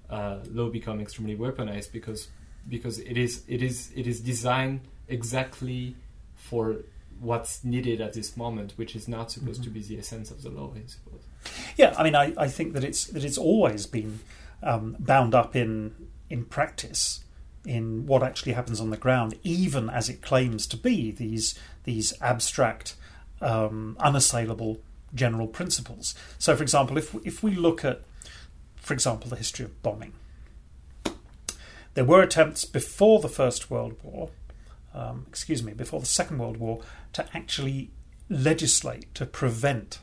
uh, 0.09 0.39
law 0.51 0.71
become 0.71 1.01
extremely 1.01 1.37
weaponized 1.37 1.93
because 1.93 2.29
because 2.69 2.99
it 2.99 3.19
is 3.19 3.43
it 3.47 3.63
is 3.63 3.93
it 3.95 4.07
is 4.07 4.21
designed 4.21 4.81
exactly 5.09 5.97
for 6.35 6.77
what's 7.21 7.65
needed 7.65 8.01
at 8.01 8.15
this 8.15 8.37
moment, 8.37 8.73
which 8.77 8.95
is 8.97 9.09
not 9.09 9.31
supposed 9.31 9.63
mm-hmm. 9.63 9.75
to 9.75 9.81
be 9.81 9.83
the 9.83 9.99
essence 9.99 10.31
of 10.31 10.43
the 10.43 10.51
law, 10.51 10.73
I 10.75 10.87
suppose. 10.87 11.23
Yeah, 11.77 11.95
I 11.97 12.03
mean, 12.03 12.15
I, 12.15 12.33
I 12.37 12.49
think 12.49 12.73
that 12.75 12.85
it's 12.85 13.05
that 13.07 13.25
it's 13.25 13.39
always 13.39 13.87
been 13.87 14.21
um, 14.63 14.97
bound 14.99 15.35
up 15.35 15.55
in 15.55 15.95
in 16.31 16.45
practice 16.45 17.25
in 17.65 18.07
what 18.07 18.23
actually 18.23 18.53
happens 18.53 18.81
on 18.81 18.91
the 18.91 18.97
ground, 18.97 19.35
even 19.43 19.89
as 19.89 20.09
it 20.09 20.21
claims 20.21 20.67
to 20.69 20.77
be 20.77 21.11
these 21.11 21.59
these 21.85 22.13
abstract, 22.21 22.95
um, 23.41 23.97
unassailable 24.01 24.81
general 25.15 25.47
principles. 25.47 26.15
So, 26.39 26.57
for 26.57 26.63
example, 26.63 26.99
if 26.99 27.15
if 27.25 27.43
we 27.43 27.53
look 27.53 27.85
at, 27.85 28.03
for 28.77 28.95
example, 28.95 29.31
the 29.31 29.37
history 29.37 29.65
of 29.65 29.83
bombing, 29.83 30.13
there 31.95 32.05
were 32.05 32.23
attempts 32.23 32.65
before 32.65 33.21
the 33.21 33.29
First 33.29 33.71
World 33.71 33.97
War 34.03 34.31
um, 34.95 35.27
excuse 35.29 35.63
me, 35.63 35.73
before 35.73 36.01
the 36.01 36.07
Second 36.07 36.39
World 36.39 36.57
War, 36.57 36.81
to 37.13 37.27
actually 37.35 37.91
legislate 38.29 39.15
to 39.15 39.27
prevent 39.27 39.99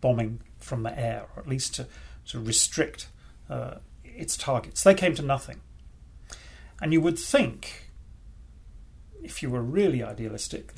bombing 0.00 0.40
from 0.58 0.82
the 0.82 0.98
air, 0.98 1.26
or 1.34 1.42
at 1.42 1.48
least 1.48 1.74
to, 1.74 1.86
to 2.26 2.40
restrict 2.40 3.08
uh, 3.50 3.74
its 4.04 4.36
targets. 4.36 4.82
They 4.82 4.94
came 4.94 5.14
to 5.14 5.22
nothing. 5.22 5.60
And 6.80 6.92
you 6.92 7.00
would 7.00 7.18
think, 7.18 7.90
if 9.22 9.42
you 9.42 9.50
were 9.50 9.62
really 9.62 10.02
idealistic, 10.02 10.72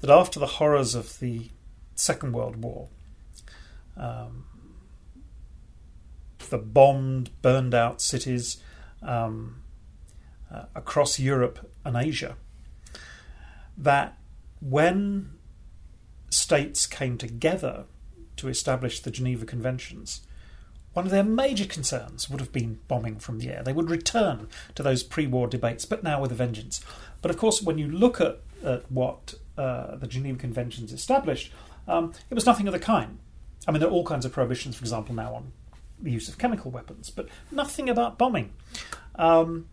that 0.00 0.10
after 0.10 0.40
the 0.40 0.46
horrors 0.46 0.94
of 0.94 1.18
the 1.18 1.50
Second 1.94 2.32
World 2.32 2.56
War, 2.56 2.88
um, 3.96 4.46
the 6.48 6.58
bombed, 6.58 7.30
burned 7.42 7.74
out 7.74 8.00
cities 8.00 8.62
um, 9.02 9.62
uh, 10.52 10.64
across 10.74 11.18
Europe 11.18 11.70
and 11.84 11.96
Asia, 11.96 12.36
that 13.80 14.18
when 14.60 15.32
states 16.28 16.86
came 16.86 17.18
together 17.18 17.84
to 18.36 18.48
establish 18.48 19.00
the 19.00 19.10
Geneva 19.10 19.46
Conventions, 19.46 20.20
one 20.92 21.04
of 21.04 21.10
their 21.10 21.24
major 21.24 21.64
concerns 21.64 22.28
would 22.28 22.40
have 22.40 22.52
been 22.52 22.80
bombing 22.88 23.18
from 23.18 23.38
the 23.38 23.48
air. 23.48 23.62
They 23.62 23.72
would 23.72 23.90
return 23.90 24.48
to 24.74 24.82
those 24.82 25.02
pre 25.02 25.26
war 25.26 25.46
debates, 25.46 25.84
but 25.84 26.02
now 26.02 26.20
with 26.20 26.32
a 26.32 26.34
vengeance. 26.34 26.80
But 27.22 27.30
of 27.30 27.38
course, 27.38 27.62
when 27.62 27.78
you 27.78 27.88
look 27.88 28.20
at, 28.20 28.40
at 28.64 28.90
what 28.90 29.34
uh, 29.56 29.96
the 29.96 30.06
Geneva 30.06 30.38
Conventions 30.38 30.92
established, 30.92 31.52
um, 31.86 32.12
it 32.28 32.34
was 32.34 32.46
nothing 32.46 32.66
of 32.66 32.72
the 32.72 32.78
kind. 32.78 33.18
I 33.66 33.72
mean, 33.72 33.80
there 33.80 33.88
are 33.88 33.92
all 33.92 34.04
kinds 34.04 34.24
of 34.24 34.32
prohibitions, 34.32 34.76
for 34.76 34.84
example, 34.84 35.14
now 35.14 35.34
on 35.34 35.52
the 36.00 36.10
use 36.10 36.28
of 36.28 36.38
chemical 36.38 36.70
weapons, 36.70 37.10
but 37.10 37.28
nothing 37.50 37.88
about 37.88 38.18
bombing. 38.18 38.52
Um, 39.16 39.68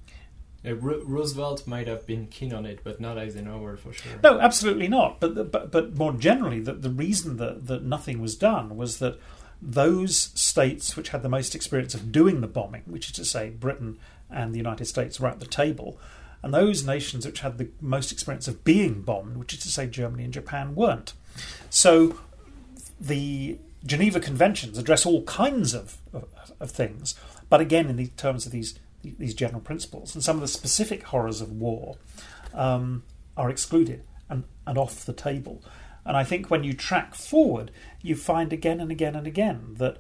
uh, 0.65 0.75
Roosevelt 0.75 1.67
might 1.67 1.87
have 1.87 2.05
been 2.05 2.27
keen 2.27 2.53
on 2.53 2.65
it, 2.65 2.79
but 2.83 2.99
not 2.99 3.17
Eisenhower 3.17 3.77
for 3.77 3.93
sure. 3.93 4.19
No, 4.23 4.39
absolutely 4.39 4.87
not. 4.87 5.19
But 5.19 5.51
but 5.51 5.71
but 5.71 5.95
more 5.95 6.13
generally, 6.13 6.59
that 6.61 6.81
the 6.81 6.89
reason 6.89 7.37
that 7.37 7.67
that 7.67 7.83
nothing 7.83 8.19
was 8.19 8.35
done 8.35 8.75
was 8.75 8.99
that 8.99 9.19
those 9.61 10.17
states 10.17 10.95
which 10.95 11.09
had 11.09 11.23
the 11.23 11.29
most 11.29 11.55
experience 11.55 11.95
of 11.95 12.11
doing 12.11 12.41
the 12.41 12.47
bombing, 12.47 12.83
which 12.85 13.07
is 13.07 13.11
to 13.13 13.25
say 13.25 13.49
Britain 13.49 13.97
and 14.29 14.53
the 14.53 14.57
United 14.57 14.85
States, 14.85 15.19
were 15.19 15.27
at 15.27 15.39
the 15.39 15.45
table, 15.45 15.97
and 16.43 16.53
those 16.53 16.85
nations 16.85 17.25
which 17.25 17.39
had 17.41 17.57
the 17.57 17.69
most 17.81 18.11
experience 18.11 18.47
of 18.47 18.63
being 18.63 19.01
bombed, 19.01 19.37
which 19.37 19.53
is 19.53 19.59
to 19.61 19.69
say 19.69 19.87
Germany 19.87 20.23
and 20.23 20.33
Japan, 20.33 20.75
weren't. 20.75 21.13
So 21.69 22.19
the 22.99 23.57
Geneva 23.85 24.19
Conventions 24.19 24.77
address 24.77 25.05
all 25.05 25.23
kinds 25.23 25.73
of, 25.73 25.97
of, 26.13 26.25
of 26.59 26.71
things, 26.71 27.15
but 27.49 27.61
again 27.61 27.89
in 27.89 27.95
the 27.95 28.07
terms 28.07 28.45
of 28.45 28.51
these 28.51 28.77
these 29.17 29.33
general 29.33 29.61
principles, 29.61 30.15
and 30.15 30.23
some 30.23 30.37
of 30.37 30.41
the 30.41 30.47
specific 30.47 31.03
horrors 31.03 31.41
of 31.41 31.51
war 31.51 31.97
um, 32.53 33.03
are 33.35 33.49
excluded 33.49 34.03
and, 34.29 34.43
and 34.65 34.77
off 34.77 35.05
the 35.05 35.13
table. 35.13 35.63
And 36.05 36.15
I 36.15 36.23
think 36.23 36.49
when 36.49 36.63
you 36.63 36.73
track 36.73 37.15
forward, 37.15 37.71
you 38.01 38.15
find 38.15 38.53
again 38.53 38.79
and 38.79 38.91
again 38.91 39.15
and 39.15 39.27
again 39.27 39.75
that 39.77 39.97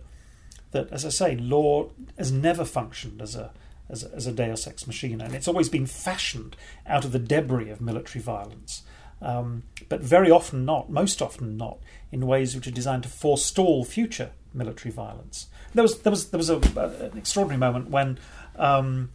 that, 0.71 0.91
as 0.91 1.05
I 1.05 1.09
say, 1.09 1.35
law 1.35 1.89
has 2.17 2.31
never 2.31 2.65
functioned 2.65 3.21
as 3.21 3.35
a 3.35 3.51
as 3.89 4.03
a, 4.03 4.13
as 4.13 4.27
a 4.27 4.31
Deus 4.31 4.67
ex 4.67 4.85
machina, 4.85 5.23
and 5.23 5.33
it's 5.33 5.47
always 5.47 5.69
been 5.69 5.85
fashioned 5.85 6.55
out 6.85 7.05
of 7.05 7.11
the 7.11 7.19
debris 7.19 7.69
of 7.69 7.81
military 7.81 8.21
violence. 8.21 8.83
Um, 9.21 9.63
but 9.89 10.01
very 10.01 10.29
often 10.29 10.65
not, 10.65 10.89
most 10.89 11.21
often 11.21 11.57
not, 11.57 11.79
in 12.11 12.27
ways 12.27 12.53
which 12.55 12.67
are 12.67 12.71
designed 12.71 13.03
to 13.03 13.09
forestall 13.09 13.83
future 13.83 14.31
military 14.53 14.91
violence. 14.91 15.47
There 15.73 15.83
was 15.83 15.99
there 15.99 16.11
was 16.11 16.29
there 16.29 16.37
was 16.37 16.49
a, 16.49 16.57
an 16.57 17.17
extraordinary 17.17 17.59
moment 17.59 17.89
when 17.89 18.19
um, 18.57 19.09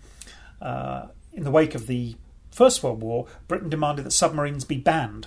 uh, 0.60 1.06
in 1.32 1.44
the 1.44 1.50
wake 1.50 1.74
of 1.74 1.86
the 1.86 2.16
First 2.50 2.82
World 2.82 3.00
War, 3.00 3.26
Britain 3.48 3.68
demanded 3.68 4.04
that 4.04 4.10
submarines 4.12 4.64
be 4.64 4.78
banned 4.78 5.26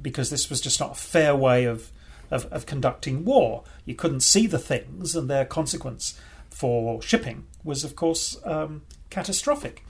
because 0.00 0.30
this 0.30 0.50
was 0.50 0.60
just 0.60 0.78
not 0.78 0.92
a 0.92 0.94
fair 0.94 1.34
way 1.34 1.64
of, 1.64 1.90
of, 2.30 2.44
of 2.52 2.66
conducting 2.66 3.24
war. 3.24 3.64
You 3.84 3.94
couldn't 3.94 4.20
see 4.20 4.46
the 4.46 4.58
things, 4.58 5.16
and 5.16 5.28
their 5.28 5.44
consequence 5.44 6.18
for 6.50 7.00
shipping 7.02 7.46
was, 7.64 7.82
of 7.84 7.96
course, 7.96 8.36
um, 8.44 8.82
catastrophic. 9.10 9.84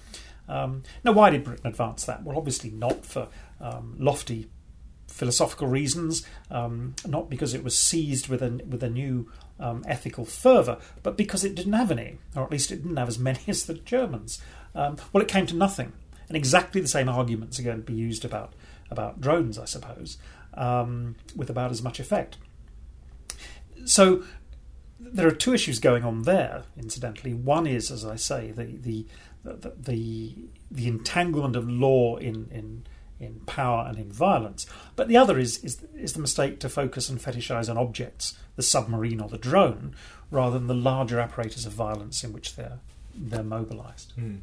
Um, 0.48 0.82
now, 1.02 1.12
why 1.12 1.30
did 1.30 1.44
Britain 1.44 1.66
advance 1.66 2.04
that? 2.04 2.22
Well, 2.22 2.36
obviously 2.36 2.70
not 2.70 3.04
for 3.04 3.28
um, 3.60 3.96
lofty 3.98 4.48
philosophical 5.06 5.68
reasons, 5.68 6.26
um, 6.50 6.94
not 7.06 7.30
because 7.30 7.54
it 7.54 7.62
was 7.62 7.78
seized 7.78 8.28
with 8.28 8.42
a 8.42 8.60
with 8.68 8.82
a 8.82 8.90
new 8.90 9.30
um, 9.60 9.84
ethical 9.86 10.24
fervour, 10.24 10.78
but 11.02 11.16
because 11.16 11.44
it 11.44 11.54
didn't 11.54 11.72
have 11.72 11.90
any, 11.90 12.18
or 12.34 12.42
at 12.42 12.50
least 12.50 12.72
it 12.72 12.76
didn't 12.76 12.96
have 12.96 13.08
as 13.08 13.18
many 13.18 13.40
as 13.48 13.66
the 13.66 13.74
Germans. 13.74 14.40
Um, 14.74 14.96
well, 15.12 15.22
it 15.22 15.28
came 15.28 15.46
to 15.46 15.56
nothing, 15.56 15.92
and 16.28 16.36
exactly 16.36 16.80
the 16.80 16.88
same 16.88 17.08
arguments 17.08 17.58
are 17.58 17.62
going 17.62 17.78
to 17.78 17.82
be 17.82 17.94
used 17.94 18.24
about 18.24 18.54
about 18.90 19.20
drones, 19.20 19.58
I 19.58 19.64
suppose, 19.64 20.18
um, 20.54 21.16
with 21.34 21.50
about 21.50 21.70
as 21.70 21.82
much 21.82 22.00
effect. 22.00 22.36
So 23.84 24.24
there 24.98 25.26
are 25.26 25.32
two 25.32 25.54
issues 25.54 25.78
going 25.78 26.04
on 26.04 26.22
there. 26.22 26.64
Incidentally, 26.76 27.34
one 27.34 27.66
is, 27.66 27.90
as 27.90 28.04
I 28.04 28.16
say, 28.16 28.50
the 28.50 28.64
the 28.64 29.06
the 29.44 29.72
the, 29.78 30.34
the 30.70 30.88
entanglement 30.88 31.56
of 31.56 31.68
law 31.68 32.16
in 32.16 32.48
in 32.50 32.86
in 33.24 33.40
power 33.46 33.86
and 33.88 33.98
in 33.98 34.12
violence. 34.12 34.66
But 34.96 35.08
the 35.08 35.16
other 35.16 35.38
is, 35.38 35.62
is 35.64 35.82
is 35.94 36.12
the 36.12 36.20
mistake 36.20 36.60
to 36.60 36.68
focus 36.68 37.08
and 37.08 37.20
fetishize 37.20 37.68
on 37.68 37.78
objects, 37.78 38.38
the 38.56 38.62
submarine 38.62 39.20
or 39.20 39.28
the 39.28 39.38
drone, 39.38 39.94
rather 40.30 40.58
than 40.58 40.68
the 40.68 40.74
larger 40.74 41.18
apparatus 41.18 41.66
of 41.66 41.72
violence 41.72 42.24
in 42.24 42.32
which 42.32 42.56
they're 42.56 42.78
they're 43.14 43.42
mobilized. 43.42 44.12
Hmm. 44.12 44.36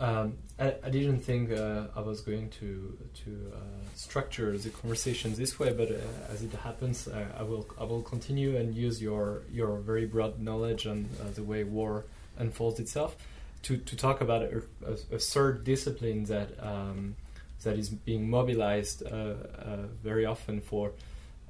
Um, 0.00 0.34
I, 0.60 0.74
I, 0.84 0.90
didn't 0.90 1.18
think 1.18 1.50
uh, 1.50 1.88
I 1.96 2.00
was 2.00 2.20
going 2.20 2.50
to 2.60 2.96
to 3.24 3.52
uh, 3.52 3.58
structure 3.96 4.56
the 4.56 4.70
conversation 4.70 5.34
this 5.34 5.58
way, 5.58 5.72
but 5.72 5.90
uh, 5.90 5.96
as 6.32 6.40
it 6.40 6.52
happens, 6.52 7.08
I 7.08 7.42
will 7.42 7.66
I 7.80 7.84
will 7.84 8.02
continue 8.02 8.56
and 8.56 8.74
use 8.74 9.02
your 9.02 9.42
your 9.52 9.78
very 9.78 10.06
broad 10.06 10.40
knowledge 10.40 10.86
on 10.86 11.08
uh, 11.20 11.30
the 11.34 11.42
way 11.42 11.64
war 11.64 12.04
unfolds 12.38 12.78
itself 12.78 13.16
to, 13.62 13.76
to 13.76 13.96
talk 13.96 14.20
about 14.20 14.42
a, 14.42 14.62
a, 14.86 15.16
a 15.16 15.18
third 15.18 15.64
discipline 15.64 16.24
that 16.24 16.50
um, 16.60 17.16
that 17.62 17.78
is 17.78 17.88
being 17.90 18.28
mobilized 18.28 19.02
uh, 19.04 19.08
uh, 19.08 19.76
very 20.02 20.24
often 20.24 20.60
for 20.60 20.92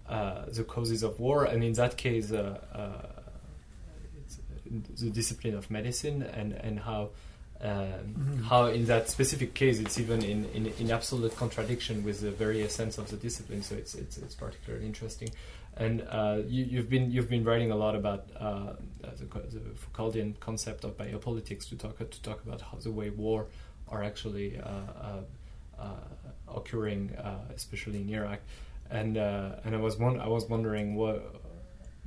uh, 0.08 0.46
the 0.48 0.64
causes 0.64 1.02
of 1.02 1.20
war, 1.20 1.44
and 1.44 1.62
in 1.62 1.74
that 1.74 1.96
case, 1.96 2.32
uh, 2.32 2.58
the 5.00 5.10
discipline 5.10 5.54
of 5.54 5.70
medicine 5.70 6.22
and 6.22 6.52
and 6.52 6.80
how. 6.80 7.10
Um, 7.60 7.70
mm-hmm. 7.72 8.42
How, 8.44 8.66
in 8.66 8.84
that 8.84 9.10
specific 9.10 9.52
case, 9.52 9.80
it's 9.80 9.98
even 9.98 10.22
in, 10.22 10.44
in, 10.54 10.66
in, 10.78 10.92
absolute 10.92 11.34
contradiction 11.34 12.04
with 12.04 12.20
the 12.20 12.30
very 12.30 12.62
essence 12.62 12.98
of 12.98 13.10
the 13.10 13.16
discipline. 13.16 13.62
So 13.62 13.74
it's 13.74 13.96
it's, 13.96 14.16
it's 14.16 14.36
particularly 14.36 14.86
interesting. 14.86 15.30
And 15.76 16.02
uh, 16.08 16.42
you, 16.46 16.76
have 16.78 16.88
been 16.88 17.10
you've 17.10 17.28
been 17.28 17.44
writing 17.44 17.70
a 17.70 17.76
lot 17.76 17.94
about 17.94 18.26
uh, 18.38 18.74
the, 19.00 19.24
the, 19.24 19.60
Foucauldian 19.74 20.38
concept 20.40 20.84
of 20.84 20.96
biopolitics 20.96 21.68
to 21.68 21.76
talk 21.76 21.98
to 21.98 22.22
talk 22.22 22.44
about 22.44 22.60
how 22.60 22.78
the 22.78 22.90
way 22.90 23.10
war 23.10 23.46
are 23.88 24.02
actually 24.02 24.58
uh, 24.58 24.68
uh, 24.68 25.20
occurring, 26.54 27.14
uh, 27.16 27.38
especially 27.54 28.00
in 28.00 28.08
Iraq. 28.10 28.40
And 28.90 29.16
and 29.16 29.74
I 29.74 29.78
was 29.78 30.00
I 30.00 30.28
was 30.28 30.48
wondering 30.48 30.94
what 30.94 31.42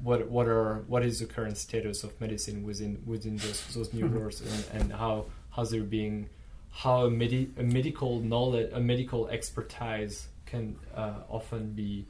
what 0.04 0.30
what 0.30 0.48
are 0.48 0.84
what 0.88 1.06
is 1.06 1.20
the 1.20 1.26
current 1.26 1.58
status 1.58 2.04
of 2.04 2.20
medicine 2.20 2.64
within 2.64 3.02
within 3.06 3.38
those, 3.38 3.66
those 3.74 3.94
new 3.94 4.06
mm-hmm. 4.06 4.18
wars 4.18 4.42
and, 4.42 4.82
and 4.82 4.94
how 4.94 5.26
how's 5.52 5.72
there 5.72 5.84
being 5.84 6.30
how 6.72 7.06
a, 7.06 7.12
medi- 7.12 7.52
a 7.58 7.64
medical 7.64 8.20
knowledge 8.20 8.70
a 8.74 8.80
medical 8.80 9.28
expertise 9.28 10.28
can 10.46 10.76
uh, 10.96 11.14
often 11.30 11.72
be 11.74 12.06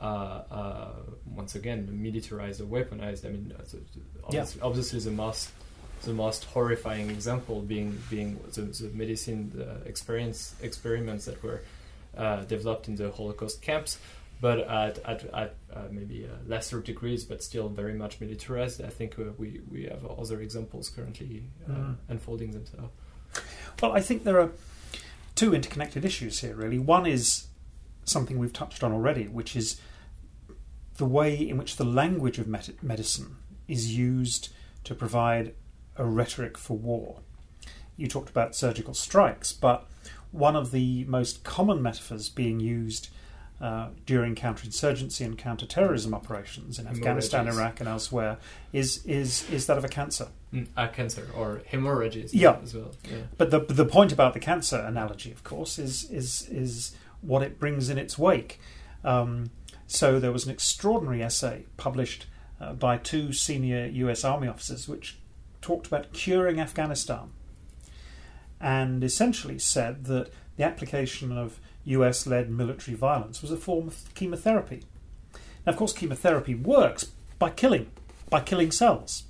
uh, 0.00 0.04
uh, 0.04 0.92
once 1.26 1.54
again 1.54 1.88
militarized 1.90 2.60
or 2.60 2.64
weaponized 2.64 3.24
I 3.24 3.30
mean 3.30 3.52
obviously, 4.24 4.58
yeah. 4.58 4.66
obviously 4.66 5.00
the 5.00 5.10
most 5.10 5.50
the 6.02 6.12
most 6.12 6.44
horrifying 6.44 7.10
example 7.10 7.60
being 7.60 7.98
being 8.10 8.38
the, 8.54 8.62
the 8.62 8.90
medicine 8.94 9.52
the 9.54 9.88
experience 9.88 10.54
experiments 10.62 11.24
that 11.24 11.42
were 11.42 11.60
uh, 12.16 12.42
developed 12.44 12.88
in 12.88 12.96
the 12.96 13.10
Holocaust 13.10 13.62
camps, 13.62 13.98
but 14.40 14.58
at, 14.60 14.98
at, 15.04 15.24
at 15.34 15.54
uh, 15.74 15.82
maybe 15.90 16.24
uh, 16.24 16.36
lesser 16.46 16.80
degrees, 16.80 17.24
but 17.24 17.42
still 17.42 17.68
very 17.68 17.94
much 17.94 18.20
militarized. 18.20 18.82
I 18.82 18.88
think 18.88 19.18
uh, 19.18 19.24
we 19.36 19.60
we 19.70 19.84
have 19.84 20.04
other 20.04 20.40
examples 20.40 20.88
currently 20.88 21.44
mm. 21.68 21.96
unfolding 22.08 22.52
themselves. 22.52 22.92
Well, 23.80 23.92
I 23.92 24.00
think 24.00 24.24
there 24.24 24.40
are 24.40 24.50
two 25.34 25.54
interconnected 25.54 26.04
issues 26.04 26.40
here. 26.40 26.54
Really, 26.54 26.78
one 26.78 27.06
is 27.06 27.46
something 28.04 28.38
we've 28.38 28.52
touched 28.52 28.82
on 28.82 28.92
already, 28.92 29.24
which 29.28 29.54
is 29.54 29.80
the 30.96 31.04
way 31.04 31.34
in 31.34 31.56
which 31.56 31.76
the 31.76 31.84
language 31.84 32.38
of 32.38 32.48
med- 32.48 32.82
medicine 32.82 33.36
is 33.68 33.96
used 33.96 34.48
to 34.84 34.94
provide 34.94 35.54
a 35.98 36.06
rhetoric 36.06 36.56
for 36.56 36.76
war. 36.76 37.20
You 37.96 38.06
talked 38.06 38.30
about 38.30 38.54
surgical 38.54 38.94
strikes, 38.94 39.52
but 39.52 39.88
one 40.30 40.56
of 40.56 40.70
the 40.70 41.04
most 41.04 41.42
common 41.44 41.82
metaphors 41.82 42.28
being 42.28 42.60
used 42.60 43.08
uh, 43.60 43.88
during 44.06 44.36
counterinsurgency 44.36 45.24
and 45.24 45.36
counterterrorism 45.36 46.14
operations 46.14 46.78
in 46.78 46.86
Afghanistan, 46.86 47.48
Iraq, 47.48 47.80
and 47.80 47.88
elsewhere 47.88 48.38
is 48.72 49.04
is 49.04 49.50
is 49.50 49.66
that 49.66 49.76
of 49.76 49.84
a 49.84 49.88
cancer. 49.88 50.28
Mm, 50.54 50.68
a 50.76 50.86
cancer 50.86 51.28
or 51.36 51.62
hemorrhages. 51.66 52.32
Yeah. 52.32 52.58
as 52.62 52.74
well. 52.74 52.92
Yeah. 53.10 53.22
But 53.36 53.50
the 53.50 53.60
the 53.60 53.84
point 53.84 54.12
about 54.12 54.34
the 54.34 54.40
cancer 54.40 54.78
analogy, 54.78 55.32
of 55.32 55.42
course, 55.42 55.78
is 55.78 56.08
is 56.08 56.48
is 56.48 56.94
what 57.20 57.42
it 57.42 57.58
brings 57.58 57.90
in 57.90 57.98
its 57.98 58.16
wake. 58.16 58.60
Um, 59.02 59.50
so 59.88 60.20
there 60.20 60.30
was 60.30 60.44
an 60.44 60.52
extraordinary 60.52 61.22
essay 61.22 61.64
published 61.76 62.26
uh, 62.60 62.74
by 62.74 62.96
two 62.96 63.32
senior 63.32 63.86
U.S. 63.86 64.22
Army 64.22 64.46
officers, 64.46 64.86
which 64.88 65.18
talked 65.68 65.86
about 65.86 66.14
curing 66.14 66.58
Afghanistan 66.58 67.28
and 68.58 69.04
essentially 69.04 69.58
said 69.58 70.06
that 70.06 70.30
the 70.56 70.64
application 70.64 71.30
of 71.30 71.60
US 71.84 72.26
led 72.26 72.48
military 72.48 72.96
violence 72.96 73.42
was 73.42 73.52
a 73.52 73.56
form 73.58 73.88
of 73.88 74.14
chemotherapy. 74.14 74.84
Now, 75.66 75.72
of 75.72 75.76
course, 75.76 75.92
chemotherapy 75.92 76.54
works 76.54 77.12
by 77.38 77.50
killing, 77.50 77.90
by 78.30 78.40
killing 78.40 78.72
cells. 78.72 79.24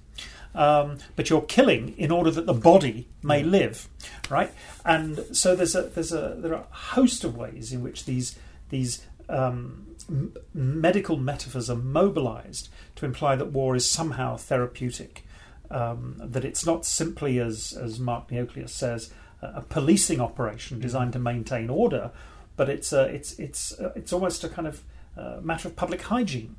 Um, 0.55 0.99
but 1.16 1.28
you're 1.28 1.43
killing 1.43 1.99
in 1.99 2.12
order 2.12 2.30
that 2.30 2.47
the 2.47 2.55
body 2.55 3.09
may 3.20 3.43
live, 3.43 3.89
right? 4.30 4.53
And 4.84 5.24
so 5.32 5.57
there's 5.57 5.74
a 5.74 5.82
there's 5.82 6.12
a 6.12 6.36
there 6.39 6.55
are 6.55 6.66
a 6.70 6.74
host 6.95 7.24
of 7.24 7.36
ways 7.36 7.72
in 7.72 7.82
which 7.82 8.05
these 8.05 8.39
these 8.70 9.05
um, 9.28 9.86
m- 10.09 10.34
medical 10.55 11.16
metaphors 11.16 11.68
are 11.68 11.76
mobilized 11.76 12.68
to 12.97 13.05
imply 13.05 13.36
that 13.36 13.53
war 13.53 13.76
is 13.76 13.91
somehow 13.91 14.36
therapeutic 14.36 15.24
um, 15.71 16.16
that 16.19 16.45
it's 16.45 16.64
not 16.64 16.85
simply, 16.85 17.39
as, 17.39 17.73
as 17.73 17.99
Mark 17.99 18.29
Neocleous 18.31 18.71
says, 18.71 19.12
a 19.43 19.61
policing 19.61 20.21
operation 20.21 20.77
mm-hmm. 20.77 20.83
designed 20.83 21.12
to 21.12 21.19
maintain 21.19 21.71
order, 21.71 22.11
but 22.57 22.69
it's 22.69 22.93
a, 22.93 23.03
it's 23.05 23.39
it's 23.39 23.73
it's 23.95 24.12
almost 24.12 24.43
a 24.43 24.49
kind 24.49 24.66
of 24.66 24.83
uh, 25.16 25.39
matter 25.43 25.69
of 25.69 25.77
public 25.77 26.03
hygiene, 26.03 26.57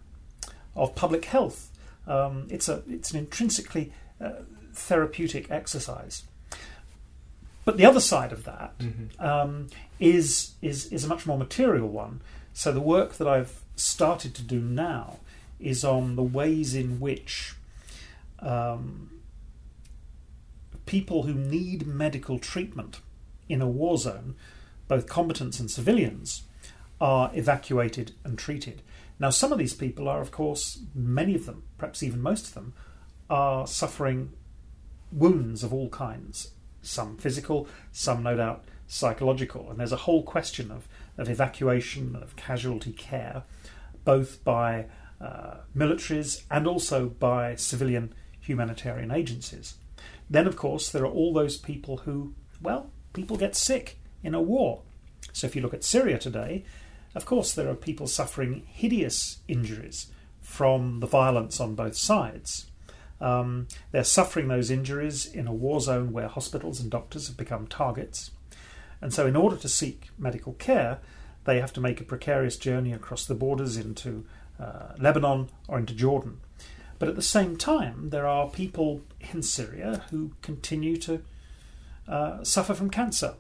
of 0.76 0.95
public 0.95 1.26
health. 1.26 1.70
Um, 2.07 2.47
it's 2.49 2.70
a 2.70 2.84
it's 2.88 3.12
an 3.12 3.20
intrinsically 3.20 3.91
uh, 4.22 4.32
therapeutic 4.74 5.51
exercise. 5.51 6.24
But 7.66 7.78
the 7.78 7.86
other 7.86 7.99
side 7.99 8.32
of 8.32 8.45
that 8.45 8.78
mm-hmm. 8.80 9.24
um, 9.24 9.68
is 9.99 10.53
is 10.62 10.86
is 10.88 11.03
a 11.03 11.07
much 11.07 11.26
more 11.26 11.38
material 11.38 11.88
one. 11.88 12.22
So 12.53 12.72
the 12.72 12.82
work 12.82 13.14
that 13.16 13.28
I've 13.28 13.62
started 13.76 14.34
to 14.36 14.41
do 14.41 14.60
now 14.60 15.20
is 15.60 15.84
on 15.84 16.16
the 16.16 16.24
ways 16.24 16.74
in 16.74 16.99
which 16.99 17.55
um, 18.41 19.09
people 20.85 21.23
who 21.23 21.33
need 21.33 21.85
medical 21.85 22.39
treatment 22.39 22.99
in 23.47 23.61
a 23.61 23.67
war 23.67 23.97
zone, 23.97 24.35
both 24.87 25.07
combatants 25.07 25.59
and 25.59 25.69
civilians, 25.69 26.43
are 27.01 27.31
evacuated 27.33 28.13
and 28.23 28.37
treated. 28.37 28.81
Now, 29.19 29.29
some 29.29 29.51
of 29.51 29.57
these 29.57 29.73
people 29.73 30.07
are, 30.07 30.21
of 30.21 30.31
course, 30.31 30.79
many 30.95 31.35
of 31.35 31.45
them, 31.45 31.63
perhaps 31.77 32.01
even 32.03 32.21
most 32.21 32.47
of 32.47 32.53
them, 32.53 32.73
are 33.29 33.67
suffering 33.67 34.31
wounds 35.11 35.63
of 35.63 35.73
all 35.73 35.89
kinds, 35.89 36.51
some 36.81 37.17
physical, 37.17 37.67
some 37.91 38.23
no 38.23 38.35
doubt 38.35 38.63
psychological. 38.87 39.69
And 39.69 39.79
there's 39.79 39.91
a 39.91 39.97
whole 39.97 40.23
question 40.23 40.71
of, 40.71 40.87
of 41.17 41.29
evacuation, 41.29 42.15
of 42.15 42.35
casualty 42.35 42.91
care, 42.91 43.43
both 44.05 44.43
by 44.43 44.85
uh, 45.21 45.57
militaries 45.75 46.43
and 46.49 46.65
also 46.65 47.07
by 47.07 47.55
civilian 47.55 48.13
humanitarian 48.49 49.11
agencies. 49.11 49.75
Then, 50.27 50.47
of 50.47 50.55
course, 50.55 50.89
there 50.89 51.03
are 51.03 51.11
all 51.11 51.33
those 51.33 51.55
people 51.55 51.97
who, 51.97 52.33
well, 52.59 52.89
people 53.13 53.37
get 53.37 53.55
sick 53.55 53.99
in 54.23 54.33
a 54.33 54.41
war. 54.41 54.81
So 55.33 55.45
if 55.45 55.55
you 55.55 55.61
look 55.61 55.73
at 55.73 55.83
Syria 55.83 56.17
today, 56.17 56.65
of 57.13 57.25
course, 57.25 57.53
there 57.53 57.69
are 57.69 57.75
people 57.75 58.07
suffering 58.07 58.63
hideous 58.67 59.37
injuries 59.47 60.07
from 60.41 60.99
the 60.99 61.07
violence 61.07 61.59
on 61.59 61.75
both 61.75 61.95
sides. 61.95 62.65
Um, 63.21 63.67
they're 63.91 64.03
suffering 64.03 64.47
those 64.47 64.71
injuries 64.71 65.25
in 65.25 65.45
a 65.45 65.53
war 65.53 65.79
zone 65.79 66.11
where 66.11 66.27
hospitals 66.27 66.79
and 66.79 66.89
doctors 66.89 67.27
have 67.27 67.37
become 67.37 67.67
targets. 67.67 68.31
And 69.01 69.13
so, 69.13 69.27
in 69.27 69.35
order 69.35 69.57
to 69.57 69.69
seek 69.69 70.09
medical 70.17 70.53
care, 70.53 70.99
they 71.45 71.59
have 71.59 71.73
to 71.73 71.81
make 71.81 72.01
a 72.01 72.05
precarious 72.05 72.57
journey 72.57 72.93
across 72.93 73.25
the 73.25 73.35
borders 73.35 73.77
into 73.77 74.25
uh, 74.59 74.93
Lebanon 74.97 75.49
or 75.67 75.77
into 75.77 75.93
Jordan. 75.93 76.39
But 76.99 77.07
at 77.07 77.15
the 77.15 77.21
same 77.21 77.55
time, 77.55 78.09
there 78.09 78.27
are 78.27 78.49
people 78.49 79.01
in 79.33 79.41
Syria 79.41 80.03
who 80.11 80.33
continue 80.41 80.97
to 80.97 81.21
uh, 82.07 82.43
suffer 82.43 82.73
from 82.73 82.89
cancer, 82.89 83.35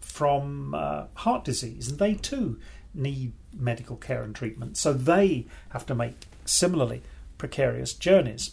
from 0.00 0.74
uh, 0.74 1.06
heart 1.14 1.44
disease, 1.44 1.88
and 1.88 1.98
they 1.98 2.14
too 2.14 2.58
need 2.92 3.32
medical 3.56 3.96
care 3.96 4.22
and 4.22 4.34
treatment. 4.34 4.76
So 4.76 4.92
they 4.92 5.46
have 5.70 5.86
to 5.86 5.94
make 5.94 6.26
similarly 6.44 7.02
precarious 7.38 7.92
journeys. 7.92 8.52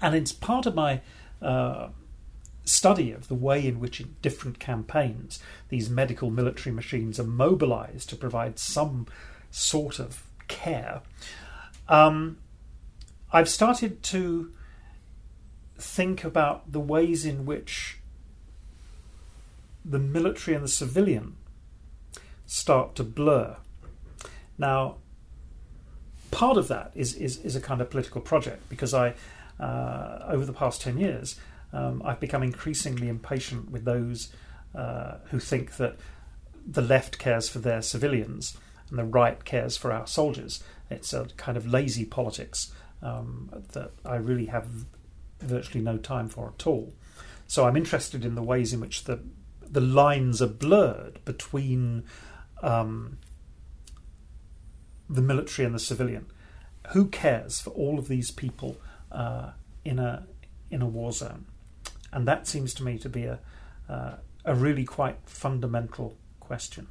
And 0.00 0.14
it's 0.14 0.32
part 0.32 0.66
of 0.66 0.74
my 0.74 1.00
uh, 1.40 1.88
study 2.64 3.12
of 3.12 3.28
the 3.28 3.34
way 3.34 3.66
in 3.66 3.80
which, 3.80 4.00
in 4.00 4.16
different 4.20 4.58
campaigns, 4.58 5.38
these 5.68 5.88
medical 5.88 6.30
military 6.30 6.74
machines 6.74 7.18
are 7.18 7.24
mobilized 7.24 8.08
to 8.10 8.16
provide 8.16 8.58
some 8.58 9.06
sort 9.50 9.98
of 9.98 10.24
care. 10.48 11.00
Um, 11.88 12.38
I've 13.36 13.50
started 13.50 14.02
to 14.04 14.50
think 15.76 16.24
about 16.24 16.72
the 16.72 16.80
ways 16.80 17.26
in 17.26 17.44
which 17.44 17.98
the 19.84 19.98
military 19.98 20.54
and 20.54 20.64
the 20.64 20.68
civilian 20.68 21.36
start 22.46 22.94
to 22.94 23.04
blur. 23.04 23.58
Now, 24.56 24.96
part 26.30 26.56
of 26.56 26.68
that 26.68 26.92
is, 26.94 27.12
is, 27.12 27.36
is 27.40 27.54
a 27.54 27.60
kind 27.60 27.82
of 27.82 27.90
political 27.90 28.22
project 28.22 28.66
because 28.70 28.94
I, 28.94 29.12
uh, 29.60 30.20
over 30.28 30.46
the 30.46 30.54
past 30.54 30.80
10 30.80 30.96
years, 30.96 31.38
um, 31.74 32.00
I've 32.06 32.20
become 32.20 32.42
increasingly 32.42 33.10
impatient 33.10 33.70
with 33.70 33.84
those 33.84 34.32
uh, 34.74 35.16
who 35.24 35.40
think 35.40 35.76
that 35.76 35.98
the 36.66 36.80
left 36.80 37.18
cares 37.18 37.50
for 37.50 37.58
their 37.58 37.82
civilians 37.82 38.56
and 38.88 38.98
the 38.98 39.04
right 39.04 39.44
cares 39.44 39.76
for 39.76 39.92
our 39.92 40.06
soldiers. 40.06 40.64
It's 40.88 41.12
a 41.12 41.26
kind 41.36 41.58
of 41.58 41.66
lazy 41.66 42.06
politics 42.06 42.72
um, 43.06 43.50
that 43.72 43.92
I 44.04 44.16
really 44.16 44.46
have 44.46 44.66
virtually 45.40 45.82
no 45.82 45.96
time 45.96 46.28
for 46.28 46.52
at 46.58 46.66
all. 46.66 46.92
So 47.46 47.66
I'm 47.66 47.76
interested 47.76 48.24
in 48.24 48.34
the 48.34 48.42
ways 48.42 48.72
in 48.72 48.80
which 48.80 49.04
the 49.04 49.20
the 49.68 49.80
lines 49.80 50.40
are 50.40 50.46
blurred 50.46 51.24
between 51.24 52.04
um, 52.62 53.18
the 55.10 55.22
military 55.22 55.66
and 55.66 55.74
the 55.74 55.80
civilian. 55.80 56.26
Who 56.90 57.06
cares 57.06 57.60
for 57.60 57.70
all 57.70 57.98
of 57.98 58.06
these 58.06 58.30
people 58.30 58.76
uh, 59.10 59.50
in 59.84 59.98
a 59.98 60.26
in 60.70 60.82
a 60.82 60.86
war 60.86 61.12
zone? 61.12 61.46
And 62.12 62.26
that 62.26 62.46
seems 62.46 62.74
to 62.74 62.84
me 62.84 62.98
to 62.98 63.08
be 63.08 63.24
a 63.24 63.38
uh, 63.88 64.16
a 64.44 64.54
really 64.54 64.84
quite 64.84 65.18
fundamental 65.26 66.16
question. 66.40 66.88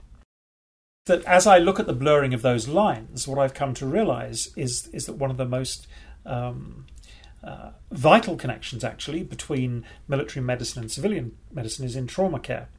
That 1.06 1.24
as 1.26 1.46
I 1.46 1.60
look 1.60 1.80
at 1.80 1.86
the 1.86 1.94
blurring 1.94 2.34
of 2.34 2.42
those 2.42 2.68
lines, 2.68 3.28
what 3.28 3.38
I've 3.38 3.54
come 3.54 3.76
to 3.76 3.86
realise 3.86 4.52
is 4.56 4.88
is 4.88 5.06
that 5.06 5.14
one 5.14 5.30
of 5.30 5.38
the 5.38 5.46
most 5.46 5.86
um, 6.26 6.88
uh, 7.44 7.70
vital 7.92 8.36
connections 8.36 8.84
actually 8.84 9.22
between 9.22 9.86
military 10.08 10.44
medicine 10.44 10.82
and 10.82 10.92
civilian 10.92 11.38
medicine 11.54 11.86
is 11.86 11.96
in 11.96 12.08
trauma 12.08 12.40
care. 12.40 12.70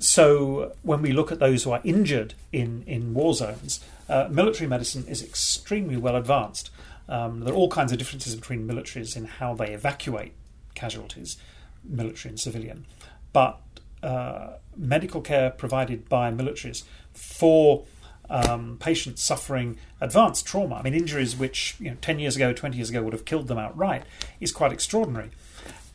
So 0.00 0.72
when 0.82 1.02
we 1.02 1.12
look 1.12 1.30
at 1.30 1.38
those 1.38 1.62
who 1.62 1.70
are 1.70 1.80
injured 1.84 2.34
in, 2.52 2.82
in 2.84 3.14
war 3.14 3.32
zones, 3.34 3.78
uh, 4.08 4.26
military 4.28 4.68
medicine 4.68 5.04
is 5.06 5.22
extremely 5.22 5.96
well 5.96 6.16
advanced. 6.16 6.70
Um, 7.08 7.40
there 7.40 7.54
are 7.54 7.56
all 7.56 7.70
kinds 7.70 7.92
of 7.92 7.98
differences 7.98 8.34
between 8.34 8.66
militaries 8.66 9.16
in 9.16 9.26
how 9.26 9.54
they 9.54 9.72
evacuate 9.72 10.32
casualties, 10.74 11.36
military 11.84 12.30
and 12.30 12.40
civilian. 12.40 12.86
But 13.32 13.60
uh, 14.02 14.54
medical 14.76 15.20
care 15.20 15.50
provided 15.50 16.08
by 16.08 16.30
militaries 16.30 16.84
for 17.12 17.84
um, 18.28 18.76
patients 18.78 19.22
suffering 19.22 19.78
advanced 20.00 20.46
trauma, 20.46 20.76
I 20.76 20.82
mean, 20.82 20.94
injuries 20.94 21.36
which 21.36 21.76
you 21.78 21.90
know, 21.90 21.96
10 22.00 22.18
years 22.18 22.36
ago, 22.36 22.52
20 22.52 22.76
years 22.76 22.90
ago 22.90 23.02
would 23.02 23.12
have 23.12 23.24
killed 23.24 23.48
them 23.48 23.58
outright, 23.58 24.04
is 24.40 24.52
quite 24.52 24.72
extraordinary. 24.72 25.30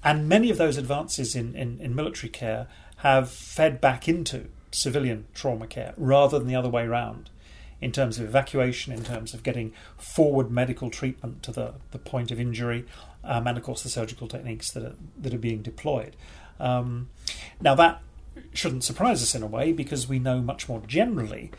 And 0.03 0.27
many 0.27 0.49
of 0.49 0.57
those 0.57 0.77
advances 0.77 1.35
in, 1.35 1.55
in, 1.55 1.79
in 1.79 1.95
military 1.95 2.29
care 2.29 2.67
have 2.97 3.29
fed 3.29 3.81
back 3.81 4.07
into 4.07 4.47
civilian 4.71 5.25
trauma 5.33 5.67
care 5.67 5.93
rather 5.97 6.39
than 6.39 6.47
the 6.47 6.55
other 6.55 6.69
way 6.69 6.83
around 6.83 7.29
in 7.81 7.91
terms 7.91 8.19
of 8.19 8.25
evacuation, 8.25 8.93
in 8.93 9.03
terms 9.03 9.33
of 9.33 9.41
getting 9.41 9.73
forward 9.97 10.51
medical 10.51 10.89
treatment 10.89 11.41
to 11.41 11.51
the, 11.51 11.73
the 11.89 11.97
point 11.97 12.29
of 12.29 12.39
injury, 12.39 12.85
um, 13.23 13.47
and 13.47 13.57
of 13.57 13.63
course 13.63 13.81
the 13.81 13.89
surgical 13.89 14.27
techniques 14.27 14.71
that 14.71 14.83
are, 14.83 14.95
that 15.19 15.33
are 15.33 15.39
being 15.39 15.63
deployed. 15.63 16.15
Um, 16.61 17.09
now, 17.59 17.75
that 17.75 18.01
shouldn't 18.53 18.83
surprise 18.83 19.21
us 19.21 19.35
in 19.35 19.43
a 19.43 19.47
way 19.47 19.71
because 19.73 20.07
we 20.07 20.19
know 20.19 20.41
much 20.41 20.69
more 20.69 20.81
generally 20.87 21.51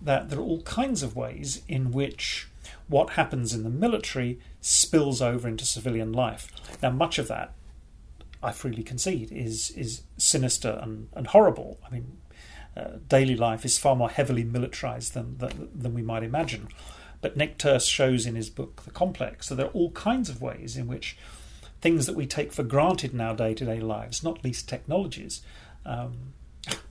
that 0.00 0.28
there 0.28 0.38
are 0.38 0.42
all 0.42 0.62
kinds 0.62 1.02
of 1.02 1.16
ways 1.16 1.62
in 1.68 1.90
which 1.90 2.48
what 2.88 3.10
happens 3.10 3.52
in 3.52 3.62
the 3.62 3.70
military 3.70 4.38
spills 4.60 5.20
over 5.20 5.48
into 5.48 5.64
civilian 5.64 6.12
life. 6.12 6.50
Now, 6.82 6.90
much 6.90 7.18
of 7.18 7.28
that, 7.28 7.52
I 8.42 8.52
freely 8.52 8.82
concede, 8.82 9.30
is 9.32 9.70
is 9.70 10.02
sinister 10.16 10.78
and, 10.82 11.08
and 11.14 11.26
horrible. 11.28 11.78
I 11.86 11.90
mean, 11.90 12.18
uh, 12.76 12.98
daily 13.08 13.36
life 13.36 13.64
is 13.64 13.78
far 13.78 13.96
more 13.96 14.10
heavily 14.10 14.44
militarized 14.44 15.14
than, 15.14 15.38
than, 15.38 15.68
than 15.74 15.94
we 15.94 16.02
might 16.02 16.22
imagine. 16.22 16.68
But 17.20 17.36
Nick 17.36 17.58
Turse 17.58 17.86
shows 17.86 18.26
in 18.26 18.34
his 18.34 18.48
book 18.48 18.82
The 18.84 18.90
Complex 18.90 19.48
that 19.48 19.56
there 19.56 19.66
are 19.66 19.70
all 19.70 19.90
kinds 19.90 20.30
of 20.30 20.40
ways 20.40 20.76
in 20.76 20.86
which 20.86 21.18
things 21.80 22.06
that 22.06 22.16
we 22.16 22.26
take 22.26 22.52
for 22.52 22.62
granted 22.62 23.12
in 23.12 23.20
our 23.20 23.34
day 23.34 23.54
to 23.54 23.64
day 23.64 23.80
lives, 23.80 24.22
not 24.22 24.44
least 24.44 24.68
technologies, 24.68 25.42
um, 25.86 26.34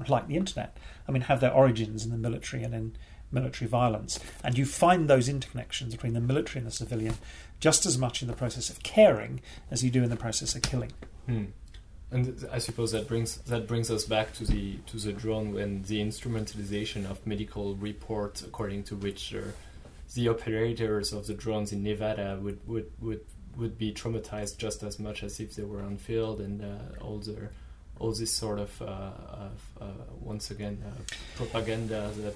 like 0.08 0.28
the 0.28 0.36
internet, 0.36 0.78
I 1.08 1.12
mean, 1.12 1.24
have 1.24 1.42
their 1.42 1.54
origins 1.54 2.04
in 2.04 2.12
the 2.12 2.18
military 2.18 2.64
and 2.64 2.74
in 2.74 2.96
military 3.32 3.70
violence. 3.70 4.20
And 4.44 4.58
you 4.58 4.66
find 4.66 5.08
those 5.08 5.30
interconnections 5.30 5.92
between 5.92 6.14
the 6.14 6.20
military 6.20 6.60
and 6.60 6.68
the 6.68 6.76
civilian 6.76 7.16
just 7.60 7.86
as 7.86 7.98
much 7.98 8.22
in 8.22 8.28
the 8.28 8.34
process 8.34 8.70
of 8.70 8.82
caring 8.84 9.42
as 9.70 9.84
you 9.84 9.92
do 9.92 10.04
in 10.04 10.10
the 10.10 10.16
process 10.16 10.56
of 10.56 10.62
killing. 10.64 10.92
Hmm. 11.28 11.46
And 12.12 12.48
I 12.52 12.58
suppose 12.58 12.92
that 12.94 13.08
brings 13.08 13.38
that 13.38 13.68
brings 13.68 13.92
us 13.92 14.04
back 14.04 14.34
to 14.34 14.44
the 14.44 14.78
to 14.88 14.98
the 14.98 15.14
drone 15.14 15.56
and 15.60 15.86
the 15.86 16.00
instrumentalization 16.00 17.08
of 17.08 17.26
medical 17.28 17.76
reports, 17.76 18.42
according 18.42 18.86
to 18.86 18.96
which 18.96 19.36
uh, 19.36 19.42
the 20.16 20.28
operators 20.28 21.14
of 21.14 21.28
the 21.28 21.36
drones 21.36 21.72
in 21.72 21.84
Nevada 21.84 22.40
would, 22.42 22.68
would, 22.68 22.92
would, 23.00 23.22
would 23.60 23.78
be 23.78 23.94
traumatized 23.94 24.58
just 24.58 24.84
as 24.84 25.00
much 25.00 25.24
as 25.24 25.40
if 25.40 25.56
they 25.56 25.64
were 25.64 25.82
on 25.82 25.98
field, 25.98 26.40
and 26.40 26.62
uh, 26.62 27.04
all 27.04 27.18
their 27.20 27.52
all 28.00 28.14
this 28.14 28.32
sort 28.32 28.60
of, 28.60 28.82
uh, 28.82 28.86
of 28.86 29.62
uh, 29.82 29.86
once 30.22 30.52
again 30.52 30.82
uh, 30.86 31.02
propaganda 31.36 32.12
that. 32.18 32.36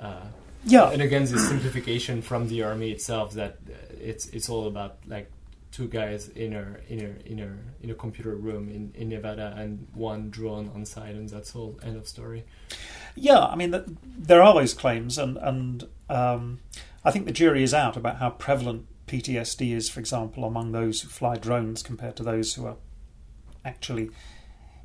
Uh, 0.00 0.26
yeah, 0.64 0.90
and 0.90 1.00
again, 1.02 1.24
the 1.24 1.38
simplification 1.38 2.20
from 2.20 2.48
the 2.48 2.62
army 2.62 2.90
itself 2.90 3.34
that 3.34 3.58
it's 4.00 4.26
it's 4.26 4.48
all 4.48 4.66
about 4.66 4.98
like 5.06 5.30
two 5.70 5.86
guys 5.86 6.28
in 6.30 6.52
a 6.52 6.76
in 6.88 7.00
a 7.00 7.30
in 7.30 7.38
a 7.38 7.84
in 7.84 7.90
a 7.90 7.94
computer 7.94 8.34
room 8.34 8.68
in, 8.68 8.92
in 8.94 9.08
Nevada 9.08 9.54
and 9.56 9.86
one 9.94 10.30
drone 10.30 10.70
on 10.74 10.84
site, 10.84 11.14
and 11.14 11.28
that's 11.28 11.54
all. 11.54 11.78
End 11.82 11.96
of 11.96 12.08
story. 12.08 12.44
Yeah, 13.14 13.44
I 13.44 13.54
mean, 13.54 13.70
the, 13.70 13.84
there 14.02 14.42
are 14.42 14.54
those 14.54 14.74
claims, 14.74 15.16
and 15.16 15.36
and 15.38 15.84
um, 16.10 16.58
I 17.04 17.12
think 17.12 17.26
the 17.26 17.32
jury 17.32 17.62
is 17.62 17.72
out 17.72 17.96
about 17.96 18.16
how 18.16 18.30
prevalent 18.30 18.87
PTSD 19.08 19.74
is, 19.74 19.88
for 19.88 20.00
example, 20.00 20.44
among 20.44 20.72
those 20.72 21.00
who 21.00 21.08
fly 21.08 21.36
drones 21.36 21.82
compared 21.82 22.16
to 22.16 22.22
those 22.22 22.54
who 22.54 22.66
are 22.66 22.76
actually 23.64 24.10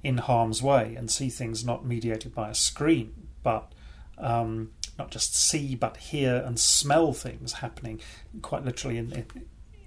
in 0.04 0.18
harm's 0.18 0.62
way 0.62 0.96
and 0.96 1.10
see 1.10 1.30
things 1.30 1.64
not 1.64 1.86
mediated 1.86 2.36
by 2.36 2.50
a 2.50 2.54
screen, 2.54 3.14
but 3.42 3.72
um, 4.18 4.72
not 5.00 5.12
just 5.12 5.36
see, 5.36 5.76
but 5.76 5.98
hear 5.98 6.36
and 6.46 6.60
smell 6.60 7.14
things 7.14 7.54
happening 7.54 8.00
quite 8.42 8.66
literally 8.66 8.98
in, 8.98 9.26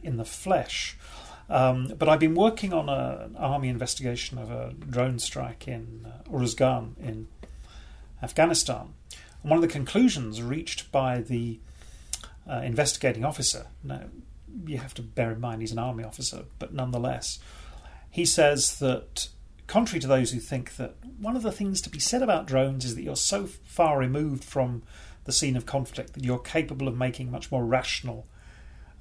in, 0.03 0.17
the 0.17 0.25
flesh. 0.25 0.97
Um, 1.49 1.93
but 1.99 2.09
I've 2.09 2.19
been 2.19 2.35
working 2.35 2.73
on 2.73 2.89
a, 2.89 3.27
an 3.27 3.37
army 3.37 3.69
investigation 3.69 4.39
of 4.39 4.51
a 4.51 4.73
drone 4.73 5.19
strike 5.19 5.69
in 5.69 6.07
uh, 6.07 6.29
Uruzgan 6.31 6.99
in 6.99 7.29
Afghanistan. 8.23 8.95
And 9.43 9.51
one 9.51 9.59
of 9.59 9.63
the 9.63 9.73
conclusions 9.73 10.43
reached 10.43 10.91
by 10.91 11.21
the 11.21 11.61
uh, 12.51 12.63
investigating 12.65 13.25
officer, 13.25 13.67
now 13.85 14.03
you 14.65 14.79
have 14.79 14.95
to 14.95 15.03
bear 15.03 15.33
in 15.33 15.41
mind 15.41 15.61
he's 15.61 15.73
an 15.73 15.79
army 15.79 16.05
officer, 16.05 16.45
but 16.59 16.73
nonetheless, 16.73 17.39
he 18.11 18.25
says 18.25 18.79
that 18.79 19.29
contrary 19.67 20.01
to 20.01 20.07
those 20.07 20.31
who 20.31 20.39
think 20.39 20.77
that 20.77 20.95
one 21.19 21.37
of 21.37 21.43
the 21.43 21.53
things 21.53 21.81
to 21.83 21.91
be 21.91 21.99
said 21.99 22.23
about 22.23 22.47
drones 22.47 22.85
is 22.85 22.95
that 22.95 23.03
you're 23.03 23.17
so 23.17 23.47
far 23.47 23.99
removed 23.99 24.45
from 24.45 24.83
the 25.25 25.33
scene 25.33 25.57
of 25.57 25.67
conflict 25.67 26.15
that 26.15 26.25
you're 26.25 26.39
capable 26.39 26.87
of 26.87 26.97
making 26.97 27.31
much 27.31 27.51
more 27.51 27.65
rational 27.65 28.27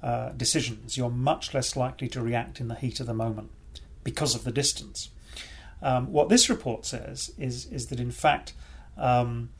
uh, 0.02 0.30
decisions. 0.30 0.96
You're 0.96 1.10
much 1.10 1.54
less 1.54 1.76
likely 1.76 2.08
to 2.08 2.20
react 2.20 2.60
in 2.60 2.68
the 2.68 2.74
heat 2.74 3.00
of 3.00 3.06
the 3.06 3.14
moment 3.14 3.50
because 4.02 4.34
of 4.34 4.44
the 4.44 4.52
distance. 4.52 5.10
Um, 5.82 6.12
what 6.12 6.28
this 6.28 6.48
report 6.48 6.86
says 6.86 7.30
is 7.38 7.66
is 7.66 7.86
that 7.86 8.00
in 8.00 8.10
fact 8.10 8.54
um, 8.96 9.50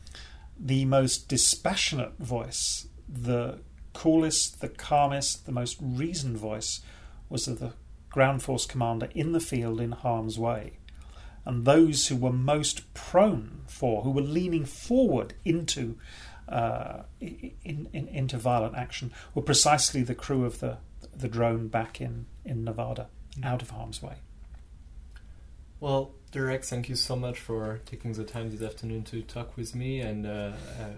the 0.58 0.84
most 0.84 1.28
dispassionate 1.28 2.18
voice, 2.18 2.88
the 3.08 3.60
coolest, 3.96 4.60
the 4.60 4.68
calmest, 4.68 5.46
the 5.46 5.52
most 5.52 5.78
reasoned 5.80 6.36
voice 6.36 6.80
was 7.28 7.48
of 7.48 7.58
the 7.58 7.72
ground 8.10 8.42
force 8.42 8.66
commander 8.66 9.08
in 9.14 9.32
the 9.32 9.40
field 9.40 9.80
in 9.80 9.92
harm's 9.92 10.38
way 10.38 10.78
and 11.46 11.64
those 11.64 12.08
who 12.08 12.16
were 12.16 12.32
most 12.32 12.92
prone 12.92 13.62
for, 13.68 14.02
who 14.02 14.10
were 14.10 14.20
leaning 14.20 14.66
forward 14.66 15.34
into 15.44 15.96
uh, 16.48 17.02
in, 17.20 17.88
in, 17.92 18.08
into 18.08 18.36
violent 18.36 18.76
action, 18.76 19.12
were 19.34 19.42
precisely 19.42 20.02
the 20.02 20.14
crew 20.14 20.44
of 20.44 20.60
the 20.60 20.78
the 21.14 21.28
drone 21.28 21.68
back 21.68 22.00
in 22.00 22.26
in 22.44 22.64
Nevada, 22.64 23.06
mm. 23.38 23.46
out 23.46 23.62
of 23.62 23.70
harm's 23.70 24.02
way. 24.02 24.16
Well, 25.80 26.12
Derek, 26.32 26.64
thank 26.64 26.88
you 26.88 26.96
so 26.96 27.16
much 27.16 27.38
for 27.38 27.80
taking 27.86 28.12
the 28.12 28.24
time 28.24 28.50
this 28.50 28.62
afternoon 28.62 29.04
to 29.04 29.22
talk 29.22 29.56
with 29.56 29.74
me, 29.74 30.00
and 30.00 30.26
uh, 30.26 30.52
uh, 30.80 30.90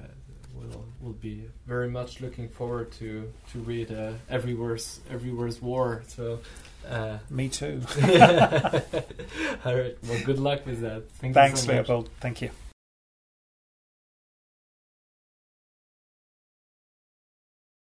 we'll 0.54 0.84
we'll 1.00 1.12
be 1.12 1.44
very 1.66 1.88
much 1.88 2.20
looking 2.20 2.48
forward 2.48 2.92
to 2.92 3.32
to 3.52 3.58
read 3.60 3.92
uh, 3.92 4.12
Everywhere's 4.28 5.00
Everywhere's 5.10 5.60
War. 5.62 6.02
So. 6.08 6.40
Uh, 6.88 7.18
Me 7.30 7.48
too. 7.48 7.82
All 8.02 9.76
right. 9.76 9.96
Well, 10.06 10.20
good 10.24 10.38
luck 10.38 10.64
with 10.64 10.80
that. 10.80 11.10
Thank 11.20 11.34
Thanks, 11.34 11.62
you 11.62 11.66
so. 11.66 11.72
Leopold. 11.74 12.10
Thank 12.20 12.40
you. 12.42 12.50